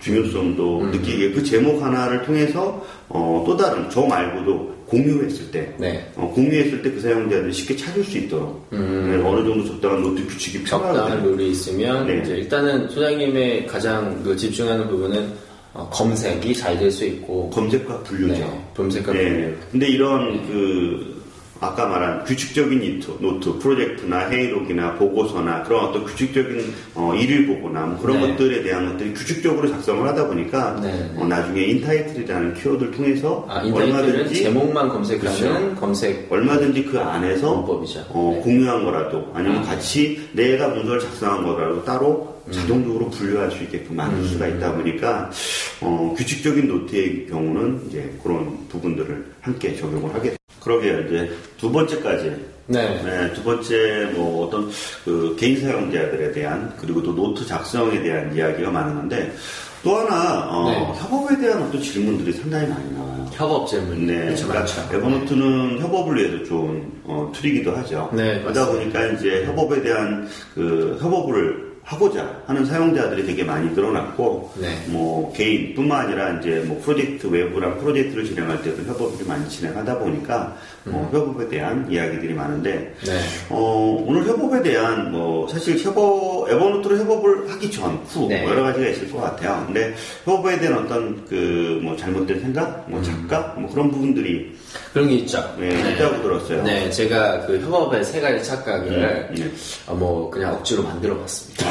중요성도 0.00 0.80
음. 0.80 0.90
느끼게 0.90 1.32
그 1.32 1.42
제목 1.42 1.82
하나를 1.82 2.22
통해서 2.22 2.84
어, 3.08 3.42
또 3.46 3.56
다른 3.56 3.88
저 3.90 4.02
말고도 4.02 4.73
공유했을 4.94 5.50
때 5.50 5.74
네. 5.78 6.06
어, 6.16 6.30
공유했을 6.34 6.82
때 6.82 6.90
그 6.94 7.00
사용자들이 7.00 7.52
쉽게 7.52 7.76
찾을 7.76 8.04
수 8.04 8.18
있도록 8.18 8.66
음. 8.72 9.10
네, 9.10 9.16
어느 9.28 9.44
정도 9.46 9.64
적당한 9.66 10.02
노트 10.02 10.24
규칙이 10.26 10.64
적당한. 10.64 11.22
룰이 11.24 11.50
있으면 11.50 12.06
네. 12.06 12.20
이제 12.22 12.36
일단은 12.36 12.88
소장님의 12.88 13.66
가장 13.66 14.22
그 14.22 14.36
집중하는 14.36 14.86
부분은 14.88 15.32
어, 15.72 15.88
검색이 15.92 16.54
잘 16.54 16.78
될 16.78 16.88
수 16.90 17.04
있고 17.04 17.50
검색과 17.50 18.04
분류죠. 18.04 18.40
네, 18.40 18.64
검색과 18.76 19.12
네. 19.12 19.24
분류. 19.28 19.54
근데 19.72 19.88
이런 19.88 20.46
그 20.46 21.13
아까 21.64 21.86
말한 21.86 22.24
규칙적인 22.24 23.00
노트, 23.00 23.22
노트, 23.22 23.58
프로젝트나 23.58 24.28
회의록이나 24.30 24.94
보고서나 24.94 25.62
그런 25.62 25.86
어떤 25.86 26.04
규칙적인 26.04 26.74
어, 26.94 27.14
일일 27.14 27.46
보고나 27.46 27.86
뭐 27.86 27.98
그런 27.98 28.20
네. 28.20 28.28
것들에 28.28 28.62
대한 28.62 28.90
것들이 28.90 29.14
규칙적으로 29.14 29.68
작성을 29.68 30.06
하다 30.06 30.26
보니까 30.28 30.80
네, 30.80 30.92
네. 30.92 31.20
어, 31.20 31.26
나중에 31.26 31.62
intitle이라는 31.62 32.54
키워드를 32.54 32.92
통해서 32.92 33.46
아, 33.48 33.60
얼마든지 33.60 34.34
제목만 34.42 34.88
검색하는 34.88 35.38
그렇죠. 35.38 35.74
검색 35.76 36.30
얼마든지 36.30 36.84
그 36.84 37.00
안에서 37.00 37.54
문법이죠. 37.54 38.06
어, 38.10 38.32
네. 38.34 38.40
공유한 38.42 38.84
거라도 38.84 39.30
아니면 39.34 39.58
아. 39.58 39.62
같이 39.62 40.28
내가 40.32 40.68
문서를 40.68 41.00
작성한 41.00 41.44
거라도 41.44 41.84
따로 41.84 42.34
음. 42.46 42.52
자동적으로 42.52 43.08
분류할 43.08 43.50
수 43.50 43.62
있게끔 43.62 43.96
만들 43.96 44.24
수가 44.28 44.48
있다 44.48 44.74
보니까 44.74 45.30
어, 45.80 46.14
규칙적인 46.16 46.68
노트의 46.68 47.26
경우는 47.26 47.86
이제 47.88 48.14
그런 48.22 48.68
부분들을 48.68 49.32
함께 49.40 49.74
적용을 49.74 50.14
하게 50.14 50.30
돼요. 50.30 50.36
그러게요. 50.64 51.00
이제 51.00 51.30
두 51.58 51.70
번째까지 51.70 52.54
네. 52.66 53.02
네, 53.04 53.32
두 53.34 53.42
번째 53.42 54.10
뭐 54.14 54.46
어떤 54.46 54.70
그 55.04 55.36
개인 55.38 55.60
사용자들에 55.60 56.32
대한 56.32 56.72
그리고 56.80 57.02
또 57.02 57.14
노트 57.14 57.46
작성에 57.46 58.02
대한 58.02 58.34
이야기가 58.34 58.70
많은데 58.70 59.34
또 59.82 59.96
하나 59.96 60.48
어, 60.48 60.70
네. 60.70 61.00
협업에 61.00 61.38
대한 61.38 61.62
어떤 61.62 61.80
질문들이 61.82 62.32
상당히 62.32 62.66
많이 62.68 62.92
나와요. 62.94 63.30
협업 63.32 63.68
질문 63.68 64.06
네, 64.06 64.24
그렇죠, 64.26 64.48
그러니까. 64.48 64.94
에버노트는 64.96 65.80
협업을 65.80 66.16
위해서 66.16 66.44
좋은 66.44 66.90
어, 67.04 67.30
툴이기도 67.34 67.76
하죠. 67.76 68.08
네, 68.14 68.40
그러다 68.40 68.60
맞습니다. 68.60 68.66
보니까 69.00 69.06
이제 69.18 69.44
협업에 69.44 69.82
대한 69.82 70.26
그 70.54 70.96
협업을 71.02 71.73
하고자 71.84 72.42
하는 72.46 72.64
사용자들이 72.64 73.26
되게 73.26 73.44
많이 73.44 73.70
늘어났고, 73.70 74.52
네. 74.58 74.84
뭐 74.88 75.32
개인뿐만 75.34 76.06
아니라 76.06 76.38
이제 76.38 76.64
뭐 76.66 76.80
프로젝트 76.82 77.26
외부랑 77.26 77.78
프로젝트를 77.78 78.24
진행할 78.24 78.62
때도 78.62 78.82
협업을 78.84 79.26
많이 79.26 79.48
진행하다 79.48 79.98
보니까 79.98 80.56
뭐 80.84 81.08
협업에 81.12 81.48
대한 81.48 81.86
이야기들이 81.90 82.34
많은데, 82.34 82.94
네. 83.04 83.20
어, 83.48 84.04
오늘 84.06 84.26
협업에 84.26 84.62
대한 84.62 85.12
뭐 85.12 85.46
사실 85.48 85.78
협업 85.78 86.50
에버노트로 86.50 86.98
협업을 86.98 87.50
하기 87.50 87.70
전, 87.70 87.98
후 88.08 88.28
네. 88.28 88.42
뭐 88.42 88.50
여러 88.50 88.62
가지가 88.64 88.88
있을 88.88 89.10
것 89.10 89.20
같아요. 89.20 89.62
근데 89.66 89.94
협업에 90.24 90.58
대한 90.58 90.84
어떤 90.84 91.24
그 91.26 91.74
뭐 91.84 91.96
잘못된 91.96 92.40
생각, 92.40 92.88
뭐 92.88 93.00
작가, 93.02 93.54
뭐 93.58 93.70
그런 93.70 93.90
부분들이 93.90 94.52
그런 94.92 95.08
게 95.08 95.16
있죠. 95.16 95.42
네, 95.58 95.68
있다고 95.92 96.22
들었어요. 96.22 96.62
네, 96.62 96.90
제가 96.90 97.46
그 97.46 97.60
협업의 97.60 98.04
세 98.04 98.20
가지 98.20 98.42
착각을 98.42 99.28
네. 99.34 99.50
어, 99.86 99.94
뭐 99.94 100.30
그냥 100.30 100.54
억지로 100.54 100.82
만들어 100.82 101.16
봤습니다. 101.18 101.64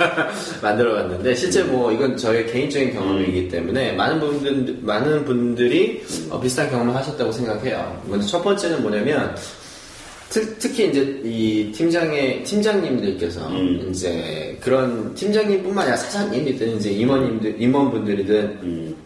만들어 0.60 0.94
봤는데 0.94 1.34
실제 1.34 1.62
뭐 1.62 1.92
이건 1.92 2.16
저의 2.16 2.46
개인적인 2.46 2.92
경험이기 2.92 3.48
때문에 3.48 3.92
많은 3.92 4.20
분들 4.20 4.78
많은 4.82 5.24
분들이 5.24 6.02
어, 6.30 6.40
비슷한 6.40 6.70
경험을 6.70 6.94
하셨다고 6.94 7.30
생각해요. 7.32 8.02
먼저 8.06 8.26
첫 8.26 8.42
번째 8.42 8.59
는 8.68 8.82
뭐냐면 8.82 9.34
특, 10.28 10.58
특히 10.58 10.88
이제 10.88 11.20
이 11.24 11.72
팀장의 11.72 12.44
팀장님들께서 12.44 13.48
음. 13.48 13.88
이제 13.90 14.56
그런 14.60 15.14
팀장님뿐만 15.14 15.82
아니라 15.82 15.96
사장님이든 15.96 16.76
이제 16.76 16.90
임원님들 16.90 17.60
임원분들이든 17.60 18.58
음, 18.62 18.96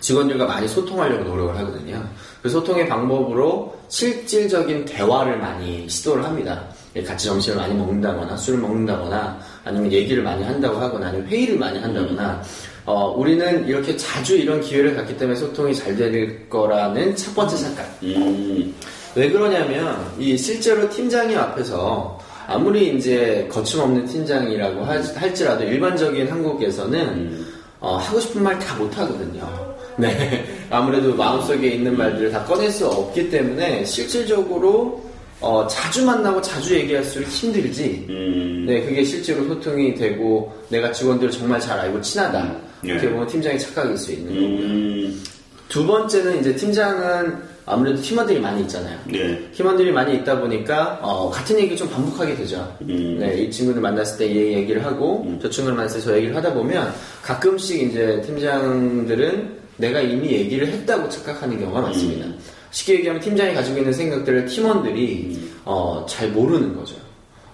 직원들과 0.00 0.46
많이 0.46 0.68
소통하려고 0.68 1.24
노력을 1.24 1.56
하거든요. 1.58 2.02
그 2.42 2.48
소통의 2.48 2.88
방법으로 2.88 3.76
실질적인 3.88 4.84
대화를 4.84 5.38
많이 5.38 5.88
시도를 5.88 6.24
합니다. 6.24 6.64
같이 7.06 7.26
점심을 7.26 7.56
많이 7.58 7.74
먹는다거나 7.74 8.36
술을 8.36 8.60
먹는다거나 8.60 9.38
아니면 9.64 9.92
얘기를 9.92 10.22
많이 10.22 10.42
한다고 10.42 10.78
하거나 10.78 11.08
아니면 11.08 11.26
회의를 11.28 11.58
많이 11.58 11.78
한다거나 11.78 12.42
어, 12.86 13.14
우리는 13.16 13.66
이렇게 13.66 13.96
자주 13.96 14.36
이런 14.36 14.60
기회를 14.60 14.96
갖기 14.96 15.16
때문에 15.16 15.38
소통이 15.38 15.74
잘 15.74 15.96
될 15.96 16.48
거라는 16.48 17.14
첫 17.16 17.34
번째 17.34 17.56
착각. 17.56 17.86
음, 18.02 18.74
왜 19.14 19.30
그러냐면 19.30 19.96
이 20.18 20.36
실제로 20.36 20.88
팀장님 20.88 21.36
앞에서 21.38 22.18
아무리 22.46 22.96
이제 22.96 23.46
거침없는 23.50 24.06
팀장이라고 24.06 24.82
할- 24.84 25.02
할지라도 25.14 25.64
일반적인 25.64 26.28
한국에서는 26.28 27.44
어, 27.80 27.96
하고 27.96 28.18
싶은 28.20 28.42
말 28.42 28.58
다 28.58 28.76
못하거든요. 28.76 29.48
네. 29.96 30.44
아무래도 30.70 31.14
마음속에 31.14 31.68
있는 31.68 31.96
말들을 31.96 32.30
다 32.30 32.44
꺼낼 32.44 32.70
수 32.70 32.86
없기 32.88 33.30
때문에 33.30 33.84
실질적으로 33.84 35.02
어, 35.40 35.66
자주 35.68 36.04
만나고 36.04 36.40
자주 36.42 36.74
얘기할수록 36.74 37.26
힘들지. 37.28 38.06
음, 38.10 38.64
네, 38.66 38.82
그게 38.84 39.02
실제로 39.04 39.42
소통이 39.44 39.94
되고 39.94 40.52
내가 40.68 40.92
직원들을 40.92 41.30
정말 41.32 41.58
잘 41.60 41.78
알고 41.78 42.00
친하다. 42.02 42.69
예. 42.84 42.88
이렇게 42.90 43.10
보면 43.10 43.26
팀장이 43.26 43.58
착각일 43.58 43.96
수 43.96 44.12
있는 44.12 44.34
거고요. 44.34 44.66
음, 44.68 45.22
두 45.68 45.86
번째는 45.86 46.40
이제 46.40 46.54
팀장은 46.56 47.50
아무래도 47.66 48.00
팀원들이 48.02 48.40
많이 48.40 48.62
있잖아요. 48.62 48.98
네. 49.04 49.38
팀원들이 49.54 49.92
많이 49.92 50.16
있다 50.16 50.40
보니까 50.40 50.98
어, 51.02 51.30
같은 51.30 51.58
얘기 51.60 51.76
좀 51.76 51.88
반복하게 51.88 52.34
되죠. 52.34 52.74
음. 52.82 53.18
네, 53.20 53.36
이 53.42 53.50
친구를 53.50 53.80
만났을 53.80 54.18
때 54.18 54.26
이 54.32 54.54
얘기를 54.54 54.84
하고 54.84 55.24
저 55.40 55.48
친구를 55.48 55.76
만났을 55.76 56.00
때 56.00 56.04
저 56.06 56.16
얘기를 56.16 56.34
하다 56.34 56.54
보면 56.54 56.92
가끔씩 57.22 57.82
이제 57.82 58.20
팀장들은 58.26 59.60
내가 59.76 60.00
이미 60.00 60.30
얘기를 60.32 60.66
했다고 60.66 61.08
착각하는 61.08 61.58
경우가 61.60 61.80
많습니다. 61.82 62.26
음. 62.26 62.38
쉽게 62.72 62.94
얘기하면 62.94 63.20
팀장이 63.22 63.54
가지고 63.54 63.78
있는 63.78 63.92
생각들을 63.92 64.46
팀원들이 64.46 65.38
어, 65.64 66.04
잘 66.08 66.28
모르는 66.30 66.76
거죠. 66.76 66.96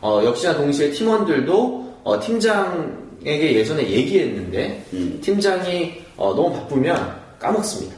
어, 0.00 0.22
역시나 0.24 0.54
동시에 0.56 0.90
팀원들도 0.90 1.94
어, 2.04 2.20
팀장에게 3.26 3.56
예전에 3.56 3.88
얘기했는데 3.90 4.84
음. 4.92 5.18
팀장이 5.20 6.02
어, 6.16 6.32
너무 6.34 6.52
바쁘면 6.52 7.16
까먹습니다. 7.38 7.94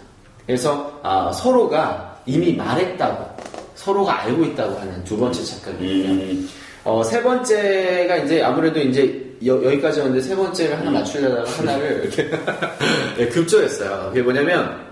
그래서 0.47 0.99
아, 1.03 1.31
서로가 1.33 2.21
이미 2.27 2.55
말했다고 2.55 3.37
서로가 3.75 4.23
알고 4.23 4.45
있다고 4.45 4.79
하는 4.79 5.05
두 5.05 5.17
번째 5.17 5.45
착각이에요. 5.45 6.11
음, 6.11 6.49
어, 6.85 7.03
세 7.05 7.23
번째가 7.23 8.17
이제 8.17 8.43
아무래도 8.43 8.81
이제 8.81 9.25
여, 9.45 9.57
기까지 9.59 10.01
왔는데 10.01 10.23
세 10.23 10.35
번째를 10.35 10.79
하나 10.79 10.91
맞추려다가 10.91 11.51
하나를 11.51 12.11
이렇게 12.17 12.29
네, 13.17 13.29
급조했어요. 13.29 14.09
그게 14.09 14.23
뭐냐면 14.23 14.89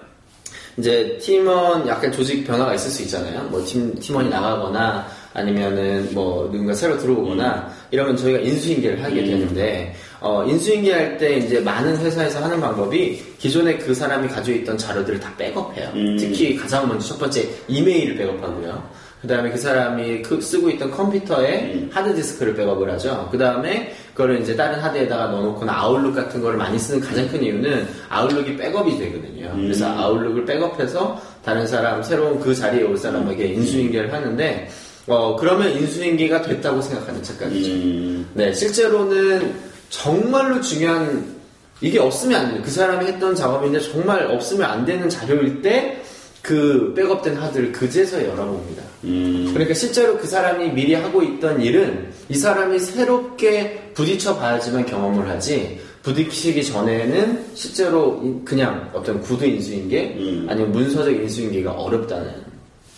이제 0.79 1.18
팀원 1.20 1.88
약간 1.88 2.12
조직 2.12 2.46
변화가 2.46 2.75
있을 2.75 2.90
수 2.90 3.03
있잖아요. 3.03 3.42
뭐 3.44 3.64
팀, 3.64 3.99
팀원이 3.99 4.29
나가거나 4.29 5.07
아니면은 5.33 6.09
뭐 6.12 6.49
누군가 6.51 6.75
새로 6.75 6.99
들어오거나 6.99 7.70
이러면 7.90 8.16
저희가 8.16 8.38
인수인계를 8.38 9.03
하게 9.03 9.25
되는데 9.25 9.94
어, 10.27 10.45
인수인계 10.45 10.93
할 10.93 11.19
때 11.19 11.37
이제 11.37 11.61
많은 11.61 11.97
회사에서 11.99 12.43
하는 12.43 12.61
방법이 12.61 13.23
기존에 13.39 13.79
그 13.79 13.95
사람이 13.95 14.29
가지고 14.29 14.59
있던 14.59 14.77
자료들을 14.77 15.21
다 15.21 15.33
백업해요. 15.39 15.91
음. 15.95 16.17
특히 16.19 16.57
가장 16.57 16.89
먼저 16.89 17.07
첫 17.07 17.19
번째 17.19 17.49
이메일을 17.69 18.17
백업하고요. 18.17 19.07
그 19.23 19.29
다음에 19.29 19.51
그 19.51 19.57
사람이 19.57 20.23
그 20.23 20.41
쓰고 20.41 20.69
있던 20.71 20.91
컴퓨터에 20.91 21.73
음. 21.75 21.91
하드디스크를 21.93 22.55
백업을 22.55 22.91
하죠. 22.93 23.29
그 23.31 23.39
다음에 23.39 23.95
그거를 24.12 24.41
이제 24.41 24.55
다른 24.57 24.79
하드에다가 24.81 25.29
넣어놓거나 25.29 25.73
아웃룩 25.73 26.15
같은 26.15 26.43
거를 26.43 26.59
많이 26.59 26.79
쓰는 26.79 27.01
가장 27.01 27.29
큰 27.29 27.43
이유는 27.43 27.87
아웃룩이 28.09 28.57
백업이 28.57 28.99
되거든요. 28.99 29.53
음. 29.55 29.62
그래서 29.62 29.87
아웃룩을 29.87 30.45
백업해서 30.45 31.21
다른 31.45 31.67
사람, 31.67 32.03
새로운 32.03 32.41
그 32.41 32.55
자리에 32.55 32.83
올 32.83 32.97
사람에게 32.97 33.45
음. 33.45 33.55
인수인계를 33.55 34.12
하는데, 34.12 34.69
어, 35.07 35.37
그러면 35.37 35.71
인수인계가 35.71 36.43
됐다고 36.43 36.83
생각하는 36.83 37.23
착각이죠. 37.23 37.71
음, 37.71 38.29
네, 38.35 38.53
실제로는 38.53 39.55
정말로 40.01 40.61
중요한 40.61 41.37
이게 41.81 41.99
없으면 41.99 42.41
안 42.41 42.53
돼요. 42.53 42.63
그 42.65 42.71
사람이 42.71 43.07
했던 43.07 43.35
작업인데 43.35 43.81
정말 43.81 44.27
없으면 44.31 44.69
안 44.71 44.85
되는 44.85 45.09
자료일 45.09 45.63
때 45.63 46.03
그 46.43 46.93
백업된 46.95 47.35
하드를 47.35 47.73
그제서야 47.73 48.23
열어봅니다. 48.29 48.81
음, 49.03 49.51
그러니까 49.53 49.75
실제로 49.75 50.17
그 50.17 50.29
사람이 50.29 50.71
미리 50.71 50.95
하고 50.95 51.21
있던 51.21 51.61
일은 51.61 52.13
이 52.29 52.37
사람이 52.37 52.79
새롭게 52.79 53.91
부딪혀 53.95 54.37
봐야지만 54.37 54.87
경험을 54.87 55.29
하지 55.29 55.81
부딪히기 56.05 56.63
전에는 56.65 57.47
실제로 57.55 58.23
이- 58.25 58.45
그냥 58.45 58.89
어떤 58.95 59.21
구두 59.23 59.45
인수인계 59.45 60.15
음. 60.21 60.47
아니면 60.49 60.71
문서적 60.71 61.13
인수인계가 61.13 61.73
어렵다는 61.73 62.33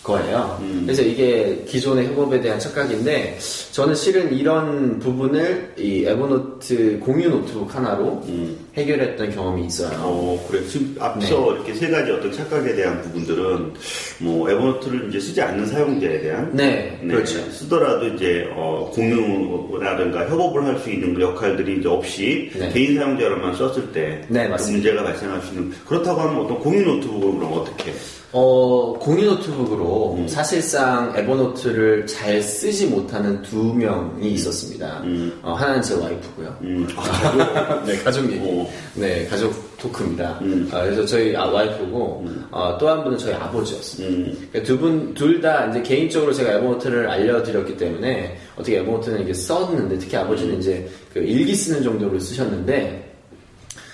거예요. 0.09 0.57
음. 0.63 0.83
그래서 0.87 1.03
이게 1.03 1.63
기존의 1.69 2.07
협업에 2.09 2.41
대한 2.41 2.59
착각인데 2.59 3.39
저는 3.73 3.95
실은 3.95 4.33
이런 4.33 4.99
부분을 4.99 5.75
이 5.77 6.05
에버노트 6.07 6.99
공유 7.01 7.29
노트북 7.29 7.75
하나로 7.75 8.23
음. 8.27 8.57
해결했던 8.75 9.31
경험이 9.35 9.67
있어요. 9.67 9.91
어, 10.01 10.47
그래. 10.49 10.65
지금 10.67 10.97
앞서 10.99 11.37
네. 11.37 11.51
이렇게 11.57 11.75
세 11.75 11.91
가지 11.91 12.11
어떤 12.11 12.33
착각에 12.33 12.75
대한 12.75 13.03
부분들은 13.03 13.73
뭐 14.21 14.49
에버노트를 14.51 15.09
이제 15.11 15.21
쓰지 15.21 15.41
않는 15.43 15.67
사용자에 15.67 16.21
대한 16.21 16.51
네, 16.55 16.99
네, 17.03 17.15
그렇죠. 17.15 17.39
쓰더라도 17.51 18.07
이제 18.09 18.49
어, 18.55 18.91
공유라든가 18.95 20.29
협업을 20.29 20.65
할 20.65 20.79
수 20.79 20.91
있는 20.91 21.13
그 21.13 21.21
역할들이 21.23 21.81
이제 21.81 21.89
없이 21.89 22.51
네. 22.57 22.69
개인 22.71 22.97
사용자로만 22.97 23.57
썼을 23.57 23.91
때 23.93 24.25
네, 24.29 24.45
그 24.45 24.51
맞습니다. 24.53 24.91
문제가 24.91 25.03
발생할 25.11 25.43
수 25.43 25.49
있는 25.55 25.73
그렇다고 25.87 26.21
하면 26.21 26.45
어떤 26.45 26.59
공유 26.61 26.83
노트북을 26.85 27.33
그럼 27.39 27.53
어떻게? 27.55 27.93
어, 28.31 28.93
공유 29.01 29.25
노트북으로 29.25 30.17
음. 30.19 30.29
사실상 30.29 31.15
에버노트를 31.17 32.07
잘 32.07 32.43
쓰지 32.43 32.87
못하는 32.89 33.41
두 33.41 33.73
명이 33.73 34.33
있었습니다. 34.33 35.01
음. 35.05 35.33
어, 35.43 35.55
하나는 35.55 35.81
제 35.81 35.95
와이프고요. 35.95 36.59
음, 36.61 36.87
아, 36.95 37.03
가족? 37.03 37.39
네, 37.87 37.97
가족 38.05 38.31
얘기. 38.31 38.41
어. 38.47 38.71
네, 38.95 39.27
가족 39.27 39.55
토크입니다. 39.79 40.41
음. 40.43 40.69
어, 40.71 40.83
그래서 40.83 41.07
저희 41.07 41.35
아, 41.35 41.47
와이프고, 41.47 42.27
어, 42.51 42.77
또 42.79 42.91
한 42.91 43.03
분은 43.03 43.17
저희 43.17 43.33
아버지였습니다. 43.33 44.15
음, 44.15 44.63
두 44.63 44.79
분, 44.79 45.15
둘 45.15 45.41
다 45.41 45.67
이제 45.71 45.81
개인적으로 45.83 46.33
제가 46.33 46.53
에버노트를 46.55 47.09
알려드렸기 47.09 47.77
때문에 47.77 48.37
어떻게 48.57 48.79
에버노트는 48.81 49.23
이게 49.23 49.33
썼는데 49.33 49.99
특히 49.99 50.17
아버지는 50.17 50.59
이제 50.59 50.87
그 51.15 51.21
일기 51.21 51.55
쓰는 51.55 51.83
정도로 51.83 52.19
쓰셨는데 52.19 53.15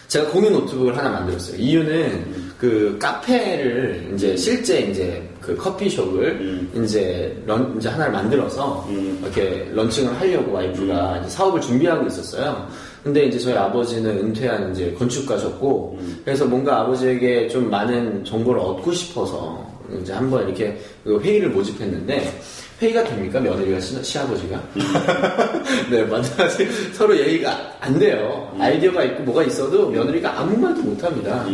제가 0.09 0.31
공유 0.31 0.49
노트북을 0.51 0.97
하나 0.97 1.11
만들었어요. 1.11 1.57
이유는 1.59 2.44
그 2.65 2.97
카페를 2.99 4.13
이제 4.15 4.35
실제 4.39 4.81
이제 4.81 5.23
그 5.39 5.55
커피숍을 5.55 6.29
음. 6.41 6.83
이제 6.83 7.37
런 7.45 7.77
이제 7.77 7.91
하나를 7.91 8.11
만들어서 8.11 8.87
음. 8.89 9.21
이렇게 9.23 9.69
런칭을 9.75 10.19
하려고 10.19 10.53
와이프가 10.53 11.19
이제 11.19 11.29
사업을 11.29 11.61
준비하고 11.61 12.07
있었어요. 12.07 12.67
근데 13.03 13.27
이제 13.27 13.39
저희 13.39 13.55
아버지는 13.55 14.17
은퇴한 14.17 14.73
이제 14.73 14.95
건축가셨고 14.99 15.99
그래서 16.25 16.47
뭔가 16.47 16.81
아버지에게 16.81 17.49
좀 17.49 17.69
많은 17.69 18.25
정보를 18.25 18.59
얻고 18.63 18.93
싶어서 18.93 19.63
이제 20.01 20.15
한번 20.15 20.49
이렇게 20.49 20.81
그 21.05 21.21
회의를 21.21 21.51
모집했는데 21.51 22.41
회의가 22.81 23.05
됩니까 23.05 23.41
며느리가 23.41 23.79
시, 23.79 24.03
시아버지가? 24.03 24.63
네 25.91 26.03
맞아 26.05 26.49
서로 26.95 27.15
얘기가 27.19 27.77
안 27.81 27.99
돼요. 27.99 28.51
아이디어가 28.59 29.05
있고 29.05 29.25
뭐가 29.25 29.43
있어도 29.45 29.91
며느리가 29.91 30.41
아무 30.41 30.57
말도 30.57 30.81
못합니다. 30.81 31.45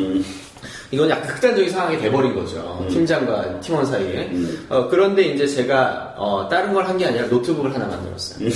음, 0.90 0.94
이건 0.94 1.08
약간 1.10 1.28
극단적인 1.28 1.70
상황이 1.70 1.98
돼버린 1.98 2.34
거죠. 2.34 2.84
팀장과 2.90 3.60
팀원 3.60 3.86
사이에. 3.86 4.28
음. 4.32 4.66
어, 4.68 4.88
그런데 4.88 5.22
이제 5.22 5.46
제가 5.46 6.14
어, 6.16 6.48
다른 6.50 6.72
걸 6.74 6.84
한 6.84 6.98
게 6.98 7.06
아니라 7.06 7.26
노트북을 7.26 7.72
하나 7.72 7.86
만들었어요. 7.86 8.48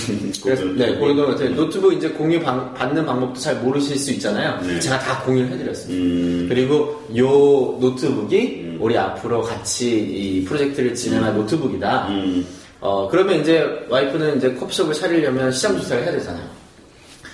그래서 0.43 0.63
공유 0.65 0.77
네, 0.77 0.87
노트북. 0.87 0.99
공유 1.01 1.15
노트북. 1.15 1.55
노트북 1.57 1.93
이제 1.95 2.09
공유 2.11 2.41
방- 2.41 2.75
받는 2.75 3.07
방법도 3.07 3.39
잘 3.41 3.55
모르실 3.57 3.97
수 3.99 4.11
있잖아요. 4.13 4.61
네. 4.63 4.81
제가 4.81 4.99
다 4.99 5.23
공유를 5.23 5.51
해드렸습니다. 5.53 6.05
음, 6.05 6.47
그리고 6.49 7.01
요 7.17 7.79
노트북이 7.81 8.79
우리 8.81 8.99
앞으로 8.99 9.43
같이 9.43 9.91
이 10.01 10.45
프로젝트를 10.45 10.95
진행할 10.95 11.35
노트북이다. 11.37 12.09
음, 12.09 12.45
어, 12.81 13.09
그러면 13.11 13.41
이제 13.41 13.65
와이프는 13.89 14.37
이제 14.39 14.53
커피숍을 14.55 14.93
차리려면 14.93 15.53
시장 15.53 15.77
조사를 15.77 16.03
해야 16.03 16.13
되잖아요. 16.13 16.45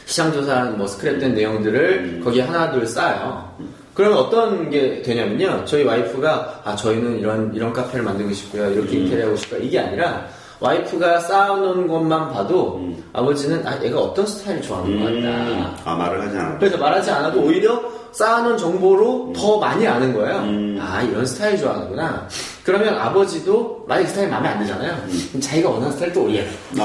시장 0.04 0.32
조사한 0.32 0.76
뭐 0.76 0.86
스크랩된 0.86 1.32
내용들을 1.32 2.20
거기에 2.22 2.42
하나 2.42 2.70
둘 2.72 2.86
쌓아요. 2.86 3.48
그러면 3.94 4.18
어떤 4.18 4.70
게 4.70 5.02
되냐면요. 5.02 5.64
저희 5.64 5.84
와이프가 5.84 6.62
아 6.64 6.76
저희는 6.76 7.18
이런 7.18 7.52
이런 7.54 7.72
카페를 7.72 8.04
만들고 8.04 8.32
싶고요. 8.32 8.70
이렇게 8.70 8.98
인테리어 8.98 9.26
하고 9.26 9.36
싶고요. 9.36 9.60
이게 9.60 9.78
아니라 9.78 10.26
와이프가 10.60 11.20
쌓아놓은 11.20 11.86
것만 11.88 12.32
봐도 12.32 12.80
아버지는 13.12 13.66
아 13.66 13.82
얘가 13.82 13.98
어떤 13.98 14.26
스타일을 14.26 14.62
좋아하는 14.62 14.98
것 14.98 15.04
같다. 15.06 15.16
음, 15.16 15.76
아 15.84 15.94
말을 15.94 16.20
하지 16.22 16.36
않아. 16.36 16.58
그래서 16.58 16.76
말하지 16.76 17.10
않아도 17.10 17.40
오히려 17.42 17.80
쌓아놓은 18.12 18.56
정보로 18.58 19.32
더 19.36 19.58
많이 19.58 19.86
아는 19.86 20.12
거예요. 20.12 20.38
음. 20.40 20.78
아, 20.80 21.02
이런 21.02 21.24
스타일 21.24 21.56
좋아하는구나. 21.58 22.26
그러면 22.64 22.98
아버지도 22.98 23.84
만약에 23.88 24.06
그 24.06 24.10
스타일 24.10 24.28
마음에 24.30 24.48
안 24.48 24.58
들잖아요. 24.58 24.96
그럼 25.28 25.40
자기가 25.40 25.70
원하는 25.70 25.92
스타일 25.92 26.12
또 26.12 26.24
올려요. 26.24 26.44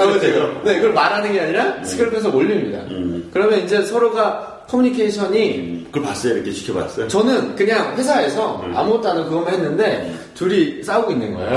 아버지가. 0.00 0.62
네, 0.64 0.76
그걸 0.76 0.92
말하는 0.92 1.32
게 1.32 1.40
아니라 1.40 1.76
스크랩해서 1.82 2.32
올립니다. 2.32 2.78
음. 2.90 3.28
그러면 3.32 3.60
이제 3.60 3.82
서로가 3.82 4.55
커뮤니케이션이 4.68 5.58
음, 5.58 5.86
그걸 5.86 6.08
봤어요? 6.08 6.34
이렇게 6.34 6.52
지켜봤어요? 6.52 7.08
저는 7.08 7.54
그냥 7.54 7.96
회사에서 7.96 8.62
음. 8.64 8.76
아무것도 8.76 9.08
안 9.08 9.16
하고 9.18 9.28
그것만 9.28 9.54
했는데 9.54 10.14
둘이 10.34 10.82
싸우고 10.82 11.12
있는 11.12 11.34
거예요. 11.34 11.50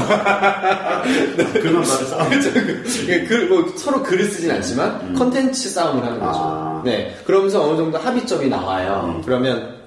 그만 1.61 1.83
봐도 1.83 2.05
싸움. 2.05 2.29
그렇죠. 2.29 2.53
그, 2.53 3.25
그, 3.27 3.33
뭐, 3.49 3.73
서로 3.75 4.03
글을 4.03 4.25
쓰진 4.25 4.51
않지만 4.51 5.13
컨텐츠 5.15 5.69
싸움을 5.69 6.03
하는 6.03 6.19
거죠. 6.19 6.39
음. 6.39 6.43
아. 6.43 6.81
네. 6.85 7.15
그러면서 7.25 7.67
어느 7.67 7.77
정도 7.77 7.97
합의점이 7.97 8.47
나와요. 8.47 9.15
음. 9.15 9.21
그러면 9.25 9.79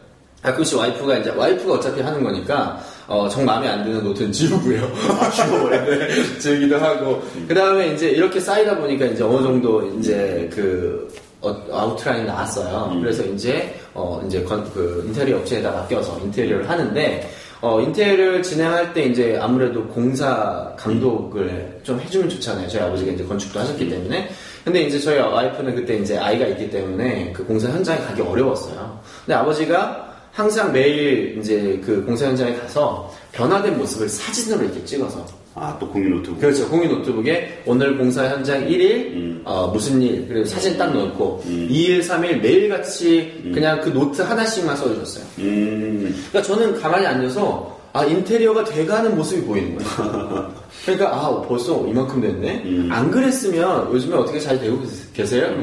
가끔씩 0.42 0.76
와이프가 0.76 1.18
이제 1.18 1.30
와이프가 1.30 1.74
어차피 1.74 2.00
하는 2.00 2.22
거니까 2.22 2.82
어, 3.06 3.28
정 3.28 3.44
마음에 3.44 3.68
안 3.68 3.84
드는 3.84 4.02
노트는 4.02 4.32
지우고요. 4.32 4.82
아, 5.20 5.30
지워버려? 5.30 5.84
네, 5.84 6.38
지우기도 6.38 6.78
하고. 6.78 7.22
그 7.46 7.54
다음에 7.54 7.94
이제 7.94 8.08
이렇게 8.08 8.40
쌓이다 8.40 8.76
보니까 8.76 9.06
이제 9.06 9.22
어느 9.22 9.42
정도 9.42 9.86
이제 9.98 10.50
그 10.52 11.08
어, 11.42 11.54
아웃라인이 11.70 12.26
나왔어요. 12.26 12.90
음. 12.92 13.00
그래서 13.00 13.24
이제 13.24 13.74
어, 13.92 14.22
이제 14.26 14.42
건, 14.42 14.64
그 14.72 15.04
인테리어 15.06 15.38
업체에다 15.38 15.70
맡겨서 15.72 16.18
인테리어를 16.20 16.68
하는데 16.70 17.28
어, 17.60 17.80
인테리어를 17.80 18.42
진행할 18.42 18.92
때 18.92 19.04
이제 19.04 19.38
아무래도 19.40 19.86
공사 19.88 20.72
감독을 20.76 21.80
좀 21.82 22.00
해주면 22.00 22.28
좋잖아요. 22.28 22.68
저희 22.68 22.82
아버지가 22.82 23.12
이제 23.12 23.24
건축도 23.24 23.60
하셨기 23.60 23.88
때문에. 23.88 24.30
근데 24.64 24.82
이제 24.82 24.98
저희 24.98 25.18
와이프는 25.18 25.74
그때 25.74 25.96
이제 25.96 26.16
아이가 26.16 26.46
있기 26.46 26.70
때문에 26.70 27.32
그 27.32 27.44
공사 27.44 27.68
현장에 27.68 27.98
가기 28.00 28.22
어려웠어요. 28.22 29.00
근데 29.24 29.34
아버지가 29.34 30.12
항상 30.32 30.72
매일 30.72 31.38
이제 31.38 31.80
그 31.84 32.04
공사 32.04 32.26
현장에 32.26 32.56
가서 32.56 33.12
변화된 33.32 33.76
모습을 33.78 34.08
사진으로 34.08 34.64
이렇게 34.64 34.84
찍어서 34.84 35.24
아, 35.54 35.76
또 35.78 35.88
공유 35.88 36.08
노트북. 36.08 36.40
그렇죠. 36.40 36.68
공유 36.68 36.88
노트북에 36.88 37.62
오늘 37.66 37.98
공사 37.98 38.26
현장 38.26 38.66
1일, 38.66 39.12
음. 39.12 39.42
어, 39.44 39.68
무슨 39.68 40.00
일, 40.00 40.26
그리고 40.26 40.44
사진 40.46 40.78
딱 40.78 40.94
넣고, 40.94 41.42
음. 41.46 41.68
2일, 41.70 42.00
3일 42.00 42.40
매일같이 42.40 43.50
그냥 43.52 43.80
그 43.82 43.90
노트 43.90 44.22
하나씩만 44.22 44.76
써주셨어요. 44.76 45.24
음, 45.40 46.14
그러니까 46.30 46.42
저는 46.42 46.80
가만히 46.80 47.06
앉아서, 47.06 47.80
아, 47.92 48.04
인테리어가 48.06 48.64
돼가는 48.64 49.14
모습이 49.14 49.42
보이는 49.42 49.76
거예요. 49.76 50.52
그러니까, 50.86 51.14
아, 51.14 51.42
벌써 51.42 51.86
이만큼 51.86 52.22
됐네? 52.22 52.62
음. 52.64 52.88
안 52.90 53.10
그랬으면 53.10 53.92
요즘에 53.92 54.16
어떻게 54.16 54.40
잘 54.40 54.58
되고 54.58 54.80
계세요? 55.12 55.54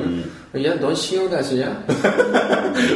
음. 0.55 0.65
야, 0.65 0.75
넌 0.79 0.95
신용도? 0.95 1.35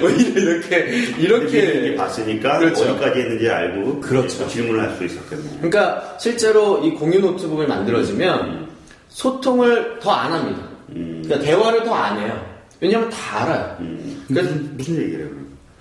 뭐 0.01 0.09
이렇게, 0.09 0.79
이렇게. 1.19 1.19
이렇게 1.19 1.95
봤으니까 1.95 2.57
그렇죠. 2.59 2.83
어디까지 2.83 3.19
했는지 3.19 3.49
알고 3.49 4.01
그렇죠. 4.01 4.47
질문을 4.47 4.81
할 4.81 4.95
수 4.97 5.03
있었겠네요. 5.05 5.49
그러니까 5.61 6.15
실제로 6.19 6.83
이 6.83 6.91
공유 6.91 7.19
노트북을 7.19 7.67
만들어지면 7.67 8.67
소통을 9.09 9.99
더 9.99 10.11
안 10.11 10.31
합니다. 10.31 10.61
음, 10.95 11.21
그러니까 11.23 11.45
대화를 11.47 11.83
더 11.83 11.93
안 11.93 12.17
해요. 12.19 12.43
왜냐면 12.79 13.09
다 13.09 13.43
알아요. 13.43 13.77
음. 13.81 14.23
그래서- 14.27 14.49
무슨, 14.49 14.77
무슨 14.77 14.95
얘기를 15.03 15.25
해요? 15.25 15.33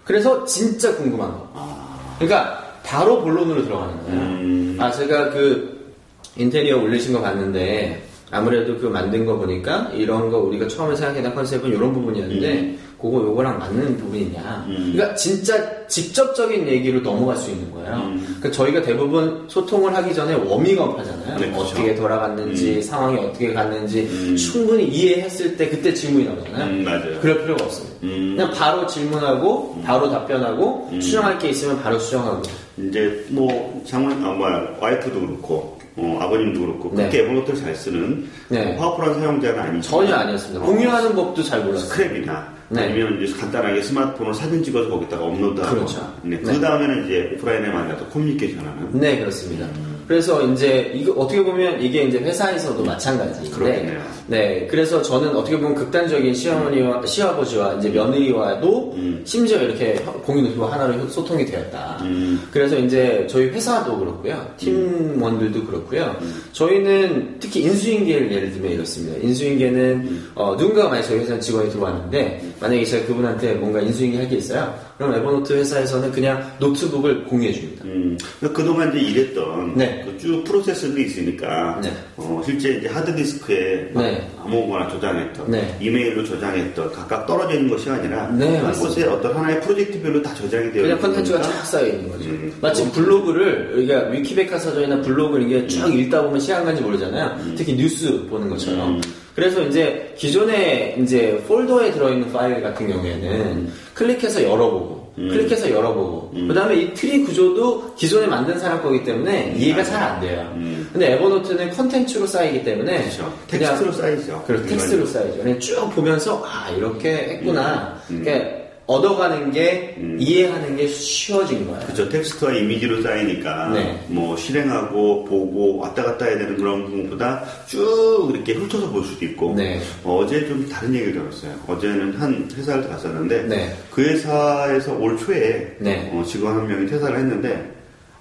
그래서 0.04 0.44
진짜 0.44 0.94
궁금한 0.96 1.30
거. 1.30 1.50
아, 1.54 2.16
그러니까 2.18 2.62
바로 2.84 3.22
본론으로 3.22 3.64
들어가는 3.64 4.02
거예요. 4.04 4.20
음. 4.20 4.76
아 4.78 4.90
제가 4.90 5.30
그 5.30 5.94
인테리어 6.36 6.78
올리신 6.78 7.12
거 7.12 7.20
봤는데 7.20 8.02
아무래도 8.32 8.78
그 8.78 8.86
만든 8.86 9.26
거 9.26 9.36
보니까 9.36 9.90
이런 9.94 10.30
거 10.30 10.38
우리가 10.38 10.66
처음에 10.66 10.96
생각했던 10.96 11.34
컨셉은 11.34 11.70
이런 11.70 11.92
부분이었는데 11.92 12.78
그거 12.98 13.18
요거랑 13.18 13.58
맞는 13.58 13.98
부분이냐. 13.98 14.64
음. 14.68 14.92
그러니까 14.94 15.14
진짜 15.16 15.86
직접적인 15.86 16.66
얘기로 16.66 17.00
넘어갈 17.00 17.36
수 17.36 17.50
있는 17.50 17.70
거예요. 17.72 17.96
음. 17.96 18.24
그러니까 18.24 18.50
저희가 18.52 18.82
대부분 18.82 19.44
소통을 19.48 19.94
하기 19.96 20.14
전에 20.14 20.34
워밍업 20.34 20.98
하잖아요. 20.98 21.38
네, 21.38 21.50
그렇죠. 21.50 21.60
어떻게 21.60 21.94
돌아갔는지 21.94 22.80
상황이 22.80 23.18
어떻게 23.18 23.52
갔는지 23.52 24.02
음. 24.02 24.36
충분히 24.36 24.86
이해했을 24.86 25.56
때 25.56 25.68
그때 25.68 25.92
질문이 25.92 26.24
나오잖아요. 26.24 26.70
음, 26.70 26.84
맞아요. 26.84 27.20
그럴 27.20 27.42
필요가 27.42 27.64
없어요. 27.64 27.88
음. 28.04 28.36
그냥 28.36 28.50
바로 28.52 28.86
질문하고 28.86 29.82
바로 29.84 30.08
답변하고 30.08 30.88
음. 30.92 31.00
수정할 31.00 31.38
게 31.38 31.50
있으면 31.50 31.82
바로 31.82 31.98
수정하고 31.98 32.42
이제 32.78 33.26
뭐 33.28 33.82
장원 33.84 34.24
아 34.24 34.30
뭐야 34.32 34.76
와이프도 34.80 35.20
그렇고 35.20 35.71
어, 35.96 36.18
아버님도 36.20 36.60
그렇고 36.60 36.88
네. 36.90 36.96
그렇게 37.02 37.20
에버노트를 37.22 37.60
잘 37.60 37.74
쓰는 37.74 38.28
네. 38.48 38.64
뭐 38.64 38.76
파워풀한 38.76 39.20
사용자는 39.20 39.58
아니죠. 39.60 39.90
전혀 39.90 40.14
아니었습니다. 40.14 40.64
공유하는 40.64 41.14
법도 41.14 41.42
잘 41.42 41.62
몰랐어요. 41.64 41.88
스크랩이나 41.88 42.44
네. 42.70 42.84
아니면 42.84 43.22
이제 43.22 43.34
간단하게 43.38 43.82
스마트폰으로 43.82 44.32
사진 44.32 44.62
찍어서 44.62 44.88
거기다가 44.88 45.24
업로드하고 45.24 45.74
그렇죠. 45.74 46.14
네. 46.22 46.36
네. 46.36 46.42
그 46.42 46.60
다음에는 46.60 47.04
이제 47.04 47.30
오프라인에 47.36 47.68
만나서 47.68 48.06
커뮤니케이션하는 48.08 48.88
네, 48.92 49.18
그렇습니다. 49.18 49.66
그래서 50.12 50.42
이제 50.42 50.92
이거 50.94 51.12
어떻게 51.12 51.42
보면 51.42 51.80
이게 51.80 52.02
이제 52.02 52.18
회사에서도 52.18 52.84
마찬가지인데, 52.84 53.56
그렇겠네요. 53.56 53.98
네, 54.26 54.66
그래서 54.70 55.00
저는 55.00 55.34
어떻게 55.34 55.56
보면 55.56 55.74
극단적인 55.74 56.34
시어머니와 56.34 57.06
시아버지와 57.06 57.76
이제 57.78 57.88
며느리와도 57.88 58.92
음. 58.94 59.22
심지어 59.24 59.62
이렇게 59.62 59.94
공유 60.26 60.42
노트북 60.42 60.70
하나로 60.70 61.08
소통이 61.08 61.46
되었다. 61.46 62.00
음. 62.02 62.42
그래서 62.50 62.76
이제 62.76 63.26
저희 63.26 63.46
회사도 63.46 63.98
그렇고요, 63.98 64.46
팀원들도 64.58 65.64
그렇고요. 65.64 66.14
저희는 66.52 67.36
특히 67.40 67.62
인수인계를 67.62 68.30
예를 68.30 68.52
들면 68.52 68.72
이렇습니다. 68.72 69.18
인수인계는 69.22 70.24
어, 70.34 70.54
누군가가 70.56 70.90
만약 70.90 71.04
저희 71.04 71.20
회사 71.20 71.40
직원이 71.40 71.70
들어왔는데 71.70 72.51
만약에 72.62 72.84
제가 72.84 73.06
그분한테 73.06 73.54
뭔가 73.54 73.80
인수인계 73.80 74.18
할게 74.18 74.36
있어요. 74.36 74.72
그럼 74.96 75.14
에버노트 75.14 75.52
회사에서는 75.52 76.12
그냥 76.12 76.52
노트북을 76.60 77.24
공유해 77.24 77.52
줍니다. 77.52 77.84
음, 77.84 78.16
그동안 78.40 78.96
이제 78.96 79.00
일했던 79.00 79.74
네. 79.76 80.04
그쭉 80.04 80.44
프로세스들이 80.44 81.06
있으니까 81.06 81.80
네. 81.82 81.92
어, 82.16 82.40
실제 82.46 82.74
이제 82.74 82.86
하드디스크에 82.86 83.90
막 83.92 84.02
네. 84.02 84.30
아무거나 84.38 84.88
저장했던 84.90 85.50
네. 85.50 85.76
이메일로 85.80 86.24
저장했던 86.24 86.92
각각 86.92 87.26
떨어져 87.26 87.54
있는 87.54 87.68
것이 87.68 87.90
아니라 87.90 88.28
네, 88.28 88.58
한. 88.58 88.72
곳에 88.72 89.04
어떤 89.06 89.34
하나의 89.36 89.60
프로젝트별로 89.62 90.22
다 90.22 90.32
저장이 90.34 90.70
되어 90.72 90.82
그냥 90.82 90.98
있는 90.98 91.00
컨텐츠가 91.00 91.40
거니까 91.40 91.58
쫙 91.58 91.66
쌓여 91.66 91.86
있는 91.86 92.08
거죠. 92.08 92.30
음. 92.30 92.52
마치 92.60 92.88
블로그를 92.92 93.72
우리가 93.74 94.06
위키백과사전이나 94.10 95.02
블로그를 95.02 95.46
이게 95.46 95.66
쭉 95.66 95.84
음. 95.86 95.98
읽다 95.98 96.22
보면 96.22 96.38
시간 96.38 96.64
간지 96.64 96.80
모르잖아요. 96.80 97.56
특히 97.56 97.74
뉴스 97.74 98.24
보는 98.28 98.48
것처럼. 98.48 99.00
음. 99.32 99.34
그래서 99.34 99.62
이제 99.62 100.14
기존에 100.16 100.96
이제 101.00 101.42
폴더에 101.48 101.92
들어있는 101.92 102.32
파일 102.32 102.62
같은 102.62 102.88
경우에는 102.88 103.72
클릭해서 103.94 104.42
열어보고, 104.42 105.12
음. 105.18 105.28
클릭해서 105.28 105.70
열어보고, 105.70 106.32
음. 106.34 106.48
그 106.48 106.54
다음에 106.54 106.76
이 106.76 106.94
트리 106.94 107.22
구조도 107.24 107.94
기존에 107.96 108.26
만든 108.26 108.58
사람 108.58 108.82
거기 108.82 109.02
때문에 109.02 109.54
이해가 109.56 109.82
맞아요. 109.82 109.90
잘안 109.90 110.20
돼요. 110.20 110.52
음. 110.56 110.88
근데 110.92 111.12
에버노트는 111.14 111.70
컨텐츠로 111.70 112.26
쌓이기 112.26 112.64
때문에 112.64 112.98
그렇죠. 113.02 113.32
텍스트로 113.48 113.92
쌓이죠. 113.92 114.44
그리고 114.46 114.66
텍스트로 114.66 115.06
쌓이죠. 115.06 115.42
그냥 115.42 115.58
쭉 115.58 115.90
보면서 115.94 116.44
아 116.46 116.70
이렇게 116.70 117.10
했구나. 117.12 117.98
음. 118.10 118.22
그러니까 118.22 118.61
얻어가는 118.86 119.52
게 119.52 119.94
음. 119.98 120.16
이해하는 120.20 120.76
게 120.76 120.86
쉬워진 120.88 121.66
거예요. 121.66 121.80
그렇죠. 121.86 122.08
텍스트와 122.08 122.52
이미지로 122.52 123.00
쌓이니까 123.02 123.68
네. 123.70 123.98
뭐 124.08 124.36
실행하고 124.36 125.24
보고 125.24 125.78
왔다 125.78 126.02
갔다 126.02 126.24
해야 126.26 126.36
되는 126.38 126.56
그런 126.56 126.84
부분보다 126.84 127.44
쭉 127.66 128.30
이렇게 128.34 128.54
훑어서 128.54 128.90
볼 128.90 129.04
수도 129.04 129.24
있고 129.24 129.54
네. 129.56 129.80
어, 130.04 130.26
제 130.28 130.42
좀 130.48 130.68
다른 130.68 130.92
얘기를 130.94 131.12
들었어요. 131.14 131.52
어제는 131.68 132.14
한 132.14 132.48
회사를 132.56 132.88
갔었는데 132.88 133.42
네. 133.44 133.76
그 133.90 134.02
회사에서 134.02 134.94
올 134.96 135.16
초에 135.16 135.76
네. 135.78 136.10
어, 136.12 136.24
직원 136.26 136.56
한 136.58 136.66
명이 136.66 136.86
퇴사를 136.88 137.16
했는데 137.16 137.70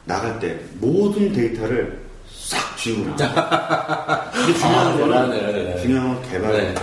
나갈 0.06 0.40
때 0.40 0.58
모든 0.80 1.34
데이터를 1.34 2.00
싹 2.34 2.60
나와. 3.18 4.30
근데 4.34 4.54
중요한 4.60 4.88
아, 4.88 4.98
거는 4.98 5.32
대단해. 5.32 5.82
중요한 5.82 6.08
건 6.22 6.32
개발. 6.32 6.52
네. 6.54 6.74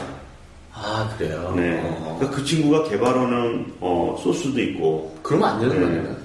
아 0.80 1.14
그래요. 1.16 1.52
네. 1.56 1.80
어. 1.84 2.16
그러니까 2.18 2.36
그 2.38 2.44
친구가 2.44 2.84
개발하는 2.88 3.66
어, 3.80 4.16
소스도 4.22 4.60
있고 4.60 5.16
그러면 5.22 5.48
안 5.50 5.60
되는 5.60 5.74
네. 5.80 5.86
거예요. 6.02 6.16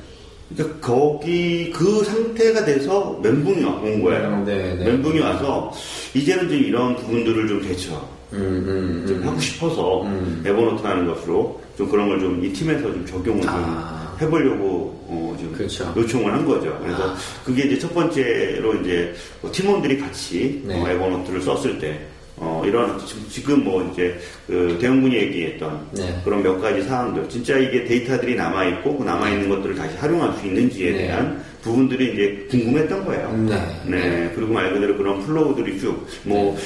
그러니까 0.55 0.79
거기 0.87 1.71
그 1.71 2.03
상태가 2.03 2.63
돼서 2.65 3.19
멘붕이 3.23 3.63
와- 3.63 3.75
온 3.75 4.03
거예요. 4.03 4.43
네, 4.45 4.75
네. 4.75 4.85
멘붕이 4.85 5.19
와서 5.19 5.71
이제는 6.13 6.47
좀 6.47 6.57
이런 6.57 6.95
부분들을 6.97 7.47
좀 7.47 7.61
대처 7.63 7.93
음, 8.33 8.39
음, 8.39 9.05
좀 9.07 9.17
음. 9.21 9.27
하고 9.27 9.39
싶어서 9.39 10.03
음. 10.03 10.43
에버노트라는 10.45 11.07
것으로 11.07 11.59
좀 11.77 11.89
그런 11.89 12.07
걸 12.09 12.19
좀 12.19 12.43
이 12.43 12.51
팀에서 12.53 12.81
좀 12.83 13.05
적용을 13.05 13.47
아. 13.49 14.15
좀 14.19 14.27
해보려고 14.27 14.93
어, 15.07 15.35
지금 15.39 15.53
그렇죠. 15.53 15.91
요청을 15.97 16.31
한 16.31 16.45
거죠. 16.45 16.77
그래서 16.83 17.09
아. 17.11 17.15
그게 17.43 17.63
이제 17.63 17.79
첫 17.79 17.91
번째로 17.93 18.75
이제 18.75 19.13
뭐 19.41 19.51
팀원들이 19.51 19.97
같이 19.99 20.61
네. 20.65 20.79
어, 20.81 20.87
에버노트를 20.87 21.41
썼을 21.41 21.79
때 21.79 21.99
어, 22.43 22.61
이런 22.65 22.99
지금- 23.05 23.25
지금 23.29 23.63
뭐 23.63 23.89
이제 23.93 24.19
그 24.47 24.77
대형군이 24.81 25.15
얘기했던 25.15 25.87
네. 25.93 26.19
그런 26.25 26.43
몇 26.43 26.59
가지 26.59 26.81
사항들 26.83 27.29
진짜 27.29 27.57
이게 27.57 27.85
데이터들이 27.85 28.35
남아 28.35 28.65
있고 28.65 28.97
그 28.97 29.03
남아 29.05 29.29
있는 29.29 29.47
것들을 29.47 29.75
다시 29.75 29.95
활용할 29.95 30.37
수 30.37 30.45
있는지에 30.45 30.91
네. 30.91 30.97
대한 31.07 31.41
부분들이 31.61 32.11
이제 32.13 32.47
궁금했던 32.51 33.05
거예요. 33.05 33.31
네. 33.47 33.61
네. 33.87 34.31
그리고 34.35 34.53
말 34.53 34.73
그대로 34.73 34.97
그런 34.97 35.21
flow들이 35.25 35.79
쭉, 35.79 36.05
뭐, 36.23 36.57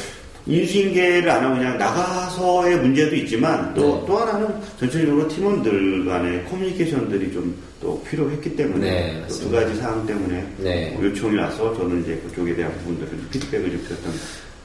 인수인계를 0.47 1.29
안 1.29 1.43
하고 1.43 1.55
그냥 1.57 1.77
나가서의 1.77 2.77
문제도 2.77 3.13
있지만 3.17 3.73
또, 3.75 3.81
네. 3.81 4.03
또 4.07 4.17
하나는 4.17 4.47
전체적으로 4.79 5.27
팀원들 5.27 6.05
간의 6.05 6.45
커뮤니케이션들이 6.45 7.31
좀 7.31 7.67
또 7.79 8.01
필요했기 8.09 8.55
때문에 8.55 8.89
네, 8.89 9.11
또두 9.27 9.49
맞습니다. 9.51 9.59
가지 9.61 9.75
사항 9.79 10.05
때문에 10.07 10.43
네. 10.57 10.91
뭐 10.95 11.05
요청이 11.05 11.37
와서 11.37 11.71
저는 11.77 12.01
이제 12.01 12.19
그쪽에 12.27 12.55
대한 12.55 12.71
부분들을 12.79 13.11
피드백을 13.29 13.69
좀 13.69 13.83
드렸던 13.87 14.13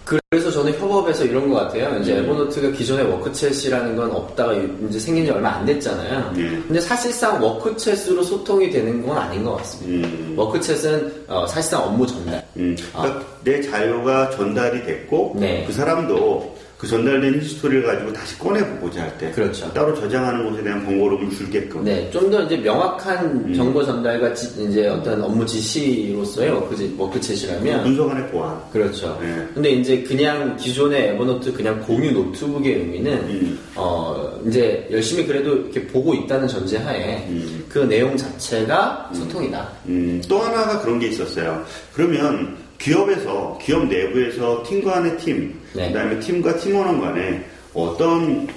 그래서 0.04 0.50
저는 0.50 0.72
협업에서 0.78 1.24
이런 1.24 1.48
것 1.48 1.56
같아요. 1.56 1.98
이제 2.00 2.18
음. 2.18 2.24
에버노트가 2.24 2.70
기존에 2.70 3.02
Work 3.04 3.28
Chat이라는 3.28 3.94
건 3.96 4.10
없다가 4.10 4.54
이제 4.88 4.98
생긴 4.98 5.26
지 5.26 5.30
얼마 5.30 5.50
안 5.50 5.66
됐잖아요. 5.66 6.32
예. 6.38 6.42
근데 6.66 6.80
사실상 6.80 7.40
Work 7.40 7.68
Chat으로 7.68 8.24
소통이 8.24 8.70
되는 8.70 9.06
건 9.06 9.16
아닌 9.18 9.44
것 9.44 9.56
같습니다. 9.56 10.08
음. 10.08 10.34
Work 10.36 10.64
Chat은 10.64 11.12
어, 11.28 11.46
사실상 11.46 11.84
업무 11.84 12.06
전달. 12.06 12.44
음, 12.56 12.76
그러니까 12.92 13.24
내 13.44 13.60
자료가 13.60 14.30
전달이 14.30 14.84
됐고 14.84 15.34
아. 15.36 15.40
네. 15.40 15.64
그 15.66 15.72
사람도 15.72 16.56
그 16.82 16.88
전달된 16.88 17.40
history를 17.40 17.84
가지고 17.86 18.12
다시 18.12 18.36
꺼내보고자 18.40 19.02
할 19.02 19.16
때 19.16 19.30
그렇죠. 19.30 19.72
따로 19.72 19.94
저장하는 19.94 20.50
곳에 20.50 20.64
대한 20.64 20.84
번거로움을 20.84 21.30
줄이게끔 21.30 21.84
네, 21.84 22.10
좀 22.10 22.28
더 22.28 22.42
이제 22.42 22.56
명확한 22.56 23.24
음. 23.46 23.54
정보 23.54 23.84
전달과 23.84 24.34
지- 24.34 24.64
이제 24.64 24.88
어떤 24.88 25.22
업무 25.22 25.46
지시로서의 25.46 26.50
워크, 26.50 26.94
워크 26.98 27.20
챗이라면 27.20 27.82
문서 27.84 28.06
간의 28.08 28.26
보안 28.32 28.58
그렇죠. 28.72 29.16
네. 29.22 29.46
근데 29.54 29.70
이제 29.70 30.02
그냥 30.02 30.56
기존의 30.56 31.10
에버노트 31.10 31.52
그냥 31.52 31.80
공유 31.82 32.10
노트북의 32.10 32.72
의미는 32.74 33.12
음. 33.28 33.58
어 33.76 34.40
이제 34.48 34.88
열심히 34.90 35.24
그래도 35.24 35.54
이렇게 35.54 35.86
보고 35.86 36.12
있다는 36.14 36.48
전제 36.48 36.78
하에 36.78 37.24
음. 37.28 37.64
그 37.68 37.78
내용 37.80 38.16
자체가 38.16 39.10
소통이다. 39.14 39.68
음, 39.86 40.20
또 40.28 40.38
하나가 40.40 40.80
그런 40.80 40.98
게 40.98 41.06
있었어요. 41.06 41.64
그러면 41.94 42.56
기업에서 42.86 43.56
기업 43.62 43.86
내부에서 43.86 44.62
팀 44.66 44.82
간의 44.84 45.16
팀, 45.18 45.54
네. 45.72 45.88
그다음에 45.92 46.18
팀과 46.18 46.56
팀원원 46.56 47.00
간에 47.00 47.44
어떤 47.72 48.48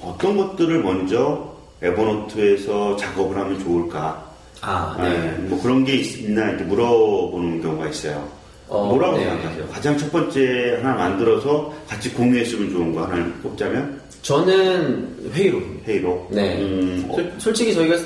어떤 0.00 0.36
것들을 0.36 0.82
먼저 0.82 1.52
에버노트에서 1.82 2.96
작업을 2.96 3.36
하면 3.36 3.58
좋을까? 3.58 4.30
아, 4.60 4.96
네, 5.00 5.34
뭐 5.48 5.60
그런 5.60 5.84
게 5.84 5.96
있, 5.96 6.30
나 6.30 6.48
이렇게 6.50 6.62
물어보는 6.64 7.60
경우가 7.62 7.88
있어요. 7.88 8.28
어, 8.68 8.86
뭐라고 8.86 9.16
네. 9.18 9.24
생각하세요? 9.24 9.68
가장 9.68 9.98
첫 9.98 10.10
번째 10.12 10.78
하나 10.80 10.94
만들어서 10.94 11.74
같이 11.88 12.10
공유했으면 12.12 12.70
좋은 12.70 12.94
거 12.94 13.02
하나를 13.02 13.32
꼽자면 13.42 14.00
저는 14.22 15.30
회의로. 15.34 15.60
회의로. 15.84 16.28
네. 16.30 16.56
음, 16.62 17.04
어, 17.08 17.16
솔- 17.16 17.32
솔직히 17.38 17.74
저희가 17.74 17.96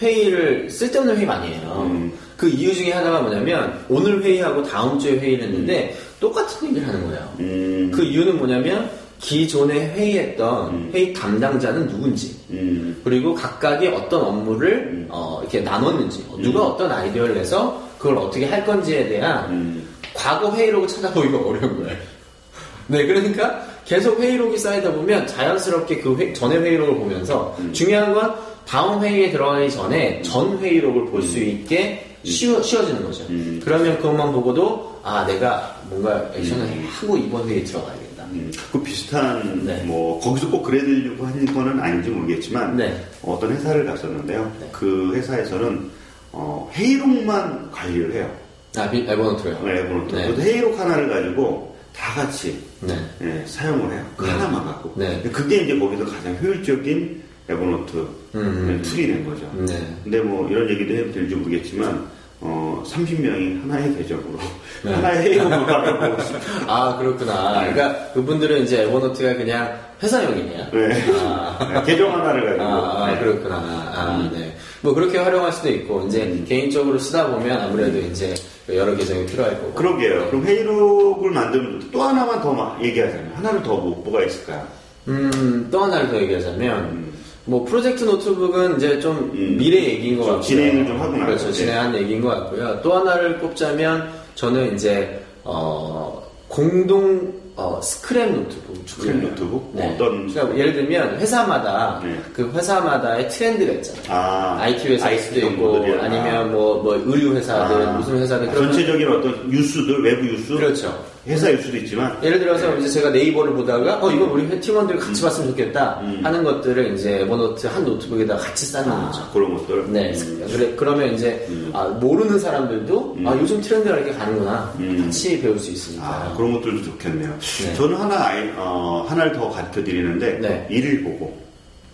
회의를 0.00 0.68
쓸데없는 0.68 1.16
회의 1.16 1.26
많이 1.26 1.52
해요. 1.54 1.86
음. 1.88 2.12
그 2.42 2.48
이유 2.48 2.74
중에 2.74 2.90
하나가 2.90 3.20
뭐냐면 3.20 3.78
오늘 3.88 4.20
회의하고 4.20 4.64
다음 4.64 4.98
주에 4.98 5.12
회의를 5.16 5.44
했는데 5.44 5.96
똑같은 6.18 6.66
얘기를 6.70 6.88
하는 6.88 7.06
거예요. 7.06 7.32
음, 7.38 7.92
그 7.94 8.02
이유는 8.02 8.36
뭐냐면 8.36 8.90
기존에 9.20 9.92
회의했던 9.94 10.70
음. 10.74 10.90
회의 10.92 11.12
담당자는 11.12 11.86
누군지 11.86 12.34
음, 12.50 13.00
그리고 13.04 13.32
각각이 13.32 13.86
어떤 13.86 14.22
업무를 14.22 14.72
음. 14.90 15.06
어, 15.08 15.38
이렇게 15.40 15.60
나눴는지 15.60 16.26
누가 16.40 16.64
어떤 16.66 16.90
아이디어를 16.90 17.36
내서 17.36 17.80
그걸 17.96 18.18
어떻게 18.18 18.44
할 18.46 18.66
건지에 18.66 19.06
대한 19.08 19.48
음, 19.52 19.86
과거 20.12 20.52
회의록을 20.52 20.88
찾아보기가 20.88 21.38
어려운 21.38 21.80
거예요. 21.84 21.96
네, 22.88 23.06
그러니까 23.06 23.64
계속 23.84 24.18
회의록이 24.18 24.58
쌓이다 24.58 24.90
보면 24.92 25.28
자연스럽게 25.28 25.98
그 26.00 26.16
회- 26.18 26.32
전에 26.32 26.56
회의록을 26.56 26.96
보면서 26.96 27.54
음. 27.60 27.72
중요한 27.72 28.12
건 28.12 28.34
다음 28.66 29.00
회의에 29.00 29.30
들어가기 29.30 29.70
전에 29.70 30.20
전 30.22 30.58
회의록을 30.58 31.04
볼 31.06 31.22
수 31.22 31.38
있게 31.38 32.08
쉬워, 32.24 32.62
쉬워지는 32.62 33.04
거죠. 33.04 33.24
음. 33.30 33.60
그러면 33.64 33.96
그것만 33.98 34.32
보고도 34.32 35.00
아, 35.02 35.24
내가 35.26 35.80
뭔가 35.90 36.30
액션을 36.34 36.64
음. 36.64 36.88
하고 36.90 37.16
이번 37.16 37.48
회의에 37.48 37.64
들어가야겠다. 37.64 38.24
음, 38.32 38.50
그 38.70 38.82
비슷한 38.82 39.64
네. 39.66 39.82
뭐 39.84 40.18
거기서 40.20 40.48
꼭 40.50 40.62
그래드리려고 40.62 41.26
하는 41.26 41.44
거는 41.52 41.80
아닌지 41.80 42.08
모르겠지만 42.10 42.76
네. 42.76 43.04
어떤 43.22 43.52
회사를 43.52 43.84
갔었는데요. 43.84 44.50
네. 44.60 44.68
그 44.72 45.12
회사에서는 45.14 45.90
어, 46.32 46.70
회의록만 46.72 47.70
관리를 47.72 48.12
해요. 48.14 48.32
아, 48.76 48.88
비- 48.88 49.04
에버노트로요? 49.06 49.62
네, 49.64 49.80
에버노트. 49.80 50.14
네. 50.14 50.28
회의록 50.36 50.78
하나를 50.78 51.08
가지고 51.10 51.76
다 51.94 52.14
같이 52.22 52.58
네. 52.80 52.96
예, 53.20 53.44
사용을 53.46 53.92
해요. 53.92 54.06
그 54.16 54.24
네. 54.24 54.30
하나만 54.30 54.64
갖고. 54.64 54.94
네. 54.96 55.20
그게 55.30 55.56
이제 55.64 55.78
거기서 55.78 56.06
가장 56.06 56.34
효율적인 56.40 57.22
에버노트 57.50 58.06
음. 58.34 58.80
tool이 58.84 59.06
된 59.08 59.24
거죠. 59.24 59.42
네. 59.66 59.74
근데 60.04 60.20
뭐 60.20 60.48
이런 60.48 60.68
얘기도 60.70 60.94
해도 60.94 61.12
될지 61.12 61.34
모르겠지만 61.34 62.06
어, 62.40 62.82
30명이 62.86 63.62
하나의 63.62 63.96
계정으로 63.96 64.38
네. 64.84 64.92
하나의 64.94 65.22
회의록을 65.22 65.64
바라보고 65.66 66.20
있습니다. 66.22 66.46
아, 66.66 66.96
그렇구나. 66.98 67.62
네. 67.64 67.72
그러니까 67.72 68.12
그분들은 68.14 68.62
이제 68.62 68.82
에버노트가 68.82 69.34
그냥 69.34 69.78
회사용이네요. 70.02 70.66
네. 70.72 71.04
아. 71.20 71.82
계정 71.86 72.12
하나를 72.12 72.44
가지고. 72.46 72.64
아, 72.64 73.04
아, 73.06 73.12
네. 73.14 73.20
그렇구나. 73.20 73.54
아, 73.56 74.30
네. 74.32 74.56
뭐 74.80 74.92
그렇게 74.94 75.18
활용할 75.18 75.52
수도 75.52 75.68
있고 75.68 76.06
이제 76.08 76.24
음. 76.24 76.44
개인적으로 76.48 76.98
쓰다 76.98 77.28
보면 77.30 77.60
아무래도 77.60 77.98
이제 78.00 78.34
여러 78.68 78.96
계정이 78.96 79.26
필요할 79.26 79.60
거고. 79.60 79.72
그러게요. 79.74 80.26
그럼 80.30 80.44
회의록을 80.44 81.30
만들면 81.30 81.90
또 81.92 82.02
하나만 82.02 82.40
더 82.40 82.52
마- 82.52 82.76
얘기하자면 82.82 83.32
하나를 83.34 83.62
더 83.62 83.76
뭐, 83.76 84.02
뭐가 84.04 84.24
있을까요? 84.24 84.66
음, 85.06 85.68
또 85.70 85.84
하나를 85.84 86.08
더 86.08 86.16
얘기하자면 86.20 86.78
음. 86.84 87.11
뭐 87.44 87.64
프로젝트 87.64 88.04
노트북은 88.04 88.76
이제 88.76 89.00
좀 89.00 89.32
음. 89.34 89.56
미래 89.58 89.76
얘기인 89.82 90.18
것좀 90.18 90.34
같고요. 90.34 90.46
진행을 90.46 90.86
좀 90.86 91.00
하고 91.00 91.12
그렇죠. 91.12 91.52
진행한 91.52 91.94
얘기인 91.96 92.20
것 92.20 92.28
같고요. 92.28 92.80
또 92.82 92.94
하나를 92.94 93.38
꼽자면 93.38 94.10
저는 94.34 94.74
이제 94.74 95.20
어, 95.44 96.22
공동 96.48 97.32
어, 97.54 97.80
스크랩 97.82 98.30
노트북. 98.30 98.86
스크랩 98.86 99.20
노트북? 99.20 99.70
네. 99.74 99.92
어떤 99.94 100.26
그러니까 100.28 100.58
예를 100.58 100.72
들면 100.72 101.18
회사마다 101.18 102.00
네. 102.02 102.18
그 102.32 102.50
회사마다의 102.54 103.28
트렌드가 103.28 103.72
있잖아요. 103.72 104.04
아, 104.08 104.58
IT 104.62 104.88
회사일 104.88 105.18
수도 105.18 105.40
있고 105.40 105.84
아니면 106.00 106.52
뭐, 106.52 106.82
뭐 106.82 106.94
의류 106.94 107.34
회사든 107.34 107.88
아. 107.88 107.92
무슨 107.92 108.26
그런 108.26 108.54
전체적인 108.54 109.06
어떤 109.08 109.50
뉴스들 109.50 110.02
외부 110.02 110.22
뉴스 110.24 110.54
그렇죠. 110.54 111.11
회사 111.26 111.48
뉴스도 111.50 111.76
있지만 111.78 112.16
예를 112.22 112.40
들어서 112.40 112.68
네. 112.74 112.80
이제 112.80 112.88
제가 112.88 113.10
네이버를 113.10 113.52
보다가 113.54 113.98
어 114.04 114.10
이거 114.10 114.24
우리 114.24 114.48
팀원들 114.60 114.96
같이 114.96 115.22
봤으면 115.22 115.50
좋겠다 115.50 116.00
음. 116.02 116.20
하는 116.22 116.42
것들을 116.42 116.94
이제 116.94 117.20
에버노트 117.20 117.66
한 117.68 117.84
노트북에다 117.84 118.36
같이 118.36 118.66
쌓는 118.66 118.90
거죠. 119.06 119.20
아, 119.22 119.30
그런 119.32 119.54
것들 119.56 119.92
네. 119.92 120.12
음. 120.16 120.46
그래, 120.52 120.72
그러면 120.76 121.14
이제 121.14 121.46
음. 121.48 121.70
아, 121.72 121.84
모르는 121.84 122.38
사람들도 122.40 123.14
음. 123.18 123.26
아 123.28 123.36
요즘 123.40 123.60
트렌드가 123.60 123.96
이렇게 123.98 124.12
가는구나 124.12 124.74
음. 124.80 125.02
같이 125.04 125.40
배울 125.40 125.56
수 125.60 125.70
있으니까. 125.70 126.04
아, 126.04 126.34
그런 126.36 126.52
것들도 126.54 126.82
좋겠네요. 126.82 127.32
네. 127.38 127.74
저는 127.74 127.96
하나 127.96 128.26
아이- 128.26 128.50
어, 128.56 129.06
하나를 129.08 129.32
더 129.32 129.48
가르쳐 129.48 129.82
드리는데 129.84 130.38
네. 130.40 130.66
일일 130.70 131.04
보고 131.04 131.40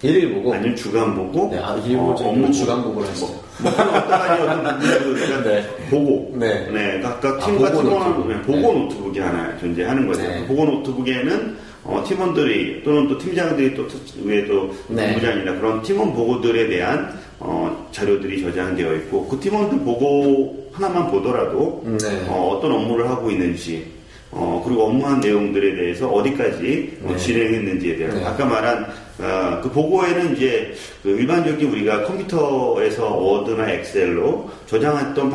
일일 0.02 0.32
보고 0.34 0.54
아니면 0.54 0.76
주간 0.76 1.14
보고 1.16 1.48
네, 1.50 1.58
아, 1.58 1.74
일 1.84 1.96
보고 1.96 2.14
좀 2.14 2.26
업무 2.28 2.52
주간 2.52 2.76
보고. 2.82 2.90
보고를 2.94 3.08
하시죠. 3.10 3.26
뭐 3.58 3.72
어떤 3.72 4.08
가지 4.08 4.42
어떤 4.42 4.78
부분을 5.02 5.42
네. 5.44 5.66
보고 5.90 6.32
네. 6.36 7.00
각각 7.02 7.42
아, 7.42 7.46
팀과 7.46 7.70
보고 7.72 7.82
팀원 7.82 8.04
노트북. 8.04 8.28
네, 8.28 8.42
보고 8.42 8.72
노트북이 8.78 9.18
하나 9.18 9.58
존재하는 9.58 10.06
거죠. 10.06 10.22
네. 10.22 10.46
보고 10.46 10.64
노트북에는 10.64 11.56
어, 11.84 12.04
팀원들이 12.06 12.82
또는 12.84 13.08
또 13.08 13.18
팀장들이 13.18 13.74
또 13.74 13.88
특- 13.88 14.00
외에도 14.24 14.70
네. 14.88 15.06
본부장이나 15.14 15.58
그런 15.58 15.82
팀원 15.82 16.12
보고들에 16.14 16.68
대한 16.68 17.18
어, 17.40 17.88
자료들이 17.90 18.42
저장되어 18.42 18.94
있고 18.94 19.26
그 19.26 19.40
팀원들 19.40 19.78
보고 19.80 20.68
하나만 20.72 21.10
보더라도 21.10 21.82
네. 21.84 22.24
어떤 22.28 22.70
업무를 22.72 23.08
하고 23.08 23.30
있는지 23.30 23.84
어, 24.30 24.62
그리고 24.64 24.84
업무한 24.84 25.18
내용들에 25.18 25.74
대해서 25.74 26.08
어디까지 26.08 26.98
어, 27.04 27.10
네. 27.10 27.16
진행했는지에 27.16 27.96
대한 27.96 28.16
네. 28.18 28.24
아까 28.24 28.44
말한 28.44 28.86
어, 29.20 29.60
그 29.62 29.70
보고에는 29.70 30.36
이제 30.36 30.74
그 31.02 31.10
일반적인 31.10 31.70
우리가 31.70 32.04
컴퓨터에서 32.04 33.14
워드나 33.14 33.70
엑셀로 33.72 34.48
저장했던 34.66 35.30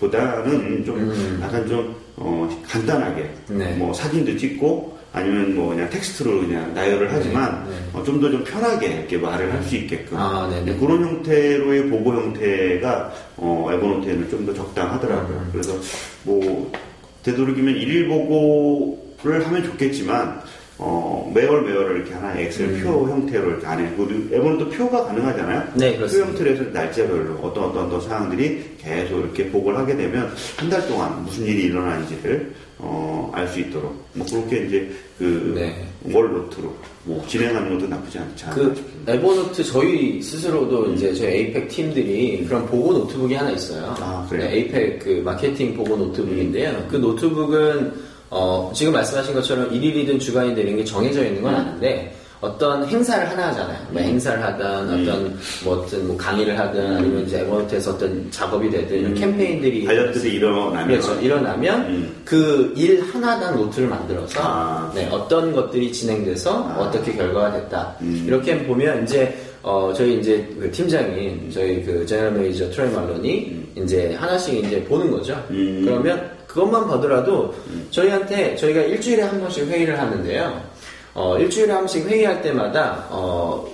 방식보다는 0.00 0.84
좀 0.84 0.96
음. 0.98 1.40
약간 1.42 1.66
좀 1.68 1.94
어, 2.16 2.48
간단하게 2.68 3.28
네. 3.48 3.74
뭐 3.76 3.92
사진도 3.92 4.36
찍고 4.36 4.94
아니면 5.12 5.54
뭐 5.54 5.68
그냥 5.68 5.88
텍스트로 5.90 6.40
그냥 6.40 6.74
나열을 6.74 7.08
하지만 7.12 7.64
네. 7.68 7.76
어, 7.92 8.02
좀더 8.02 8.30
좀 8.30 8.42
편하게 8.44 8.86
이렇게 8.88 9.16
말을 9.16 9.52
할 9.52 9.62
수 9.64 9.76
있게끔 9.76 10.16
아, 10.16 10.48
네네. 10.50 10.76
그런 10.78 11.02
형태로의 11.04 11.88
보고 11.88 12.12
형태가 12.14 13.12
어, 13.36 13.68
에버노트에는 13.72 14.28
좀 14.30 14.44
더 14.46 14.52
적당하더라고요. 14.54 15.36
음. 15.36 15.48
그래서 15.52 15.74
뭐 16.24 16.70
되도록이면 17.22 17.76
일일 17.76 18.08
보고를 18.08 19.46
하면 19.46 19.64
좋겠지만 19.64 20.42
어, 20.76 21.30
매월 21.34 21.62
매월 21.62 21.96
이렇게 21.96 22.12
하나 22.14 22.36
엑셀 22.38 22.66
음. 22.68 22.80
표 22.82 23.08
형태로 23.08 23.48
이렇게 23.50 23.66
안에 23.66 23.94
그리고 23.96 24.34
에버노트 24.34 24.76
표가 24.76 25.04
가능하잖아요. 25.04 25.68
네, 25.74 25.92
표 25.92 25.98
그렇습니다. 25.98 26.28
형태로 26.28 26.50
해서 26.50 26.62
날짜별로 26.72 27.34
어떤 27.42 27.64
어떤 27.64 27.86
어떤 27.86 28.00
사항들이 28.00 28.74
계속 28.78 29.20
이렇게 29.20 29.48
보고를 29.50 29.78
하게 29.78 29.96
되면 29.96 30.32
한 30.56 30.68
달 30.70 30.86
동안 30.88 31.22
무슨 31.24 31.44
일이 31.46 31.64
일어나는지를 31.64 32.52
어, 32.78 33.30
알 33.32 33.46
수 33.48 33.60
있도록 33.60 34.04
뭐 34.14 34.26
그렇게 34.28 34.66
이제 34.66 34.90
그 35.18 35.52
네. 35.54 35.86
월노트로 36.12 36.74
뭐 37.04 37.24
진행하는 37.28 37.72
것도 37.78 37.86
나쁘지 37.88 38.18
않지 38.18 38.44
않나 38.46 38.54
그 38.56 38.74
싶습니다. 38.74 39.12
에버노트 39.12 39.62
저희 39.64 40.20
스스로도 40.20 40.92
이제 40.92 41.14
저희 41.14 41.28
APAC 41.36 41.68
팀들이 41.68 42.44
그런 42.48 42.66
보고 42.66 42.92
노트북이 42.94 43.32
하나 43.34 43.50
있어요. 43.52 43.94
아, 44.00 44.26
그래요? 44.28 44.48
네, 44.48 44.56
APAC 44.56 44.98
그 44.98 45.22
마케팅 45.24 45.76
보고 45.76 45.96
노트북인데요. 45.96 46.86
그 46.90 46.96
노트북은 46.96 47.92
어, 48.30 48.72
지금 48.74 48.92
말씀하신 48.92 49.34
것처럼 49.34 49.72
일일이든 49.72 50.18
주간이든 50.18 50.62
이런 50.62 50.76
게 50.76 50.84
정해져 50.84 51.24
있는 51.24 51.42
건 51.42 51.54
아닌데 51.54 52.14
어떤 52.44 52.86
행사를 52.86 53.28
하나 53.28 53.48
하잖아요. 53.48 53.78
뭐 53.90 54.02
행사를 54.02 54.42
하든 54.42 54.66
어떤 54.66 55.38
뭐 55.64 55.78
어떤 55.78 56.06
뭐 56.06 56.16
강의를 56.16 56.58
하든 56.58 56.96
아니면 56.96 57.24
이제 57.24 57.40
에버노트에서 57.40 57.92
어떤 57.92 58.30
작업이 58.30 58.70
되든 58.70 58.98
이런 58.98 59.14
캠페인들이 59.14 59.84
관련들이 59.84 60.34
일어나면 60.34 60.86
그렇죠. 60.88 61.20
일어나면 61.20 61.80
음. 61.86 62.14
그일 62.24 63.02
하나당 63.02 63.56
노트를 63.56 63.88
만들어서 63.88 64.40
아. 64.42 64.92
네, 64.94 65.08
어떤 65.10 65.52
것들이 65.52 65.90
진행돼서 65.90 66.68
아. 66.68 66.80
어떻게 66.80 67.14
결과가 67.14 67.52
됐다. 67.52 67.96
음. 68.02 68.24
이렇게 68.26 68.62
보면 68.64 69.04
이제 69.04 69.34
어, 69.62 69.90
저희 69.96 70.18
이제 70.18 70.46
그 70.60 70.70
팀장인 70.70 71.50
저희 71.50 71.82
그 71.82 72.04
general 72.04 72.32
manager 72.32 72.70
트로이 72.70 72.90
말론이 72.90 73.64
이제 73.76 74.14
하나씩 74.14 74.62
이제 74.62 74.84
보는 74.84 75.10
거죠. 75.10 75.42
음. 75.48 75.82
그러면 75.82 76.33
그것만 76.54 76.86
보더라도 76.86 77.52
저희한테 77.90 78.54
저희가 78.54 78.82
일주일에 78.82 79.22
한 79.24 79.40
번씩 79.40 79.66
회의를 79.66 79.98
하는데요. 79.98 80.62
어, 81.14 81.36
일주일에 81.36 81.72
한 81.72 81.80
번씩 81.80 82.06
회의할 82.06 82.40
때마다 82.42 83.06
어, 83.10 83.68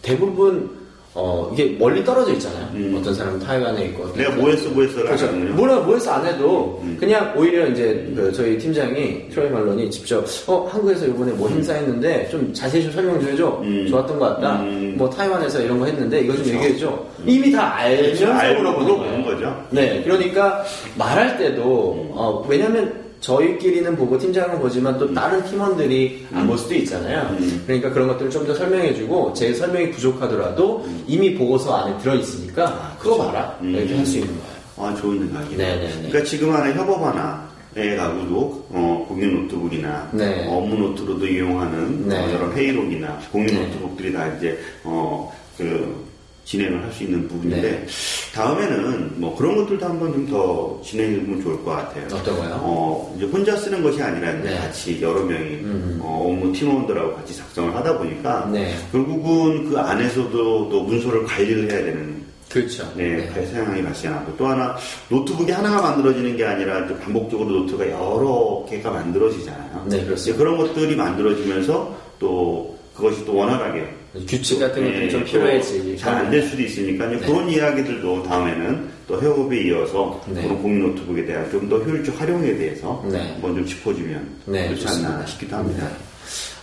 대부분 0.00 0.75
어, 1.18 1.50
이게 1.54 1.74
멀리 1.78 2.04
떨어져 2.04 2.30
있잖아요. 2.34 2.68
음. 2.74 2.94
어떤 3.00 3.14
사람은 3.14 3.40
타이완에 3.40 3.86
있고 3.86 4.04
내가 4.12 4.24
사람은 4.30 4.38
뭐했어 4.44 4.68
뭐 4.68 4.82
했어를 4.82 5.06
그렇죠. 5.06 5.26
하는군요. 5.28 5.54
뭐라 5.54 5.76
뭐해서 5.80 6.12
안 6.12 6.26
해도 6.26 6.78
음. 6.82 6.96
그냥 7.00 7.32
오히려 7.34 7.66
이제 7.68 8.12
그 8.14 8.30
저희 8.32 8.58
팀장이 8.58 9.30
트로이 9.30 9.48
말론이 9.48 9.90
직접 9.90 10.26
어 10.46 10.68
한국에서 10.70 11.06
이번에 11.06 11.32
뭐 11.32 11.48
행사했는데 11.48 12.28
좀 12.28 12.52
자세히 12.52 12.82
좀 12.82 12.92
설명 12.92 13.18
좀 13.18 13.30
해줘. 13.30 13.60
음. 13.62 13.86
좋았던 13.88 14.18
것 14.18 14.34
같다. 14.34 14.60
음. 14.60 14.94
뭐 14.98 15.08
타이완에서 15.08 15.62
이런 15.62 15.78
거 15.80 15.86
했는데 15.86 16.20
이거 16.20 16.34
좀 16.34 16.44
그렇죠. 16.44 16.58
얘기해줘. 16.64 17.04
이미 17.24 17.50
다 17.50 17.74
알면서 17.76 18.32
알고 18.32 18.62
물어보는. 18.62 19.24
거죠. 19.24 19.66
네, 19.70 20.02
그러니까 20.04 20.62
말할 20.98 21.38
때도 21.38 22.10
어, 22.12 22.44
왜냐면 22.46 23.05
저희끼리는 23.20 23.96
보고 23.96 24.18
팀장은 24.18 24.58
보지만 24.60 24.98
또 24.98 25.12
다른 25.12 25.42
팀원들이 25.44 26.26
안 26.32 26.46
볼 26.46 26.56
수도 26.58 26.74
있잖아요. 26.74 27.34
음. 27.38 27.62
그러니까 27.66 27.90
그런 27.90 28.08
것들을 28.08 28.30
좀 28.30 28.46
더 28.46 28.54
설명해주고 28.54 29.32
제 29.34 29.52
설명이 29.52 29.90
부족하더라도 29.90 30.86
이미 31.08 31.34
보고서 31.34 31.74
안에 31.76 31.98
들어 31.98 32.14
있으니까 32.14 32.96
그거 32.98 33.16
그렇죠. 33.16 33.32
봐라 33.32 33.58
음. 33.62 33.74
이렇게 33.74 33.96
할 33.96 34.06
수 34.06 34.18
있는 34.18 34.32
거예요. 34.34 34.56
아 34.78 34.94
좋은 35.00 35.18
생각이네. 35.18 35.56
네네네. 35.56 35.92
그러니까 36.08 36.22
지금 36.24 36.54
안에 36.54 36.74
협업 36.74 37.02
하나에 37.02 37.96
가구도 37.96 38.66
어, 38.70 39.06
공유 39.08 39.26
노트북이나 39.26 40.10
네. 40.12 40.46
어, 40.48 40.58
업무 40.58 40.76
노트로도 40.76 41.26
이용하는 41.26 42.08
네. 42.08 42.16
어, 42.18 42.32
여러 42.34 42.52
회의록이나 42.52 43.18
공유 43.32 43.46
네. 43.46 43.64
노트북들이 43.66 44.12
다 44.12 44.28
이제 44.36 44.58
어, 44.84 45.32
그 45.56 46.05
진행을 46.46 46.82
할 46.82 46.92
수 46.92 47.02
있는 47.04 47.26
부분인데 47.28 47.60
네. 47.70 47.86
다음에는 48.32 49.20
뭐 49.20 49.36
그런 49.36 49.56
것들도 49.56 49.84
한번 49.84 50.12
좀 50.12 50.26
더 50.26 50.80
진행해 50.82 51.20
보면 51.20 51.42
좋을 51.42 51.62
것 51.64 51.70
같아요. 51.72 52.06
어떤 52.06 52.36
거요? 52.36 52.58
어, 52.62 53.14
이제 53.16 53.26
혼자 53.26 53.56
쓰는 53.56 53.82
것이 53.82 54.02
아니라 54.02 54.30
이제 54.32 54.48
네. 54.50 54.56
같이 54.56 55.00
여러 55.02 55.22
명이 55.24 55.54
음. 55.62 55.98
어, 56.02 56.26
업무 56.28 56.52
팀원들하고 56.52 57.14
같이 57.16 57.36
작성을 57.36 57.74
하다 57.74 57.98
보니까 57.98 58.48
네. 58.52 58.74
결국은 58.92 59.68
그 59.68 59.78
안에서도 59.78 60.68
또 60.70 60.82
문서를 60.82 61.24
관리를 61.24 61.70
해야 61.70 61.84
되는 61.84 62.24
그렇죠. 62.48 62.90
네, 62.96 63.28
그 63.34 63.44
상황이 63.46 63.82
발생하고 63.82 64.36
또 64.36 64.46
하나 64.46 64.76
노트북이 65.08 65.50
하나가 65.52 65.82
만들어지는 65.82 66.36
게 66.36 66.44
아니라 66.44 66.86
반복적으로 66.98 67.50
노트가 67.50 67.90
여러 67.90 68.64
개가 68.70 68.90
만들어지잖아요. 68.90 69.86
네, 69.88 70.04
그렇습니다. 70.04 70.38
그런 70.38 70.56
것들이 70.56 70.94
만들어지면서 70.96 71.94
또 72.18 72.76
그것이 72.96 73.24
또 73.24 73.34
원활하게 73.34 73.88
규칙 74.28 74.60
같은 74.60 74.82
것들이 74.84 75.00
네, 75.06 75.08
좀 75.08 75.24
필요해지. 75.24 75.96
잘안 75.98 76.30
될 76.30 76.42
수도 76.42 76.62
있으니까 76.62 77.06
이제 77.06 77.20
네. 77.20 77.26
그런 77.26 77.48
이야기들도 77.50 78.22
다음에는 78.24 78.88
또 79.08 79.20
협업에 79.20 79.62
이어서 79.68 80.20
네. 80.28 80.42
그런 80.42 80.62
공유 80.62 80.86
노트북에 80.88 81.24
대한 81.26 81.50
좀 81.50 81.68
더 81.68 81.78
효율적 81.78 82.20
활용에 82.20 82.56
대해서 82.56 83.04
네. 83.10 83.18
한번 83.32 83.54
좀 83.56 83.66
짚어주면 83.66 84.28
네, 84.46 84.68
좋지 84.70 84.82
좋습니다. 84.82 85.14
않나 85.14 85.26
싶기도 85.26 85.56
합니다. 85.56 85.88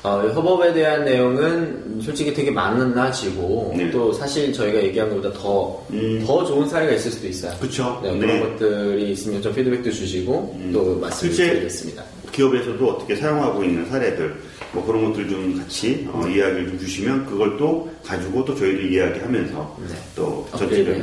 어, 0.04 0.22
협업에 0.34 0.74
대한 0.74 1.06
내용은 1.06 2.01
솔직히 2.01 2.34
되게 2.34 2.51
많아지고 2.51 3.74
네. 3.78 3.89
또 3.89 4.12
사실 4.12 4.51
저희가 4.51 4.84
얘기한 4.84 5.10
것보다 5.10 5.32
더, 5.34 5.82
음. 5.91 6.22
더 6.28 6.43
좋은 6.45 6.68
사례가 6.68 6.91
있을 6.93 7.10
수도 7.12 7.28
있어요. 7.28 7.54
그쵸. 7.60 7.99
네, 8.04 8.12
네. 8.12 8.20
그런 8.20 8.39
것들이 8.41 9.12
있으면 9.12 9.41
좀 9.41 9.54
피드백도 9.56 9.89
주시고 9.91 10.58
음. 10.60 10.72
또 10.74 10.97
말씀을 10.99 11.34
실제 11.34 11.54
드리겠습니다. 11.54 12.04
기업에서도 12.34 12.86
어떻게 12.90 13.16
사용하고 13.16 13.64
있는 13.64 13.86
사례들 13.90 14.36
뭐 14.74 14.86
그런 14.86 15.06
것들 15.06 15.30
좀 15.30 15.56
같이 15.58 16.08
어, 16.12 16.28
이야기를 16.28 16.68
좀 16.68 16.80
주시면 16.80 17.26
그걸 17.28 17.58
또 17.58 17.90
가지고 18.04 18.44
또 18.44 18.56
저희도 18.56 18.82
이야기하면서 18.82 19.78
네. 19.88 19.96
또 20.16 20.48
전체를. 20.58 21.02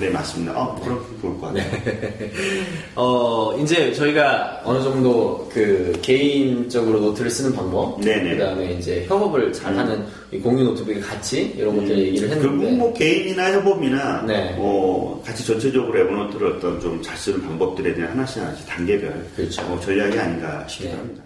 네 0.00 0.10
맞습니다. 0.10 0.52
어, 0.60 0.78
그럼 0.82 1.04
좋을 1.20 1.38
것 1.38 1.46
같아요. 1.46 1.64
어, 2.96 3.56
이제 3.62 3.92
저희가 3.92 4.60
어느 4.64 4.82
정도 4.82 5.48
그 5.52 5.96
개인적으로 6.02 6.98
노트를 6.98 7.30
쓰는 7.30 7.54
방법, 7.54 8.00
네네. 8.00 8.32
음. 8.32 8.38
그 8.38 8.44
다음에 8.44 8.72
이제 8.72 9.04
협업을 9.08 9.52
잘하는 9.52 10.04
이 10.32 10.38
공유 10.38 10.64
노트북이 10.64 11.00
같이 11.00 11.54
이런 11.56 11.76
것들 11.76 11.96
얘기를 11.98 12.28
했는데. 12.28 12.48
결국 12.48 12.76
뭐 12.76 12.92
개인이나 12.92 13.52
협업이나 13.52 14.22
네. 14.26 14.52
뭐 14.56 15.22
같이 15.24 15.46
전체적으로 15.46 15.96
에버노트를 15.98 16.56
어떤 16.56 16.80
좀 16.80 17.02
잘 17.02 17.16
쓰는 17.16 17.42
방법들에 17.42 17.94
대한 17.94 18.12
하나씩 18.12 18.42
하나씩 18.42 18.66
단계별 18.66 19.26
그렇죠. 19.36 19.62
뭐 19.68 19.78
전략이 19.80 20.18
아닌가 20.18 20.64
싶기도 20.72 20.90
네. 20.90 20.96
합니다. 20.96 21.22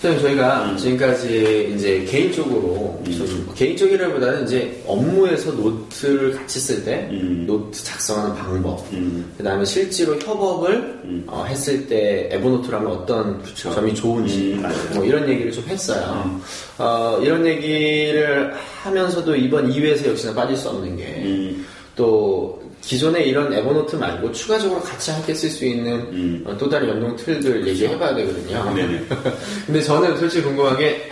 선생님 0.00 0.22
저희가 0.22 0.64
음. 0.64 0.76
지금까지 0.76 1.72
이제 1.74 2.04
개인적으로 2.04 3.00
좀 3.06 3.52
개인적이라기보다는 3.54 4.44
이제 4.44 4.82
업무에서 4.86 5.52
노트를 5.52 6.32
같이 6.32 6.58
쓸때 6.58 7.08
음. 7.10 7.44
노트 7.46 7.82
작성하는 7.84 8.34
방법 8.34 8.84
음. 8.92 9.32
그 9.38 9.44
다음에 9.44 9.64
실제로 9.64 10.18
협업을 10.18 11.00
음. 11.04 11.24
어, 11.26 11.44
했을 11.48 11.86
때 11.86 12.28
Evernote라면 12.32 12.90
어떤 12.90 13.42
그쵸. 13.42 13.72
점이 13.72 13.94
좋은지 13.94 14.54
음. 14.54 14.64
뭐 14.94 15.04
이런 15.04 15.28
얘기를 15.28 15.52
좀 15.52 15.64
했어요. 15.64 16.40
어, 16.76 17.18
이런 17.22 17.46
얘기를 17.46 18.52
하면서도 18.82 19.36
이번 19.36 19.70
2회에서 19.70 20.08
역시나 20.08 20.34
빠질 20.34 20.56
수 20.56 20.68
없는 20.70 20.96
게 20.96 21.04
음. 21.24 21.66
또 21.96 22.63
기존에 22.86 23.22
이런 23.24 23.52
Evernote 23.52 23.96
말고 23.96 24.30
추가적으로 24.32 24.80
같이 24.80 25.10
함께 25.10 25.34
쓸 25.34 25.48
수 25.48 25.64
있는 25.64 25.92
음. 26.12 26.44
어, 26.46 26.56
또 26.58 26.68
다른 26.68 26.88
연동 26.88 27.16
tool들 27.16 27.66
얘기해봐야 27.66 28.14
되거든요. 28.14 28.74
네네. 28.74 29.04
근데 29.66 29.80
저는 29.82 30.16
솔직히 30.18 30.44
궁금한 30.44 30.76
게 30.76 31.10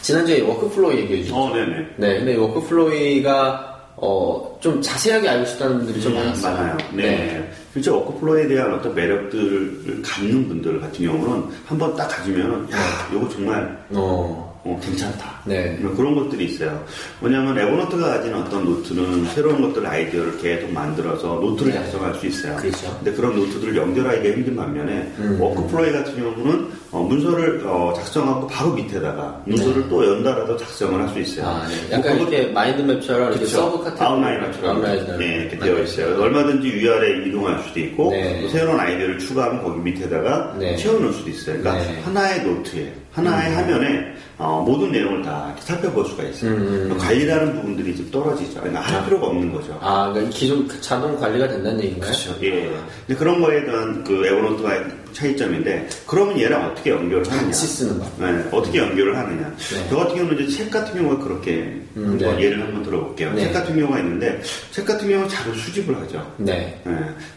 지난주에 0.00 0.40
WorkFlowy 0.40 0.94
얘기해 0.94 1.22
주셨죠. 1.24 1.38
어, 1.38 1.54
네네. 1.54 1.86
네, 1.96 2.16
근데 2.18 2.36
WorkFlowy가 2.36 3.66
어, 3.96 4.58
좀 4.60 4.80
자세하게 4.80 5.28
알고 5.28 5.44
싶다는 5.44 5.78
분들이 5.78 6.00
좀 6.00 6.12
음, 6.12 6.18
많았어요. 6.18 6.56
많아요. 6.56 6.76
네. 6.94 7.50
실제 7.74 7.90
WorkFlowy에 7.90 8.48
대한 8.48 8.72
어떤 8.72 8.94
매력들을 8.94 10.00
갖는 10.02 10.48
분들 10.48 10.80
같은 10.80 11.04
경우는 11.04 11.44
한번 11.66 11.94
딱 11.94 12.08
가지면 12.08 12.66
야, 12.72 12.78
이거 13.14 13.28
정말 13.28 13.78
어, 13.90 14.49
어, 14.62 14.78
괜찮다. 14.84 15.40
네. 15.46 15.74
뭐 15.80 15.94
그런 15.96 16.14
것들이 16.14 16.44
있어요. 16.44 16.84
뭐냐면 17.20 17.58
Evernote가 17.58 18.06
가진 18.18 18.34
어떤 18.34 18.62
노트는 18.64 19.24
새로운 19.34 19.62
것들 19.62 19.86
아이디어를 19.86 20.36
계속 20.38 20.70
만들어서 20.70 21.38
노트를 21.40 21.72
네. 21.72 21.78
작성할 21.78 22.14
수 22.16 22.26
있어요. 22.26 22.56
그렇죠. 22.56 22.94
근데 23.02 23.12
그런 23.16 23.36
노트들을 23.36 23.74
연결하기가 23.74 24.34
힘든 24.36 24.56
반면에 24.56 25.10
음. 25.18 25.38
WorkFlowy 25.40 25.92
같은 25.92 26.14
경우는 26.16 26.68
어, 26.90 27.00
문서를 27.02 27.62
어, 27.66 27.94
작성하고 27.96 28.46
바로 28.48 28.72
밑에다가 28.72 29.42
문서를 29.46 29.88
또 29.88 30.04
연달아서 30.06 30.56
작성을 30.58 31.00
할 31.00 31.08
수 31.10 31.18
있어요. 31.20 31.46
아, 31.46 31.66
네. 31.66 31.74
뭐 31.88 31.98
약간 31.98 32.18
그것- 32.18 32.32
이렇게 32.32 32.52
mind 32.52 32.74
map처럼 32.74 33.30
이렇게. 33.32 33.46
sub 33.46 33.82
category 33.82 34.24
outliner. 34.66 35.16
네, 35.16 35.26
이렇게 35.36 35.58
되어 35.58 35.78
있어요. 35.82 36.20
얼마든지 36.22 36.68
위아래 36.74 37.26
이동할 37.26 37.62
수도 37.62 37.80
있고 37.80 38.10
네. 38.10 38.42
또 38.42 38.48
새로운 38.48 38.78
아이디어를 38.78 39.18
추가하면 39.18 39.62
거기 39.62 39.80
밑에다가 39.80 40.54
네. 40.58 40.76
채워놓을 40.76 41.12
수도 41.14 41.30
있어요. 41.30 41.58
그러니까 41.60 41.84
네. 41.92 42.00
하나의 42.02 42.44
노트에 42.44 42.92
하나의 43.12 43.54
화면에 43.54 44.14
어, 44.38 44.62
모든 44.66 44.90
내용을 44.90 45.22
다 45.22 45.54
살펴볼 45.58 46.06
수가 46.06 46.22
있어요. 46.24 46.52
음. 46.52 46.96
관리라는 46.98 47.54
부분들이 47.56 47.94
좀 47.94 48.10
떨어지죠. 48.10 48.60
그러니까 48.60 48.80
할 48.80 49.04
필요가 49.04 49.26
없는 49.26 49.52
거죠. 49.52 49.76
아, 49.82 50.10
그러니까 50.10 50.34
기존 50.34 50.66
자동 50.80 51.18
관리가 51.18 51.48
된다는 51.48 51.78
얘기인가요? 51.80 52.10
그렇죠. 52.10 52.34
예. 52.42 52.70
근데 53.06 53.18
그런 53.18 53.40
거에 53.40 53.64
대한 53.64 54.02
그 54.04 54.24
Evernote가 54.26 54.84
차이점인데 55.12 55.88
그러면 56.06 56.38
얘랑 56.38 56.70
어떻게 56.70 56.90
연결을 56.90 57.26
하느냐? 57.30 57.46
같이 57.46 57.66
쓰는 57.66 57.98
거. 57.98 58.06
네, 58.18 58.44
어떻게 58.50 58.78
연결을 58.78 59.16
하느냐. 59.16 59.54
네. 59.56 59.86
저 59.88 59.96
같은 59.96 60.16
경우는 60.16 60.44
이제 60.44 60.56
책 60.56 60.70
같은 60.70 60.94
경우가 60.94 61.24
그렇게 61.24 61.80
음, 61.96 62.10
한번 62.10 62.36
네. 62.36 62.44
예를 62.44 62.62
한번 62.62 62.82
들어볼게요. 62.82 63.32
네. 63.32 63.44
책 63.44 63.52
같은 63.52 63.76
경우가 63.76 63.98
있는데 63.98 64.40
책 64.70 64.84
같은 64.86 65.08
경우는 65.08 65.28
자료 65.28 65.52
수집을 65.54 65.96
하죠. 66.02 66.34
네. 66.36 66.80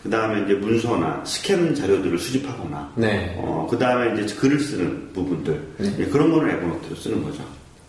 그 0.03 0.09
다음에 0.09 0.43
이제 0.43 0.53
문서나 0.53 1.23
스캔 1.25 1.73
자료들을 1.73 2.17
수집하거나, 2.17 2.93
네. 2.95 3.35
어, 3.37 3.67
그 3.69 3.77
다음에 3.77 4.21
이제 4.21 4.35
글을 4.35 4.59
쓰는 4.59 5.11
부분들, 5.13 5.59
네. 5.77 5.95
예, 5.99 6.05
그런 6.05 6.31
거는 6.31 6.49
Evernote로 6.49 6.95
쓰는 6.95 7.23
거죠. 7.23 7.43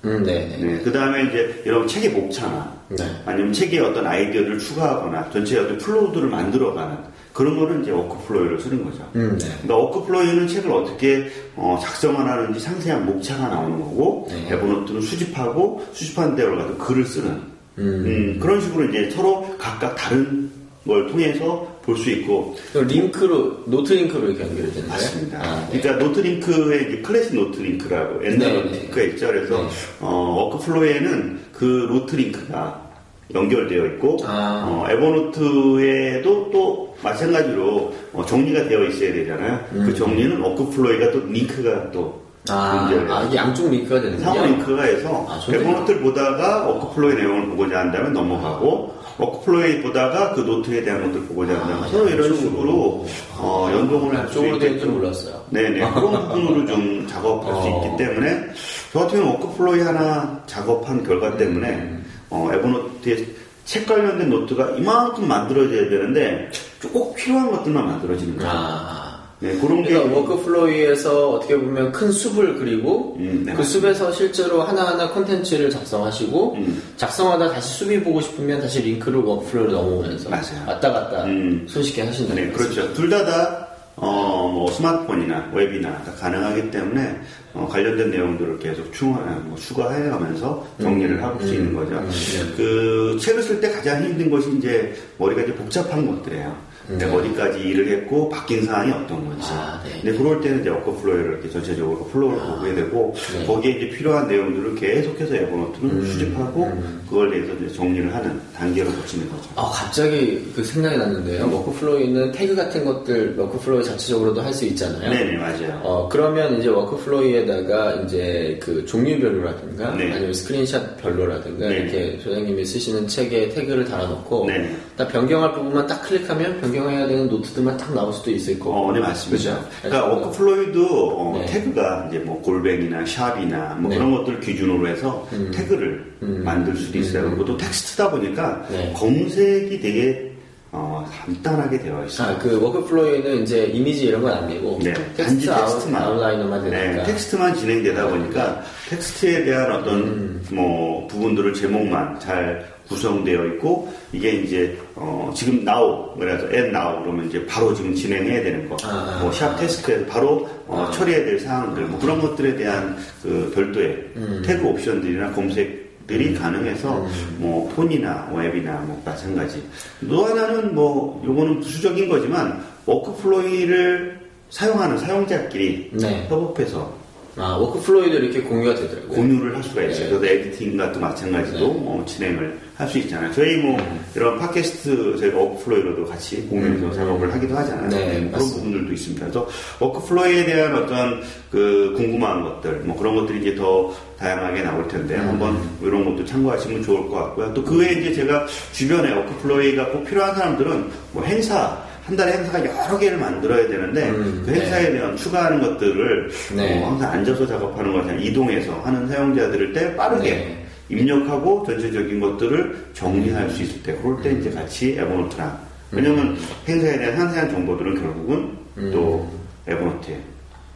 음, 0.05 0.23
네. 0.23 0.57
네. 0.59 0.65
네, 0.65 0.81
그 0.83 0.93
다음에 0.93 1.25
이제 1.25 1.63
여러분 1.67 1.89
책의 1.89 2.11
목차나, 2.11 2.73
네. 2.91 3.05
아니면 3.27 3.53
책에 3.53 3.81
어떤 3.81 4.07
아이디어를 4.07 4.59
추가하거나, 4.59 5.31
전체 5.33 5.59
어떤 5.59 5.79
flow들을 5.79 6.29
만들어가는 6.29 6.97
그런 7.35 7.59
거는 7.59 7.83
이제 7.83 7.91
WorkFlowy를 7.91 8.61
쓰는 8.61 8.85
거죠. 8.85 9.07
음, 9.17 9.37
네. 9.39 9.47
그러니까 9.63 9.77
WorkFlowy는 9.77 10.47
책을 10.47 10.71
어떻게 10.71 11.27
어, 11.57 11.77
작성을 11.83 12.17
하는지 12.19 12.61
상세한 12.61 13.05
목차가 13.05 13.49
나오는 13.49 13.79
거고, 13.81 14.29
네. 14.31 14.55
Evernote는 14.55 15.03
수집하고, 15.03 15.85
수집한 15.93 16.37
대로 16.37 16.57
가서 16.57 16.77
글을 16.79 17.05
쓰는, 17.05 17.31
음. 17.31 17.45
음, 17.79 18.39
그런 18.41 18.61
식으로 18.61 18.85
이제 18.89 19.11
서로 19.11 19.55
각각 19.59 19.97
다른 19.97 20.49
걸 20.87 21.09
통해서 21.09 21.67
볼 21.83 21.97
수 21.97 22.11
있고 22.11 22.57
링크로 22.75 23.65
노트 23.67 23.93
링크로 23.95 24.29
이렇게 24.29 24.43
연결이 24.43 24.71
되는 24.73 24.75
거예요? 24.75 24.89
맞습니다. 24.89 25.39
아, 25.43 25.69
네. 25.71 25.81
그러니까 25.81 26.05
노트 26.05 26.21
링크의 26.21 26.89
이제 26.89 27.03
클래식 27.03 27.35
노트 27.35 27.61
링크라고 27.61 28.25
옛날 28.25 28.39
네, 28.39 28.53
노트 28.63 28.75
링크가 28.75 28.97
네. 28.97 29.07
있죠. 29.09 29.27
그래서 29.29 29.63
네. 29.63 29.69
어, 30.01 30.09
WorkFlowy에는 30.51 31.41
그 31.53 31.65
노트 31.91 32.17
링크가 32.17 32.91
연결되어 33.35 33.87
있고 33.87 34.19
아. 34.25 34.67
어, 34.69 34.91
Evernote에도 34.91 36.51
또 36.53 36.84
마찬가지로 37.05 37.93
어, 38.13 38.25
정리가 38.27 38.67
되어 38.69 38.85
있어야 38.85 39.13
되잖아요. 39.13 39.61
그 39.73 39.95
정리는 39.95 40.41
WorkFlowy가 40.41 41.13
또 41.13 41.21
링크가 41.29 41.91
또 41.93 42.25
음. 42.51 42.53
아. 42.53 42.91
아, 43.09 43.23
이게 43.23 43.37
양쪽 43.37 43.71
링크가 43.71 44.01
되는군요. 44.01 44.25
상호 44.25 44.45
링크가 44.45 44.83
해서 44.83 45.27
아. 45.29 45.41
Evernote를 45.51 46.01
보다가 46.01 46.67
WorkFlowy의 46.67 47.17
내용을 47.17 47.49
보고자 47.49 47.79
한다면 47.79 48.13
넘어가고 48.13 48.95
WorkFlowy에 49.17 49.81
보다가 49.81 50.35
그 50.35 50.41
노트에 50.41 50.83
대한 50.83 51.03
것들을 51.05 51.27
보고자 51.27 51.55
한다면 51.55 51.85
아, 51.85 51.89
서로 51.89 52.09
이런. 52.09 52.37
식으로 52.37 53.07
어, 53.39 53.71
연동을 53.73 54.17
할수 54.17 54.41
되는 54.41 54.59
줄 54.61 54.71
있게끔 54.73 54.95
몰랐어요. 54.95 55.43
네네 55.51 55.79
그런 55.95 56.29
부분으로 56.29 56.67
좀 56.67 57.07
작업할 57.09 57.55
수 57.63 57.69
어. 57.69 57.85
있기 57.87 58.05
때문에 58.05 58.49
저 58.93 59.01
같은 59.01 59.21
경우는 59.21 59.41
WorkFlowy 59.41 59.81
하나 59.83 60.43
작업한 60.47 61.03
결과 61.03 61.37
때문에 61.37 61.69
음. 61.71 62.05
어, 62.29 62.51
Evernote에 62.53 63.27
책 63.65 63.87
관련된 63.87 64.29
노트가 64.29 64.73
이만큼 64.77 65.27
만들어져야 65.27 65.89
되는데 65.89 66.51
꼭 66.89 67.15
필요한 67.15 67.51
것들만 67.51 67.87
만들어지는 67.87 68.37
거예요. 68.39 68.51
아. 68.53 69.15
네, 69.41 69.53
그런 69.59 69.83
게 69.83 69.91
그러니까 69.91 70.17
WorkFlowy에서 70.17 71.31
어떻게 71.33 71.57
보면 71.59 71.93
큰 71.93 72.11
숲을 72.11 72.55
그리고 72.57 73.17
음, 73.19 73.43
네, 73.45 73.53
그 73.53 73.63
숲에서 73.63 74.11
실제로 74.13 74.63
하나하나 74.63 75.11
콘텐츠를 75.11 75.69
작성하시고 75.69 76.55
음. 76.55 76.83
작성하다 76.97 77.51
다시 77.51 77.79
숲이 77.79 78.03
보고 78.03 78.21
싶으면 78.23 78.61
다시 78.61 78.81
링크를 78.81 79.21
WorkFlowy로 79.21 79.73
넘어오면서 79.73 80.31
맞아요. 80.31 80.65
왔다 80.67 80.93
갔다 80.93 81.25
음. 81.25 81.67
손쉽게 81.69 82.03
하신다는 82.03 82.43
네, 82.47 82.53
거죠. 82.53 82.69
그렇죠. 82.71 82.95
둘 82.95 83.11
다 83.11 83.25
다, 83.25 83.69
어, 83.97 84.51
뭐, 84.53 84.71
스마트폰이나 84.73 85.51
웹이나 85.53 85.91
다 86.05 86.13
가능하기 86.19 86.71
때문에, 86.71 87.21
어, 87.53 87.69
관련된 87.71 88.11
내용들을 88.11 88.59
계속 88.59 88.93
충, 88.93 89.13
뭐, 89.13 89.57
추가해 89.57 90.09
가면서 90.09 90.67
정리를 90.81 91.23
할수 91.23 91.55
있는 91.55 91.75
거죠. 91.75 91.97
음, 91.97 92.11
네. 92.11 92.57
그, 92.57 93.17
책을 93.21 93.43
쓸 93.43 93.61
때 93.61 93.71
가장 93.71 94.03
힘든 94.03 94.31
것이 94.31 94.51
이제, 94.59 94.95
머리가 95.19 95.43
이제 95.43 95.55
복잡한 95.55 96.07
것들이에요. 96.07 96.57
네. 96.89 97.05
어디까지 97.05 97.61
일을 97.61 97.89
했고, 97.89 98.29
바뀐 98.29 98.65
사항이 98.65 98.91
어떤 98.93 99.25
건지. 99.27 99.49
아, 99.53 99.81
네. 99.85 100.01
근데 100.03 100.19
그럴 100.19 100.41
때는 100.41 100.61
이제 100.61 100.71
WorkFlowy를 100.71 101.33
이렇게 101.33 101.51
전체적으로 101.51 102.05
flow를 102.07 102.39
보게 102.39 102.75
되고, 102.75 103.15
네. 103.39 103.47
거기에 103.47 103.73
이제 103.73 103.89
필요한 103.91 104.29
내용들을 104.29 104.75
계속해서 104.77 105.35
Evernote를 105.35 105.91
음, 105.91 106.07
수집하고, 106.07 106.73
그걸 107.09 107.31
대해서 107.31 107.53
이제 107.55 107.75
정리를 107.75 108.13
하는 108.15 108.41
단계로 108.57 108.91
거치는 108.91 109.29
거죠. 109.31 109.51
아, 109.57 109.71
갑자기 109.71 110.45
그 110.55 110.65
생각이 110.65 110.97
났는데요. 110.97 111.49
WorkFlowy는 111.53 112.33
태그 112.33 112.55
같은 112.57 112.85
것들 112.85 113.37
WorkFlowy 113.37 113.85
자체적으로도 113.85 114.41
할 114.41 114.55
수 114.55 114.65
있잖아요. 114.67 115.11
네네, 115.11 115.37
맞아요. 115.37 115.81
어, 115.83 116.09
그러면 116.09 116.59
이제 116.61 116.69
WorkFlowy에다가 116.69 118.03
이제 118.03 118.59
그 118.63 118.85
종류별로라든가 118.87 119.97
네. 119.97 120.13
아니면 120.13 120.33
스크린샷 120.33 120.97
별로라든가 121.03 121.69
네. 121.69 121.77
이렇게 121.77 122.19
소장님이 122.23 122.65
쓰시는 122.65 123.09
책에 123.09 123.49
태그를 123.49 123.85
달아놓고 123.85 124.47
네. 124.47 124.75
딱 124.97 125.09
변경할 125.09 125.53
부분만 125.55 125.87
딱 125.87 126.03
클릭하면 126.03 126.61
변경 126.61 126.74
해야 126.81 127.07
되는 127.07 127.29
노트들만 127.29 127.77
딱 127.77 127.95
나올 127.95 128.13
수도 128.13 128.31
있을 128.31 128.59
거고. 128.59 128.89
어, 128.89 128.93
네, 128.93 129.01
맞습니다. 129.01 129.37
그죠? 129.37 129.69
그러니까 129.83 130.07
WorkFlowy도 130.13 130.87
어, 131.19 131.39
네. 131.39 131.47
태그가 131.47 132.07
이제 132.09 132.19
뭐 132.19 132.41
골뱅이나 132.43 133.05
sharp이나 133.07 133.77
뭐 133.81 133.91
네. 133.91 133.97
그런 133.97 134.15
것들을 134.15 134.41
기준으로 134.41 134.87
해서 134.89 135.27
음. 135.33 135.51
태그를 135.55 136.13
음. 136.23 136.43
만들 136.45 136.77
수도 136.77 136.99
있어요. 136.99 137.25
음. 137.25 137.31
그리고 137.31 137.45
또 137.45 137.57
텍스트다 137.57 138.11
보니까 138.11 138.67
네. 138.71 138.93
검색이 138.97 139.81
되게 139.81 140.31
어, 140.77 141.09
간단하게 141.25 141.79
되어 141.79 142.05
있어요. 142.05 142.35
아, 142.35 142.39
그 142.39 142.61
WorkFlowy는 142.61 143.45
이제 143.45 143.67
이미지 143.67 144.07
이런 144.07 144.23
건 144.23 144.33
안 144.33 144.49
되고 144.49 144.77
네, 144.83 144.93
텍스트 144.93 145.17
단지 145.23 145.51
아웃, 145.53 145.67
텍스트만. 145.71 146.03
outliner만 146.03 146.65
되니까. 146.69 146.77
네, 146.97 147.03
텍스트만 147.05 147.55
진행되다 147.55 148.09
보니까 148.09 148.61
텍스트에 148.91 149.45
대한 149.45 149.71
어떤 149.71 150.01
음. 150.01 150.43
뭐 150.51 151.07
부분들을 151.07 151.55
제목만 151.55 152.19
잘 152.19 152.67
구성되어 152.89 153.47
있고 153.47 153.93
이게 154.13 154.33
이제 154.33 154.77
어, 154.95 155.33
지금 155.35 155.67
now 155.67 156.15
그래서 156.19 156.45
at 156.53 156.69
now 156.69 157.03
그러면 157.03 157.27
이제 157.27 157.45
바로 157.47 157.75
지금 157.75 157.95
진행해야 157.95 158.43
되는 158.43 158.69
거, 158.69 158.77
아, 158.85 159.21
뭐 159.23 159.36
sharp 159.36 159.53
아. 159.53 159.57
task에서 159.57 160.07
바로 160.07 160.49
어, 160.67 160.87
아. 160.89 160.91
처리해야 160.93 161.25
될 161.25 161.41
사항들 161.41 161.85
뭐 161.85 161.99
그런 161.99 162.21
것들에 162.21 162.57
대한 162.57 162.97
그 163.23 163.51
별도의 163.55 164.13
음. 164.17 164.43
태그 164.45 164.67
옵션들이나 164.67 165.33
검색 165.33 165.85
들이 166.07 166.35
가능해서 166.35 166.99
음. 166.99 167.37
뭐 167.39 167.73
폰이나 167.75 168.31
웹이나 168.35 168.73
뭐 168.87 169.01
마찬가지. 169.05 169.63
또 170.07 170.27
하나는 170.27 170.75
뭐 170.75 171.23
요거는 171.25 171.61
부수적인 171.61 172.09
거지만 172.09 172.63
WorkFlowy를 172.85 174.21
사용하는 174.51 174.99
사용자끼리 174.99 175.91
네. 175.95 176.27
협업해서 176.29 177.04
아, 177.37 177.57
WorkFlowy도 177.57 178.17
이렇게 178.19 178.41
공유가 178.43 178.75
되더라고요. 178.77 179.09
공유를 179.09 179.57
할 179.57 179.63
수가 179.63 179.83
있어요. 179.83 180.05
네. 180.11 180.19
그래서 180.19 180.35
editing과 180.35 180.93
또 180.93 181.01
마찬가지로 181.01 181.59
네. 181.59 181.65
어, 181.67 182.05
진행을 182.07 182.59
할 182.77 182.89
수 182.89 182.99
있잖아요. 182.99 183.33
저희 183.33 183.57
뭐 183.57 183.77
이런 184.17 184.37
팟캐스트 184.39 185.17
저희가 185.19 185.39
WorkFlowy로도 185.39 186.07
같이 186.07 186.43
공유해서 186.49 186.87
음. 186.87 186.93
작업을 186.93 187.33
하기도 187.33 187.57
하잖아요. 187.57 187.89
네, 187.89 188.07
그런 188.07 188.31
맞습니다. 188.33 188.39
부분들도 188.57 188.93
있습니다. 188.93 189.27
그래서 189.27 189.49
WorkFlowy에 189.79 190.45
대한 190.45 190.75
어떤 190.75 191.23
그 191.53 191.95
궁금한 191.97 192.43
것들, 192.43 192.81
뭐 192.81 192.97
그런 192.97 193.15
것들이 193.15 193.41
이제 193.43 193.55
더 193.55 193.95
다양하게 194.19 194.63
나올 194.63 194.89
텐데 194.89 195.15
음. 195.17 195.29
한번 195.29 195.57
이런 195.83 196.05
것도 196.05 196.25
참고하시면 196.25 196.83
좋을 196.83 197.09
것 197.09 197.15
같고요. 197.17 197.55
또 197.55 197.65
그 197.65 197.79
외에 197.79 197.93
이제 197.93 198.13
제가 198.13 198.47
주변에 198.73 199.13
워크플로이가 199.15 199.91
꼭 199.91 200.05
필요한 200.05 200.35
사람들은 200.35 200.91
뭐 201.13 201.23
행사 201.25 201.81
한 202.05 202.15
달에 202.17 202.33
행사가 202.33 202.61
여러 202.61 202.99
개를 202.99 203.17
만들어야 203.17 203.67
되는데 203.67 204.11
음, 204.11 204.43
그 204.45 204.53
행사에 204.53 204.93
대한 204.93 205.17
추가하는 205.17 205.61
것들을 205.61 206.31
네. 206.55 206.83
어, 206.83 206.89
항상 206.91 207.13
앉아서 207.13 207.47
작업하는 207.47 207.93
것이 207.93 208.11
아니라 208.11 208.25
이동해서 208.25 208.79
하는 208.83 209.09
사용자들을 209.09 209.73
때 209.73 209.97
빠르게 209.97 210.31
네. 210.31 210.67
입력하고 210.91 211.65
전체적인 211.67 212.21
것들을 212.21 212.89
정리할 212.93 213.49
수 213.51 213.63
있을 213.63 213.83
때 213.83 213.97
그럴 214.03 214.21
때 214.21 214.33
이제 214.33 214.51
같이 214.51 214.97
에버노트랑 214.99 215.59
왜냐면 215.93 216.37
행사에 216.69 216.99
대한 216.99 217.17
상세한 217.17 217.51
정보들은 217.51 217.95
결국은 217.95 218.59
음. 218.77 218.91
또 218.93 219.31
에버노트에 219.67 220.19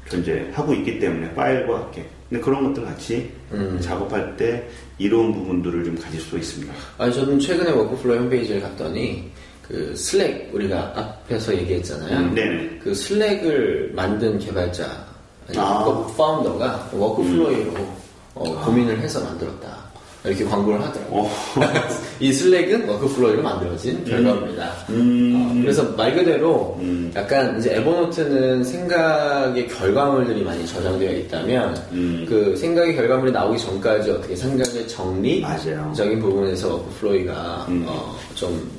존재하고 0.09 0.73
있기 0.75 0.99
때문에 0.99 1.35
파일과 1.35 1.81
함께 1.81 2.07
근데 2.31 2.43
그런 2.43 2.65
것들 2.65 2.85
같이 2.85 3.31
음. 3.53 3.79
작업할 3.81 4.35
때 4.39 4.67
이런 4.97 5.33
부분들을 5.33 5.85
좀 5.85 5.99
가질 5.99 6.21
수 6.21 6.37
있습니다. 6.39 6.73
아니 6.97 7.13
저는 7.13 7.39
최근에 7.39 7.71
WorkFlowy 7.71 8.19
홈페이지를 8.19 8.63
갔더니 8.63 9.31
그 9.69 9.95
Slack 9.95 10.51
우리가 10.53 10.93
앞에서 10.97 11.55
얘기했잖아요. 11.55 12.19
음, 12.19 12.35
네네. 12.35 12.79
그 12.83 12.95
Slack을 12.95 13.93
만든 13.95 14.39
개발자 14.39 14.85
아니, 15.49 15.59
아. 15.59 15.85
그 15.85 16.17
founder가 16.17 16.91
WorkFlowy로 16.93 17.73
어, 18.35 18.65
고민을 18.65 18.99
해서 19.01 19.21
만들었다. 19.21 19.89
이렇게 20.25 20.45
광고를 20.45 20.83
하더라고요. 20.83 21.21
어. 21.23 21.31
이 22.21 22.33
Slack은 22.33 22.89
WorkFlowy로 22.89 23.43
만들어진 23.43 24.05
결과입니다. 24.05 24.73
음. 24.91 25.35
어, 25.37 25.63
그래서 25.63 25.85
말 25.97 26.15
그대로 26.15 26.77
음. 26.81 27.13
약간 27.15 27.59
이제 27.59 27.77
Evernote는 27.77 28.65
생각의 28.65 29.69
결과물들이 29.69 30.43
많이 30.43 30.67
저장되어 30.67 31.13
있다면 31.13 31.83
음. 31.93 32.27
그 32.29 32.57
생각의 32.57 32.97
결과물이 32.97 33.33
나오기 33.33 33.59
전까지 33.59 34.11
어떻게 34.11 34.35
생각의 34.35 34.89
정리 34.89 35.41
맞아요. 35.41 35.93
적인 35.95 36.19
부분에서 36.19 36.75
WorkFlowy가 36.75 37.67
음. 37.69 37.85
어, 37.87 38.17
좀 38.35 38.78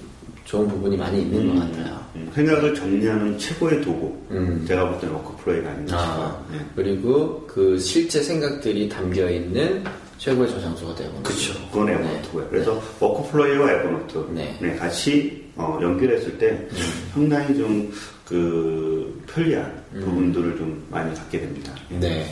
좋은 0.49 0.67
부분이 0.67 0.97
많이 0.97 1.21
있는 1.21 1.53
것 1.53 1.59
같아요. 1.61 2.03
음, 2.15 2.31
생각을 2.33 2.73
정리하는 2.73 3.37
최고의 3.37 3.83
도구. 3.83 4.17
음. 4.31 4.65
제가 4.67 4.89
볼 4.89 4.99
때는 4.99 5.13
WorkFlowy가 5.13 5.69
아닌가 5.69 5.95
아. 5.95 6.45
네. 6.51 6.57
그리고 6.75 7.45
그 7.45 7.77
실제 7.77 8.23
생각들이 8.23 8.89
담겨 8.89 9.29
있는 9.29 9.83
최고의 10.17 10.49
저장소가 10.49 10.95
되고 10.95 11.21
그렇죠. 11.21 11.53
그건 11.71 11.85
네. 11.85 11.93
Evernote고요. 11.93 12.47
그래서 12.49 12.81
WorkFlowy와 12.99 13.71
Evernote 13.73 14.27
네. 14.31 14.57
네, 14.59 14.75
같이 14.75 15.47
어, 15.55 15.77
연결했을 15.81 16.35
때 16.39 16.67
상당히 17.13 17.55
좀 17.55 17.91
그 18.29 19.23
편리한 19.25 19.83
부분들을 19.91 20.55
좀 20.55 20.85
많이 20.91 21.11
갖게 21.15 21.39
됩니다. 21.39 21.73
네. 21.89 22.31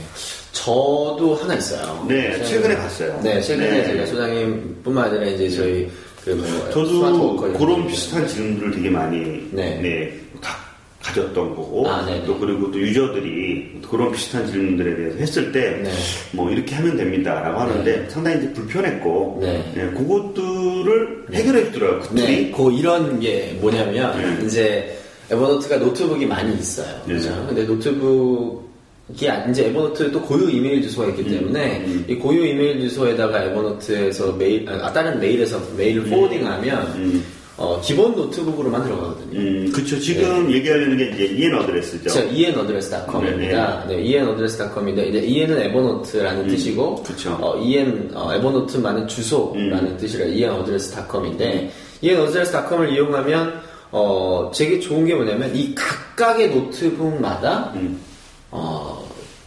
저도 0.52 1.34
하나 1.36 1.56
있어요. 1.56 2.06
네, 2.08 2.44
최근에 2.44 2.78
봤어요. 2.78 3.20
네, 3.24 3.42
최근에 3.42 3.70
네. 3.70 3.86
제가 3.88 4.06
소장님뿐만 4.06 5.06
아니라 5.06 5.26
이제 5.26 5.50
저희 5.50 5.86
그 5.86 5.92
뭐 6.36 6.70
저도 6.72 7.36
그런 7.58 7.88
비슷한 7.88 8.28
질문들을 8.28 8.72
되게 8.72 8.90
많이 8.90 9.20
네. 9.52 9.80
네. 9.82 10.20
가, 10.42 10.56
가졌던 11.02 11.56
거고 11.56 11.88
아, 11.90 12.06
네네. 12.06 12.26
또 12.26 12.38
그리고 12.38 12.72
또 12.72 12.80
유저들이 12.80 13.82
그런 13.90 14.12
비슷한 14.12 14.46
질문들에 14.48 14.96
대해서 14.96 15.18
했을 15.18 15.52
때 15.52 15.82
네. 15.84 15.92
뭐 16.34 16.52
이렇게 16.52 16.76
하면 16.76 16.98
됩니다라고 16.98 17.60
하는데 17.60 18.10
상당히 18.10 18.38
이제 18.40 18.54
불편했고 18.54 19.40
네. 19.42 19.72
네, 19.76 19.90
그것들을 19.92 21.26
해결해 21.34 21.72
주더라고요. 21.72 22.02
그 22.02 22.14
네, 22.16 22.26
둘이. 22.26 22.52
그 22.52 22.72
이런 22.74 23.20
게 23.20 23.58
뭐냐면 23.62 24.40
네. 24.40 24.46
이제 24.46 24.98
Evernote가 25.30 25.78
노트북이 25.78 26.26
많이 26.26 26.58
있어요. 26.58 26.88
네. 27.06 27.14
그죠? 27.14 27.46
근데 27.48 27.66
노트북 27.66 28.67
이 29.20 29.28
아- 29.28 29.46
이제 29.50 29.68
Evernote에 29.68 30.12
또 30.12 30.22
고유 30.22 30.50
이메일 30.50 30.82
주소가 30.82 31.08
있기 31.10 31.24
때문에 31.24 31.78
음. 31.86 32.06
이 32.08 32.16
고유 32.16 32.46
이메일 32.46 32.82
주소에다가 32.82 33.46
Evernote에서 33.46 34.34
메일 34.34 34.68
아 34.70 34.92
다른 34.92 35.20
메일에서 35.20 35.62
메일을 35.78 36.04
forwarding하면 36.06 36.82
음. 36.98 37.24
어, 37.60 37.82
기본 37.84 38.16
노트북으로만 38.16 38.84
들어가거든요. 38.84 39.40
음, 39.40 39.72
그쵸. 39.74 40.00
지금 40.00 40.52
얘기하려는 40.52 40.96
게 40.96 41.10
이제 41.10 41.26
EN 41.26 41.56
Address죠. 41.56 42.08
자, 42.12 42.22
enaddress.com입니다. 42.22 43.88
네, 43.88 43.96
enaddress.com인데 43.96 45.08
이제 45.08 45.20
e는 45.26 45.60
에버노트라는 45.64 46.48
뜻이고, 46.50 47.02
그쵸. 47.02 47.36
어, 47.42 47.58
en 47.60 48.12
어, 48.14 48.32
Evernote만은 48.36 49.08
주소라는 49.08 49.98
뜻이라 49.98 50.26
enaddress.com인데 50.26 51.72
enaddress.com을 52.04 52.94
이용하면 52.94 53.60
어, 53.92 54.52
되게 54.56 54.80
좋은 54.80 55.06
게 55.06 55.16
뭐냐면 55.16 55.56
이 55.56 55.74
각각의 55.74 56.52
노트북마다 56.52 57.72
음. 57.76 58.00
어, 58.52 58.97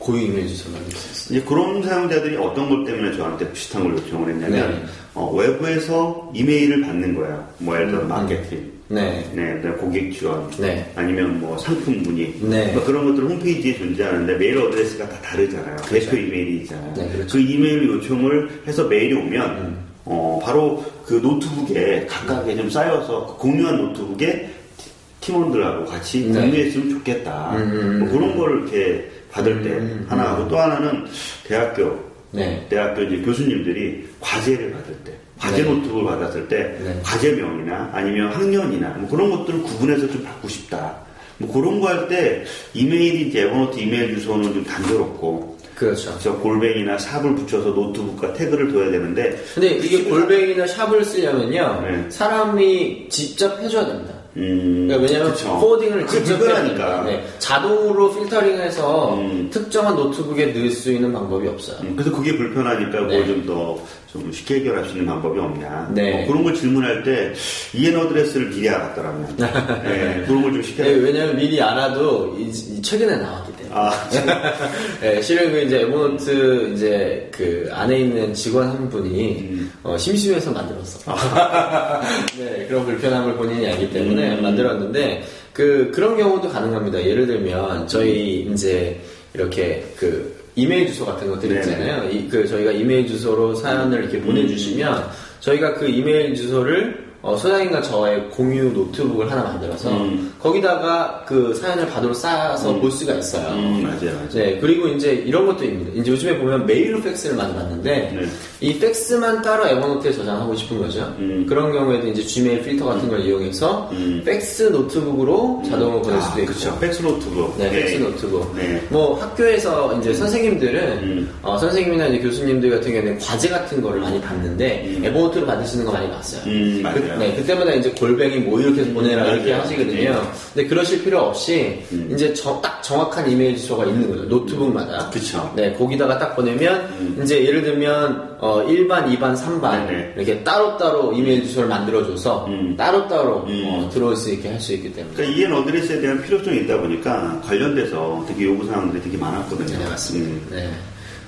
고유 0.01 0.22
이메일 0.24 0.48
주소를 0.48 0.72
만들 0.80 0.96
수 0.96 1.12
있어요. 1.12 1.38
이제 1.38 1.46
그런 1.48 1.82
사용자들이 1.82 2.36
어떤 2.36 2.68
것 2.68 2.84
때문에 2.90 3.16
저한테 3.16 3.53
비슷한 3.53 3.82
걸 3.84 3.92
요청을 3.92 4.30
했냐면 4.32 4.70
네. 4.72 4.84
어, 5.14 5.30
외부에서 5.36 6.30
이메일을 6.34 6.80
받는 6.80 7.14
거야. 7.14 7.48
뭐 7.59 7.76
예를 7.76 7.90
들어 7.90 8.05
마케팅, 8.07 8.72
네. 8.88 9.24
네, 9.34 9.61
고객 9.78 10.11
지원, 10.12 10.51
네. 10.59 10.90
아니면 10.96 11.38
뭐 11.38 11.57
상품 11.59 12.03
문의, 12.03 12.32
네. 12.40 12.72
뭐 12.72 12.82
그런 12.84 13.07
것들은 13.09 13.28
홈페이지에 13.30 13.76
존재하는데 13.76 14.34
메일 14.36 14.57
address가 14.59 15.07
다 15.09 15.20
다르잖아요. 15.20 15.76
대표 15.88 16.16
이메일이 16.16 16.57
있잖아요. 16.62 16.94
그렇죠. 16.94 17.03
네, 17.09 17.12
그렇죠. 17.16 17.38
음. 17.38 17.44
그 17.44 17.53
이메일 17.53 17.88
요청을 17.88 18.48
해서 18.66 18.84
메일이 18.88 19.14
오면 19.14 19.90
어, 20.07 20.40
바로 20.42 20.82
그 21.05 21.14
노트북에 21.14 22.07
각각에 22.09 22.57
좀 22.57 22.70
쌓여서 22.70 23.26
그 23.26 23.36
공유한 23.36 23.76
노트북에 23.76 24.51
티- 24.78 24.90
팀원들하고 25.20 25.84
같이 25.84 26.20
네. 26.30 26.40
공유했으면 26.40 26.90
좋겠다. 26.90 27.53
음, 27.57 27.62
음, 27.74 27.98
뭐 28.01 28.09
그런 28.09 28.36
걸 28.38 28.61
이렇게 28.62 29.11
받을 29.31 29.62
때 29.62 29.70
음, 29.70 30.07
하나 30.09 30.31
하고 30.31 30.49
또 30.49 30.59
하나는 30.59 31.05
대학교 31.47 31.99
네. 32.33 32.64
대학교 32.68 33.03
이제 33.03 33.18
교수님들이 33.22 34.09
과제를 34.20 34.72
받을 34.72 34.95
때, 35.05 35.12
과제 35.39 35.62
네. 35.64 35.68
노트북을 35.68 36.05
받았을 36.05 36.47
때, 36.49 36.78
네. 36.81 37.01
과제명이나 37.03 37.91
아니면 37.93 38.28
학년이나 38.33 38.89
뭐 38.99 39.11
그런 39.11 39.31
것들을 39.31 39.62
구분해서 39.62 40.07
좀 40.09 40.22
받고 40.22 40.49
싶다. 40.49 40.97
뭐 41.39 41.53
그런 41.53 41.81
거 41.81 41.89
할 41.89 42.07
때 42.09 42.45
이메일이 42.74 43.28
이제 43.28 43.43
Evernote 43.42 43.78
이메일 43.81 44.14
주소는 44.14 44.53
좀 44.53 44.64
단조롭고, 44.64 45.59
그렇죠. 45.74 46.16
저 46.20 46.35
골뱅이나 46.37 46.99
샵을 46.99 47.35
붙여서 47.35 47.70
노트북과 47.70 48.35
태그를 48.35 48.70
둬야 48.72 48.91
되는데, 48.93 49.43
근데 49.55 49.68
이게 49.78 50.05
골뱅이나 50.05 50.66
샵을 50.68 51.05
쓰려면요, 51.05 51.81
네. 51.83 52.11
사람이 52.11 53.09
직접 53.09 53.59
해줘야 53.61 53.87
됩니다. 53.87 54.14
음, 54.37 54.87
그러니까 54.87 54.97
왜냐면 55.12 55.33
그쵸. 55.33 55.59
코딩을 55.59 56.07
직접. 56.07 56.39
되니까 56.39 57.03
네. 57.03 57.24
자동으로 57.39 58.12
필터링해서 58.14 59.14
음. 59.14 59.51
특정한 59.53 59.97
노트북에 59.97 60.47
넣을 60.47 60.70
수 60.70 60.93
있는 60.93 61.12
방법이 61.12 61.49
없어요. 61.49 61.78
음, 61.83 61.97
그래서 61.97 62.14
그게 62.16 62.37
불편하니까 62.37 63.01
네. 63.07 63.16
뭘좀더 63.18 63.78
좀 64.12 64.30
쉽게 64.32 64.56
해결할 64.56 64.84
수 64.86 64.92
있는 64.92 65.06
방법이 65.06 65.38
없냐. 65.38 65.92
네. 65.94 66.12
뭐 66.12 66.26
그런 66.26 66.42
걸 66.42 66.54
질문할 66.54 67.04
때 67.04 67.32
이엔 67.74 67.96
어드레스를 67.96 68.50
미리 68.50 68.68
알았더라면. 68.68 69.36
네, 69.84 70.24
그런 70.26 70.42
걸좀 70.42 70.62
시켜야 70.62 70.88
네, 70.88 70.94
왜냐면 70.94 71.36
미리 71.36 71.62
알아도 71.62 72.36
이, 72.36 72.48
이 72.48 72.82
최근에 72.82 73.16
나왔기 73.16 73.52
때문에. 73.56 73.74
아, 73.74 73.92
네, 75.00 75.22
실은 75.22 75.52
그 75.52 75.61
이제 75.61 75.82
에버노트 75.82 76.72
이제 76.74 77.30
그 77.32 77.68
안에 77.72 78.00
있는 78.00 78.34
직원 78.34 78.68
한 78.68 78.90
분이 78.90 79.38
음. 79.52 79.72
어, 79.84 79.96
심심해서 79.96 80.50
만들었어. 80.50 81.14
네, 82.36 82.66
그런 82.66 82.84
불편함을 82.86 83.34
본인이 83.36 83.68
알기 83.68 83.92
때문에 83.92 84.38
음. 84.38 84.42
만들었는데 84.42 85.22
그 85.52 85.92
그런 85.94 86.16
경우도 86.16 86.48
가능합니다. 86.48 87.04
예를 87.04 87.28
들면 87.28 87.86
저희 87.86 88.48
이제 88.52 89.00
이렇게 89.34 89.84
그 89.96 90.39
이메일 90.61 90.86
주소 90.88 91.06
같은 91.06 91.28
것들 91.28 91.48
네네. 91.48 91.61
있잖아요. 91.61 92.11
이, 92.11 92.28
그 92.28 92.46
저희가 92.46 92.72
이메일 92.72 93.06
주소로 93.06 93.54
사연을 93.54 94.00
이렇게 94.02 94.20
보내주시면 94.20 95.11
저희가 95.40 95.74
그 95.74 95.88
이메일 95.88 96.34
주소를 96.34 97.09
어, 97.22 97.36
소장님과 97.36 97.82
저의 97.82 98.30
공유 98.30 98.72
노트북을 98.72 99.30
하나 99.30 99.42
만들어서 99.42 99.90
음. 99.90 100.32
거기다가 100.38 101.22
그 101.26 101.54
사연을 101.54 101.86
바로 101.88 102.14
쌓아서 102.14 102.74
볼 102.76 102.90
수가 102.90 103.12
있어요. 103.14 103.46
음, 103.50 103.82
맞아요, 103.82 104.14
맞아요. 104.14 104.28
네, 104.30 104.58
그리고 104.58 104.88
이제 104.88 105.12
이런 105.12 105.46
것도 105.46 105.64
있습니다. 105.64 106.00
이제 106.00 106.10
요즘에 106.10 106.38
보면 106.38 106.64
메일로 106.64 107.02
팩스를 107.02 107.36
많이 107.36 107.54
받는데, 107.54 108.18
네. 108.18 108.26
이 108.60 108.78
팩스만 108.78 109.42
따로 109.42 109.66
Evernote에 109.66 110.12
저장하고 110.12 110.54
싶은 110.54 110.78
거죠. 110.78 111.14
음. 111.18 111.44
그런 111.46 111.72
경우에도 111.72 112.06
이제 112.08 112.22
Gmail 112.22 112.62
필터 112.62 112.86
같은 112.86 113.08
걸 113.08 113.20
이용해서 113.20 113.90
음. 113.92 114.22
팩스 114.24 114.64
노트북으로 114.64 115.62
자동으로 115.68 116.02
보낼 116.02 116.22
수도 116.22 116.40
있고. 116.40 116.52
그렇죠. 116.52 116.78
팩스 116.78 117.02
노트북. 117.02 117.58
네, 117.58 117.70
팩스 117.70 117.96
노트북. 117.96 118.56
네. 118.56 118.82
뭐 118.88 119.20
학교에서 119.20 119.98
이제 120.00 120.14
선생님들은 120.14 120.98
음. 121.02 121.30
어, 121.42 121.58
선생님이나 121.58 122.06
이제 122.06 122.18
교수님들 122.18 122.70
같은 122.70 122.92
경우에는 122.92 123.18
과제 123.18 123.48
같은 123.48 123.82
거를 123.82 124.00
많이 124.00 124.20
받는데 124.20 124.84
음. 124.86 125.04
Evernote로 125.05 125.46
받으시는 125.46 125.84
거 125.84 125.92
많이 125.92 126.08
봤어요. 126.10 126.42
음, 126.46 126.82
그, 127.14 127.18
네, 127.18 127.34
그때마다 127.36 127.72
이제 127.74 127.90
골뱅이 127.90 128.38
뭐 128.38 128.61
이렇게 128.61 128.80
해서 128.82 128.92
보내라 128.92 129.22
맞아요. 129.22 129.34
이렇게 129.36 129.52
하시거든요. 129.52 130.22
근데 130.54 130.68
그러실 130.68 131.04
필요 131.04 131.18
없이 131.20 131.82
음. 131.92 132.11
이제 132.12 132.32
저- 132.34 132.61
딱 132.61 132.82
정확한 132.82 133.30
이메일 133.30 133.56
주소가 133.56 133.84
있는 133.86 134.08
거죠. 134.11 134.24
노트북마다. 134.24 135.11
그쵸. 135.11 135.52
네, 135.56 135.72
거기다가 135.74 136.18
딱 136.18 136.34
보내면 136.36 136.80
음. 137.00 137.20
이제 137.22 137.44
예를 137.44 137.62
들면 137.62 138.36
어, 138.40 138.64
1반, 138.66 139.06
2반, 139.18 139.36
3반 139.36 139.86
네네. 139.86 140.12
이렇게 140.16 140.42
따로따로 140.42 141.12
이메일 141.12 141.42
주소를 141.44 141.68
만들어줘서 141.68 142.46
음. 142.48 142.74
따로따로 142.76 143.44
음. 143.46 143.62
어, 143.66 143.90
들어올 143.92 144.16
수 144.16 144.30
있게 144.30 144.48
할 144.48 144.61
수 144.61 144.72
있기 144.74 144.92
때문에. 144.92 145.14
그러니까 145.14 145.38
이엔 145.38 145.52
어드레스에 145.52 146.00
대한 146.00 146.22
필요성이 146.22 146.58
있다 146.61 146.78
보니까 146.80 147.40
관련돼서 147.46 148.24
되게 148.28 148.44
요구사항들이 148.44 149.02
되게 149.02 149.16
많았거든요. 149.16 149.78
네, 149.78 149.84
맞습니다. 149.88 150.30
음. 150.30 150.46
네. 150.50 150.70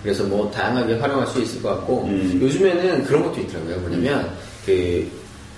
그래서 0.03 0.24
뭐 0.24 0.51
다양하게 0.51 0.95
활용할 0.99 1.26
수 1.28 1.41
있을 1.41 1.62
것 1.62 1.68
같고 1.70 2.05
음. 2.09 2.39
요즘에는 2.43 3.05
그런 3.05 3.22
것도 3.22 3.41
있더라고요. 3.41 3.76
뭐냐면 3.78 4.28
그, 4.66 5.07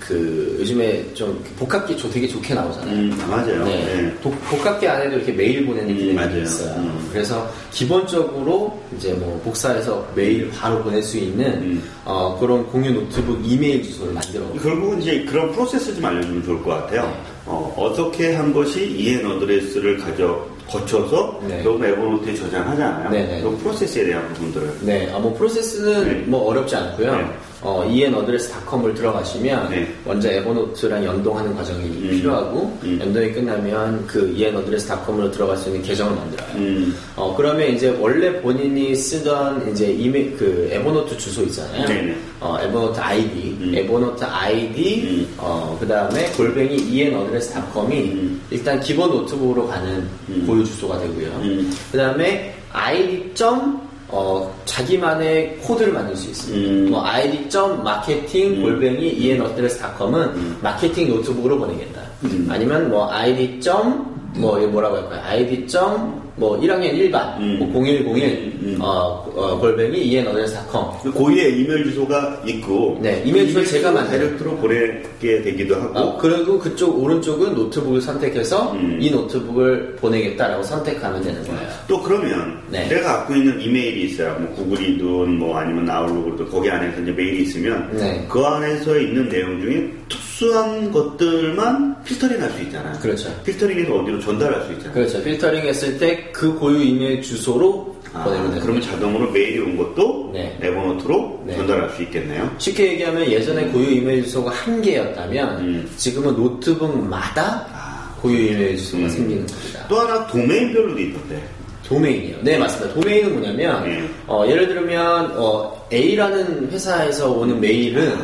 그 0.07 0.57
요즘에 0.59 1.03
좀 1.15 1.43
복합기 1.57 1.97
조- 1.97 2.09
되게 2.11 2.27
좋게 2.27 2.53
나오잖아요. 2.53 2.93
음, 2.95 3.19
아, 3.23 3.27
맞아요. 3.27 3.65
네. 3.65 3.71
네. 4.03 4.13
복- 4.21 4.39
복합기 4.49 4.87
안에도 4.87 5.15
이렇게 5.17 5.31
메일 5.31 5.65
보내는 5.65 5.89
음, 5.89 5.95
기능이 5.97 6.13
맞아요. 6.13 6.43
있어요. 6.43 6.75
음. 6.77 7.09
그래서 7.11 7.49
기본적으로 7.71 8.79
이제 8.95 9.13
뭐 9.13 9.39
복사해서 9.43 10.07
메일 10.15 10.49
바로 10.51 10.83
보낼 10.83 11.01
수 11.01 11.17
있는 11.17 11.45
음. 11.45 11.83
어, 12.05 12.37
그런 12.39 12.67
공유 12.67 12.91
노트북 12.91 13.41
이메일 13.49 13.81
주소를 13.81 14.13
만들어. 14.13 14.43
결국은 14.61 15.01
이제 15.01 15.25
그런 15.25 15.51
프로세스 15.53 15.95
좀 15.95 16.05
알려주면 16.05 16.43
좋을 16.43 16.61
것 16.61 16.69
같아요. 16.71 17.11
어, 17.47 17.93
떻게한 17.95 18.53
것이 18.53 18.85
EN 18.87 19.25
Address를 19.25 19.97
가져 19.97 20.45
거쳐서 20.67 21.39
네. 21.47 21.61
결국 21.63 21.83
Evernote에 21.83 22.35
저장하잖아요. 22.35 23.09
네 23.11 23.25
네. 23.25 23.41
그 23.41 23.55
프로세스에 23.57 24.05
대한 24.05 24.27
부분들을. 24.33 24.71
네, 24.81 25.11
아, 25.13 25.19
뭐 25.19 25.31
프로세스는 25.35 26.03
네. 26.07 26.13
뭐 26.25 26.47
어렵지 26.49 26.75
않고요. 26.75 27.33
네. 27.61 27.67
어, 27.67 27.83
enaddress.com을 27.85 28.93
들어가시면 28.93 29.69
네. 29.69 29.93
먼저 30.03 30.29
Evernote랑 30.29 31.03
연동하는 31.03 31.55
과정이 31.55 31.89
필요하고 31.89 32.77
음. 32.83 32.99
연동이 33.01 33.31
끝나면 33.31 34.05
그 34.07 34.33
enaddress.com으로 34.35 35.31
들어갈 35.31 35.57
수 35.57 35.69
있는 35.69 35.81
계정을 35.81 36.15
만들어요. 36.15 36.47
음, 36.55 36.95
어, 37.15 37.33
그러면 37.35 37.69
이제 37.69 37.95
원래 37.99 38.41
본인이 38.41 38.95
쓰던 38.95 39.71
이제 39.71 39.87
이메 39.91 40.25
그 40.31 40.69
Evernote 40.71 41.17
주소 41.17 41.43
있잖아요. 41.43 41.87
네네. 41.87 42.15
어, 42.39 42.57
Evernote 42.61 42.99
아이디, 42.99 43.57
음. 43.61 43.73
Evernote 43.75 44.23
아이디, 44.23 45.01
음. 45.03 45.33
어, 45.37 45.77
그 45.79 45.87
다음에 45.87 46.25
골뱅이 46.31 46.75
enaddress.com이 46.75 47.95
음. 48.11 48.41
일단 48.51 48.79
기본 48.79 49.09
노트북으로 49.09 49.67
가는 49.67 50.07
음. 50.29 50.43
고유 50.45 50.63
주소가 50.65 50.99
되고요. 50.99 51.27
음. 51.41 51.71
그 51.91 51.97
다음에 51.97 52.55
아이디 52.71 53.31
점 53.33 53.84
어, 54.07 54.53
자기만의 54.65 55.57
코드를 55.63 55.91
만들 55.93 56.15
수 56.15 56.29
있습니다. 56.29 56.71
음. 56.71 56.89
뭐 56.91 57.03
아이디 57.05 57.49
점 57.49 57.83
마케팅 57.83 58.53
음. 58.57 58.61
골뱅이 58.61 59.07
enaddress.com은 59.09 60.21
음. 60.35 60.57
마케팅 60.61 61.09
노트북으로 61.09 61.57
보내겠다. 61.59 62.01
음. 62.23 62.47
아니면 62.49 62.89
뭐 62.89 63.11
아이디 63.11 63.59
점 63.59 64.15
뭐 64.35 64.59
이거 64.59 64.67
뭐라고 64.67 64.97
할까요? 64.97 65.21
아이디 65.25 65.65
점 65.67 66.21
뭐 66.37 66.59
1학년 66.59 66.93
1반 66.93 67.37
음. 67.39 67.57
뭐 67.59 67.83
0101 67.83 68.53
음. 68.61 68.77
어, 68.81 69.25
어, 69.35 69.59
골뱅이 69.59 69.99
enaddress.com 69.99 70.85
그 71.03 71.11
고유의 71.11 71.59
이메일 71.61 71.85
주소가 71.85 72.41
있고 72.45 72.99
네, 73.01 73.21
이메일 73.25 73.47
주소를 73.47 73.67
제가 73.67 73.91
만들어요. 73.91 74.15
direct로 74.25 74.57
보내게 74.57 75.41
되기도 75.41 75.75
하고 75.75 75.99
어, 75.99 76.17
그리고 76.17 76.59
그쪽 76.59 77.01
오른쪽은 77.01 77.53
노트북을 77.55 78.01
선택해서 78.01 78.73
음. 78.73 78.97
이 78.99 79.09
노트북을 79.09 79.95
보내겠다라고 79.97 80.63
선택하면 80.63 81.21
되는 81.23 81.43
거예요. 81.43 81.69
또 81.87 82.01
그러면 82.01 82.59
네. 82.69 82.87
내가 82.87 83.17
갖고 83.19 83.35
있는 83.35 83.59
이메일이 83.61 84.05
있어요. 84.05 84.35
뭐 84.39 84.53
Google이든 84.55 85.37
뭐 85.37 85.57
아니면 85.57 85.89
Outlook이든 85.89 86.49
거기 86.49 86.69
안에서 86.69 87.01
이제 87.01 87.11
메일이 87.11 87.43
있으면 87.43 87.89
네. 87.97 88.25
그 88.29 88.39
안에서 88.41 88.97
있는 88.97 89.29
내용 89.29 89.61
중에 89.61 89.89
특수한 90.35 90.91
것들만 90.91 92.03
필터링 92.03 92.41
할 92.41 92.51
수 92.51 92.61
있잖아요. 92.63 92.99
그렇죠. 92.99 93.29
필터링해서 93.43 93.93
어디로 93.95 94.19
전달할 94.19 94.65
수 94.65 94.73
있잖아요. 94.73 94.93
그렇죠. 94.93 95.23
필터링 95.23 95.61
했을 95.61 95.97
때 95.97 96.29
그 96.33 96.53
고유 96.55 96.83
이메일 96.83 97.21
주소로 97.21 97.95
아, 98.13 98.23
보내면 98.25 98.47
되는 98.49 98.61
그러면. 98.61 98.81
자동으로 98.81 99.31
메일이 99.31 99.59
온 99.59 99.77
것도 99.77 100.31
네. 100.33 100.57
에버노트로 100.61 101.43
네. 101.47 101.55
전달할 101.55 101.89
수 101.91 102.01
있겠네요. 102.03 102.51
쉽게 102.57 102.91
얘기하면 102.93 103.31
예전에 103.31 103.67
고유 103.67 103.91
이메일 103.91 104.23
주소가 104.25 104.51
한 104.51 104.81
개였다면 104.81 105.57
음. 105.59 105.89
지금은 105.95 106.35
노트북마다 106.35 107.67
아, 107.73 108.13
고유 108.21 108.51
이메일 108.51 108.77
주소가 108.77 109.03
음. 109.03 109.09
생기는 109.09 109.45
겁니다. 109.47 109.85
또 109.87 109.99
하나 109.99 110.27
도메인별로도 110.27 110.99
있던데. 110.99 111.43
도메인이요. 111.87 112.37
네, 112.41 112.57
맞습니다. 112.57 112.93
도메인은 112.99 113.33
뭐냐면 113.33 113.83
네. 113.85 114.03
어, 114.27 114.43
예를 114.47 114.67
들면 114.67 115.33
어, 115.37 115.87
A라는 115.93 116.69
회사에서 116.71 117.31
오는 117.31 117.59
메일은 117.61 118.17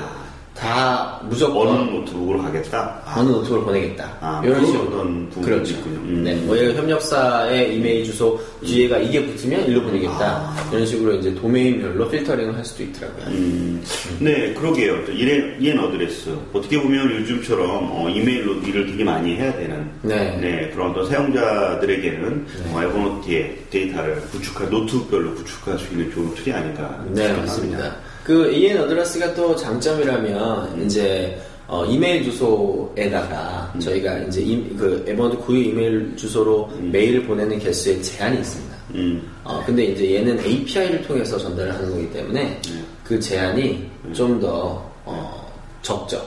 다 0.61 1.17
어느 1.23 1.29
무조건 1.29 1.91
노트북으로 1.91 2.39
가겠다. 2.43 3.01
아, 3.03 3.19
어느 3.19 3.29
노트북을 3.29 3.63
보내겠다. 3.63 4.17
아, 4.21 4.41
이런 4.45 4.63
식으로. 4.63 5.03
그렇죠. 5.43 5.73
있군요. 5.73 5.95
음. 6.01 6.23
네, 6.23 6.35
뭐 6.35 6.55
예를 6.55 6.75
협력사의 6.75 7.75
이메일 7.77 8.05
주소 8.05 8.39
뒤에가 8.63 8.99
이게 8.99 9.25
붙으면 9.25 9.65
일로 9.65 9.81
보내겠다. 9.81 10.19
아. 10.23 10.69
이런 10.71 10.85
식으로 10.85 11.15
이제 11.15 11.33
도메인별로 11.33 12.07
필터링을 12.09 12.55
할 12.55 12.63
수도 12.63 12.83
있더라고요. 12.83 13.25
음, 13.29 13.83
네, 14.19 14.53
그러게요. 14.53 15.03
또 15.05 15.11
EN, 15.11 15.57
EN 15.59 15.79
address. 15.79 16.37
어떻게 16.53 16.79
보면 16.79 17.09
요즘처럼 17.09 17.89
어, 17.91 18.07
이메일로 18.09 18.61
일을 18.61 18.85
되게 18.85 19.03
많이 19.03 19.35
해야 19.35 19.51
되는 19.55 19.89
네. 20.03 20.69
그런 20.75 20.91
어떤 20.91 21.09
사용자들에게는 21.09 22.45
어, 22.73 22.83
에버노트의 22.83 23.57
데이터를 23.71 24.21
구축할, 24.31 24.69
노트북별로 24.69 25.33
구축할 25.33 25.79
수 25.79 25.91
있는 25.91 26.11
좋은 26.11 26.35
툴이 26.35 26.53
아닌가 26.53 27.03
네. 27.09 27.33
맞습니다. 27.33 27.95
그 28.23 28.51
EN 28.51 28.79
어드레스가 28.79 29.33
또 29.33 29.55
장점이라면 29.55 30.83
이제 30.85 31.39
어, 31.67 31.85
이메일 31.85 32.23
주소에다가 32.25 33.73
저희가 33.79 34.19
이제 34.19 34.41
이, 34.41 34.75
그 34.75 35.03
에버노트 35.07 35.37
구의 35.37 35.67
이메일 35.67 36.13
주소로 36.17 36.69
메일을 36.79 37.23
보내는 37.23 37.59
개수에 37.59 38.01
제한이 38.01 38.39
있습니다. 38.39 38.75
음, 38.95 39.31
어, 39.43 39.63
근데 39.65 39.85
이제 39.85 40.15
얘는 40.15 40.37
API를 40.45 41.01
통해서 41.03 41.37
전달을 41.37 41.73
하는 41.73 41.89
거기 41.89 42.11
때문에 42.11 42.59
그 43.05 43.19
제한이 43.19 43.89
좀더 44.13 44.91
어, 45.05 45.51
적죠. 45.81 46.21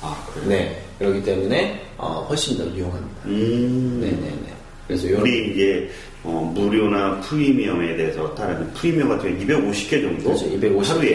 아, 0.00 0.26
그래요? 0.32 0.48
네, 0.48 0.82
그렇기 0.98 1.22
때문에 1.22 1.80
어, 1.96 2.26
훨씬 2.28 2.58
더 2.58 2.64
유용합니다. 2.64 3.22
음, 3.26 4.00
네네네. 4.00 4.54
그래서 4.88 5.06
이런 5.06 5.22
우리 5.22 5.52
이제 5.52 5.90
어, 6.24 6.52
무료나 6.54 7.20
프리미엄에 7.20 7.96
대해서 7.96 8.34
다른데 8.34 8.72
프리미엄 8.72 9.10
같은 9.10 9.46
경우 9.46 9.70
250개 9.70 10.00
정도 10.00 10.24
그렇죠. 10.24 10.46
250 10.46 10.96
하루에 10.96 11.14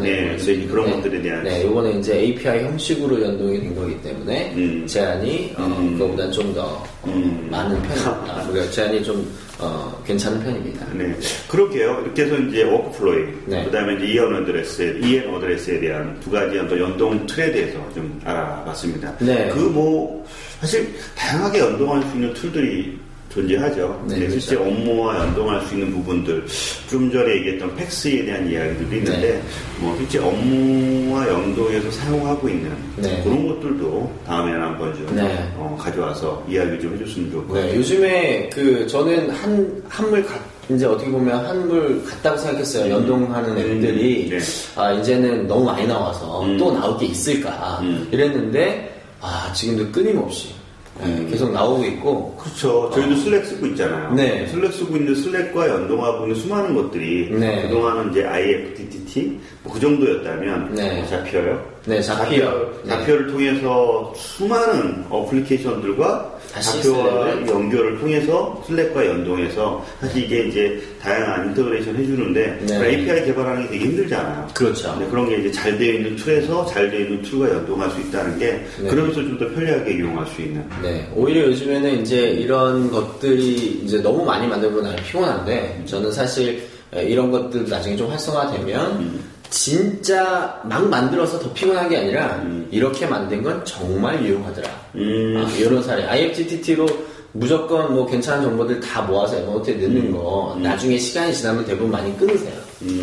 네. 0.00 0.26
그래서 0.26 0.50
이제 0.50 0.66
그런 0.66 0.86
네. 0.86 0.92
것들에 0.96 1.22
대한 1.22 1.44
네, 1.44 1.64
요거는 1.64 2.00
이제 2.00 2.18
API 2.18 2.64
형식으로 2.64 3.22
연동이 3.22 3.60
된 3.60 3.74
거기 3.74 4.02
때문에 4.02 4.52
음. 4.56 4.84
제한이 4.86 5.54
어, 5.56 5.62
음. 5.64 5.92
그거보다 5.96 6.30
좀더 6.32 6.84
음. 7.06 7.46
많은 7.50 7.80
편입니다. 7.82 8.46
그러니까 8.48 8.70
제한이 8.72 9.04
좀 9.04 9.32
어, 9.60 10.02
괜찮은 10.04 10.40
편입니다. 10.40 10.86
네, 10.92 11.16
그렇게요. 11.48 12.02
이렇게 12.04 12.24
해서 12.24 12.36
이제 12.36 12.62
WorkFlowy, 12.62 13.26
네. 13.46 13.64
그다음에 13.64 13.94
이제 13.94 14.06
EN 14.06 14.34
address, 14.34 15.00
EN 15.02 15.34
address에 15.34 15.80
대한 15.80 16.18
두 16.20 16.30
가지 16.30 16.56
연동 16.56 17.26
툴에 17.26 17.50
대해서 17.50 17.78
좀 17.92 18.20
알아봤습니다. 18.24 19.18
네. 19.18 19.48
그 19.48 19.68
뭐 19.68 20.24
사실 20.60 20.92
다양하게 21.14 21.58
연동할 21.60 22.02
수 22.02 22.16
있는 22.16 22.32
툴들이 22.34 22.98
존재하죠. 23.38 24.04
네, 24.08 24.16
그렇죠. 24.18 24.40
실제 24.40 24.56
업무와 24.56 25.18
연동할 25.20 25.60
수 25.66 25.74
있는 25.74 25.92
부분들, 25.92 26.44
좀 26.90 27.10
전에 27.10 27.36
얘기했던 27.36 27.76
팩스에 27.76 28.24
대한 28.24 28.50
이야기들도 28.50 28.96
있는데, 28.96 29.20
네. 29.20 29.42
뭐 29.78 29.96
실제 29.96 30.18
업무와 30.18 31.28
연동해서 31.28 31.90
사용하고 31.90 32.48
있는 32.48 32.72
네. 32.96 33.22
그런 33.22 33.46
것들도 33.46 34.12
다음에는 34.26 34.60
한번 34.60 34.94
좀 34.94 35.14
네. 35.14 35.38
어, 35.56 35.76
가져와서 35.80 36.44
이야기 36.48 36.80
좀 36.80 36.94
해줬으면 36.94 37.30
좋을 37.30 37.46
것 37.46 37.54
네, 37.54 37.60
같아요. 37.60 37.78
요즘에 37.78 38.50
그 38.52 38.86
저는 38.86 39.30
한 39.30 39.82
한물 39.88 40.24
같 40.24 40.40
이제 40.70 40.84
어떻게 40.84 41.10
보면 41.10 41.46
한물 41.46 42.04
같다고 42.04 42.36
생각했어요. 42.36 42.92
연동하는 42.92 43.56
앱들이 43.56 44.28
네. 44.28 44.38
아 44.76 44.92
이제는 44.92 45.46
너무 45.46 45.64
많이 45.64 45.86
나와서 45.86 46.44
음. 46.44 46.58
또 46.58 46.72
나올 46.72 46.98
게 46.98 47.06
있을까 47.06 47.78
음. 47.80 48.06
이랬는데 48.10 49.00
아 49.20 49.50
지금도 49.54 49.90
끊임없이 49.90 50.48
네, 50.48 50.57
음. 51.00 51.28
계속 51.30 51.52
나오고 51.52 51.84
있고 51.84 52.36
그렇죠. 52.36 52.90
저희도 52.94 53.16
슬랙 53.16 53.44
쓰고 53.46 53.66
있잖아요. 53.66 54.12
네. 54.14 54.46
슬랙 54.48 54.72
쓰고 54.72 54.96
있는 54.96 55.14
슬랙과 55.14 55.68
연동하고 55.68 56.24
있는 56.24 56.34
수많은 56.36 56.74
것들이 56.74 57.30
네. 57.30 57.62
그동안은 57.62 58.10
이제 58.10 58.24
IFTTT 58.24 59.38
뭐 59.62 59.74
그 59.74 59.80
정도였다면 59.80 60.74
네. 60.74 60.96
뭐 60.96 61.06
Zapier요. 61.06 61.64
네, 61.86 62.02
Zapier. 62.02 62.70
네. 62.84 62.90
Zapier를 62.90 63.28
통해서 63.28 64.12
수많은 64.16 65.04
어플리케이션들과 65.08 66.37
슬랙을? 66.62 67.46
연결을 67.48 67.98
통해서 67.98 68.62
슬랙과 68.66 69.06
연동해서 69.06 69.84
사실 70.00 70.24
이게 70.24 70.44
이제 70.48 70.82
다양한 71.00 71.48
integration 71.48 71.96
해주는데 71.96 72.58
네. 72.66 72.88
API 72.88 73.24
개발하는 73.24 73.62
게 73.64 73.70
되게 73.70 73.84
힘들잖아요. 73.86 74.48
그렇죠. 74.54 74.98
그런 75.10 75.28
게 75.28 75.36
이제 75.38 75.52
잘 75.52 75.78
되어 75.78 75.94
있는 75.94 76.16
툴에서 76.16 76.66
잘 76.66 76.90
되어 76.90 77.00
있는 77.00 77.22
툴과 77.22 77.48
연동할 77.50 77.90
수 77.90 78.00
있다는 78.00 78.38
게 78.38 78.64
네. 78.82 78.88
그러면서 78.88 79.20
좀 79.22 79.38
더 79.38 79.48
편리하게 79.54 79.94
이용할 79.94 80.26
수 80.26 80.42
있는 80.42 80.64
네, 80.82 81.08
오히려 81.14 81.46
요즘에는 81.46 82.00
이제 82.00 82.30
이런 82.30 82.90
것들이 82.90 83.82
이제 83.84 83.98
너무 84.02 84.24
많이 84.24 84.48
만들고 84.48 84.80
나면 84.82 84.96
피곤한데, 85.04 85.82
저는 85.86 86.10
사실 86.10 86.60
이런 86.92 87.30
것들 87.30 87.68
나중에 87.68 87.94
좀 87.94 88.10
활성화되면, 88.10 89.20
진짜 89.50 90.60
막 90.64 90.88
만들어서 90.88 91.38
더 91.38 91.52
피곤한 91.52 91.88
게 91.88 91.96
아니라, 91.98 92.42
이렇게 92.70 93.06
만든 93.06 93.42
건 93.42 93.64
정말 93.64 94.22
유용하더라. 94.24 94.68
음. 94.96 95.34
아, 95.36 95.50
이런 95.56 95.82
사례. 95.82 96.04
IFTTT로 96.04 96.86
무조건 97.32 97.94
뭐 97.94 98.06
괜찮은 98.06 98.42
정보들 98.44 98.80
다 98.80 99.02
모아서 99.02 99.36
에버노트에 99.36 99.74
넣는 99.74 100.12
거, 100.12 100.58
나중에 100.62 100.96
시간이 100.98 101.32
지나면 101.34 101.64
대부분 101.64 101.90
많이 101.90 102.16
끊으세요. 102.16 102.54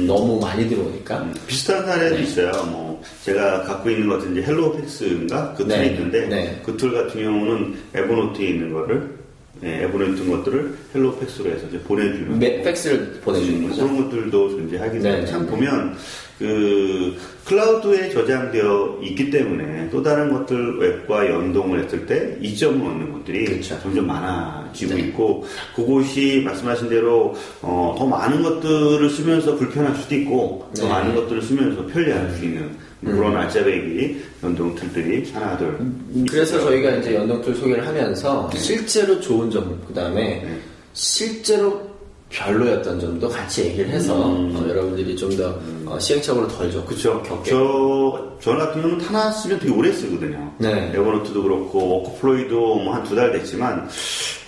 너무 0.07 0.39
많이 0.39 0.67
들어오니까. 0.67 1.27
비슷한 1.47 1.85
사례도 1.85 2.17
있어요. 2.21 2.51
뭐 2.71 3.01
제가 3.23 3.63
갖고 3.63 3.89
있는 3.89 4.07
것은 4.07 4.31
이제 4.31 4.41
HelloFax인가 4.43 5.53
그 5.53 5.65
툴이 5.67 5.77
네. 5.77 5.85
있는데 5.87 6.27
네. 6.27 6.61
그툴 6.65 6.93
같은 6.93 7.21
경우는 7.21 7.75
에버노트에 7.93 8.47
있는 8.47 8.73
거를 8.73 9.15
네, 9.61 9.83
에버노트 9.83 10.21
있는 10.21 10.37
것들을 10.37 10.77
HelloFax로 10.95 11.49
해서 11.51 11.65
이제 11.67 11.79
보내주는 11.79 12.37
매- 12.39 12.61
팩스를 12.61 13.19
보내주는 13.23 13.63
음, 13.63 13.69
거죠. 13.69 13.81
그런 13.87 14.03
것들도 14.09 14.49
존재하기 14.49 14.99
때문에 14.99 15.21
네, 15.21 15.25
참 15.27 15.41
네. 15.45 15.51
보면 15.51 15.97
그 16.37 17.15
클라우드에 17.45 18.09
저장되어 18.09 18.99
있기 19.03 19.29
때문에 19.29 19.89
또 19.89 20.03
다른 20.03 20.33
것들 20.33 20.79
웹과 20.79 21.29
연동을 21.29 21.83
했을 21.83 22.05
때 22.05 22.37
이점을 22.41 22.85
얻는 22.85 23.13
것들이 23.13 23.45
그렇죠. 23.45 23.79
점점 23.81 24.07
많아지고 24.07 24.95
네. 24.95 25.01
있고 25.01 25.45
그곳이 25.75 26.41
말씀하신 26.43 26.89
대로 26.89 27.35
어, 27.61 27.95
더 27.97 28.05
많은 28.05 28.41
것들을 28.41 29.09
쓰면서 29.09 29.55
불편할 29.55 29.95
수도 29.95 30.15
있고 30.15 30.69
더 30.75 30.83
네. 30.83 30.89
많은 30.89 31.15
것들을 31.15 31.41
쓰면서 31.41 31.85
편리할 31.85 32.31
수 32.31 32.43
있는 32.43 32.75
그런 33.01 33.37
알짜배기 33.37 34.17
연동 34.43 34.73
툴들이 34.73 35.31
하나둘 35.31 35.67
음, 35.67 36.25
그래서 36.29 36.59
저희가 36.59 36.95
이제 36.95 37.13
연동툴 37.13 37.55
소개를 37.55 37.85
하면서 37.85 38.49
실제로 38.55 39.19
좋은 39.19 39.51
점, 39.51 39.79
그 39.87 39.93
다음에 39.93 40.41
네. 40.43 40.59
실제로 40.93 41.94
별로였던 42.29 42.99
점도 42.99 43.29
같이 43.29 43.65
얘기를 43.65 43.89
해서 43.89 44.29
음. 44.35 44.53
어, 44.55 44.67
여러분들이 44.67 45.15
좀더 45.15 45.99
시행착오를 45.99 46.47
덜 46.49 46.71
줘. 46.71 46.83
그쵸. 46.85 47.21
겪게. 47.23 47.51
저, 47.51 48.37
저 48.41 48.55
같은 48.55 48.81
경우는 48.81 49.05
하나 49.05 49.31
쓰면 49.31 49.59
되게 49.59 49.71
오래 49.71 49.91
쓰거든요. 49.91 50.51
네. 50.57 50.91
에버노트도 50.93 51.43
그렇고, 51.43 51.87
워크플로이도 52.03 52.75
뭐 52.79 52.93
한 52.93 53.03
두 53.03 53.15
달 53.15 53.31
됐지만, 53.31 53.87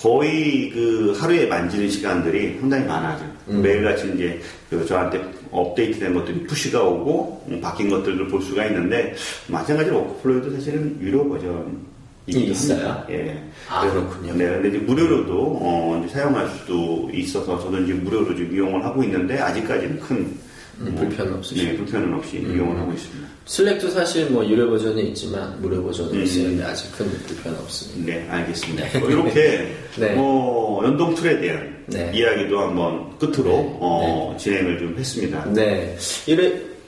거의 0.01 0.69
그 0.71 1.15
하루에 1.17 1.45
만지는 1.47 1.89
시간들이 1.89 2.57
상당히 2.59 2.85
많아져. 2.85 3.23
음. 3.49 3.61
매일같이 3.61 4.11
이제 4.15 4.39
그 4.69 4.85
저한테 4.85 5.23
업데이트 5.51 5.99
된 5.99 6.13
것들이 6.13 6.43
푸시가 6.45 6.83
오고, 6.83 7.45
음, 7.49 7.61
바뀐 7.61 7.89
것들을 7.89 8.27
볼 8.27 8.41
수가 8.41 8.65
있는데, 8.65 9.15
마찬가지로 9.47 9.97
워크플로이도 9.97 10.51
사실은 10.55 10.97
유료 10.99 11.27
버전. 11.29 11.96
있어요? 12.27 13.05
예. 13.09 13.41
아, 13.69 13.89
그렇군요. 13.89 14.33
네, 14.33 14.45
근데 14.45 14.69
이제 14.69 14.77
무료로도 14.79 15.59
어, 15.61 16.03
이제 16.03 16.13
사용할 16.13 16.49
수도 16.49 17.09
있어서 17.13 17.59
저도 17.59 17.79
이제 17.79 17.93
무료로 17.93 18.35
좀 18.35 18.53
이용을 18.53 18.83
하고 18.83 19.03
있는데 19.03 19.39
아직까지는 19.39 19.99
큰 19.99 20.37
음, 20.79 20.93
뭐, 20.93 21.03
불편은 21.05 21.33
없으시고. 21.35 21.71
네, 21.71 21.77
불편은 21.77 22.13
없이 22.13 22.37
이용을 22.37 22.77
하고 22.77 22.91
있습니다. 22.91 23.27
슬랙도 23.45 23.89
사실 23.89 24.29
뭐 24.29 24.45
유료 24.45 24.69
버전이 24.69 25.09
있지만 25.09 25.59
무료 25.61 25.81
버전은 25.83 26.13
음. 26.13 26.23
있는데 26.23 26.63
아직 26.63 26.91
큰 26.91 27.09
불편은 27.09 27.57
없습니다. 27.59 28.13
네, 28.13 28.27
알겠습니다. 28.29 28.99
뭐 28.99 29.09
이렇게 29.09 29.75
네. 29.97 30.13
뭐 30.13 30.83
연동 30.83 31.15
툴에 31.15 31.39
대한 31.39 31.83
네. 31.87 32.11
이야기도 32.13 32.59
한번 32.59 33.17
끝으로 33.17 33.77
어, 33.79 34.35
진행을 34.37 34.77
좀 34.79 34.95
했습니다. 34.97 35.45
네. 35.53 35.95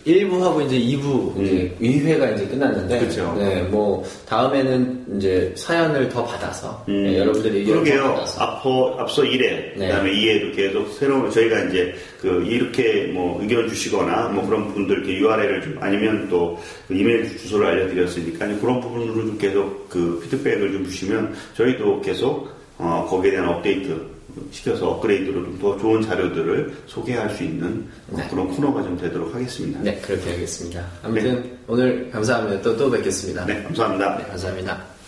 1, 0.09 0.27
부하고 0.29 0.61
이제 0.61 0.77
2부 0.79 1.41
이제 1.41 1.75
2회가 1.81 2.35
이제 2.35 2.45
끝났는데 2.47 2.99
음. 2.99 3.07
그쵸. 3.07 3.35
네, 3.37 3.61
뭐 3.63 4.03
다음에는 4.27 5.17
이제 5.17 5.53
사연을 5.55 6.09
더 6.09 6.25
받아서 6.25 6.83
음, 6.87 7.03
네, 7.03 7.19
여러분들의 7.19 7.59
의견을 7.61 7.83
그러게요. 7.83 8.13
받아서 8.13 8.41
앞서 8.43 8.95
앞서 8.97 9.21
1회, 9.23 9.39
네. 9.77 9.87
그다음에 9.87 10.11
2회도 10.11 10.55
계속 10.55 10.87
새로운 10.93 11.29
저희가 11.29 11.65
이제 11.65 11.93
그 12.19 12.43
이렇게 12.45 13.07
뭐 13.13 13.41
의견 13.41 13.67
주시거나 13.69 14.29
뭐 14.29 14.45
그런 14.45 14.67
부분들 14.67 14.97
이렇게 14.97 15.17
URL을 15.17 15.61
좀 15.61 15.77
아니면 15.79 16.27
또그 16.29 16.61
이메일 16.91 17.37
주소를 17.37 17.67
알려드렸으니까 17.67 18.47
그런 18.59 18.81
부분으로 18.81 19.13
좀 19.13 19.37
계속 19.37 19.89
그 19.89 20.19
피드백을 20.23 20.71
좀 20.71 20.85
주시면 20.85 21.33
저희도 21.55 22.01
계속 22.01 22.49
어, 22.77 23.05
거기에 23.09 23.31
대한 23.31 23.47
업데이트 23.49 24.18
시켜서 24.51 24.89
업그레이드로 24.91 25.43
좀 25.43 25.59
더 25.59 25.77
좋은 25.77 26.01
자료들을 26.01 26.73
소개할 26.87 27.29
수 27.35 27.43
있는 27.43 27.85
어, 28.11 28.17
네. 28.17 28.27
그런 28.29 28.47
코너가 28.47 28.83
좀 28.83 28.97
되도록 28.97 29.33
하겠습니다. 29.35 29.79
네, 29.81 29.99
그렇게 30.01 30.31
하겠습니다. 30.31 30.85
아무튼 31.03 31.57
오늘 31.67 32.09
감사합니다. 32.11 32.61
또, 32.61 32.77
또 32.77 32.89
뵙겠습니다. 32.89 33.45
네, 33.45 33.61
감사합니다. 33.63 34.17
네, 34.17 34.23
감사합니다. 34.25 34.98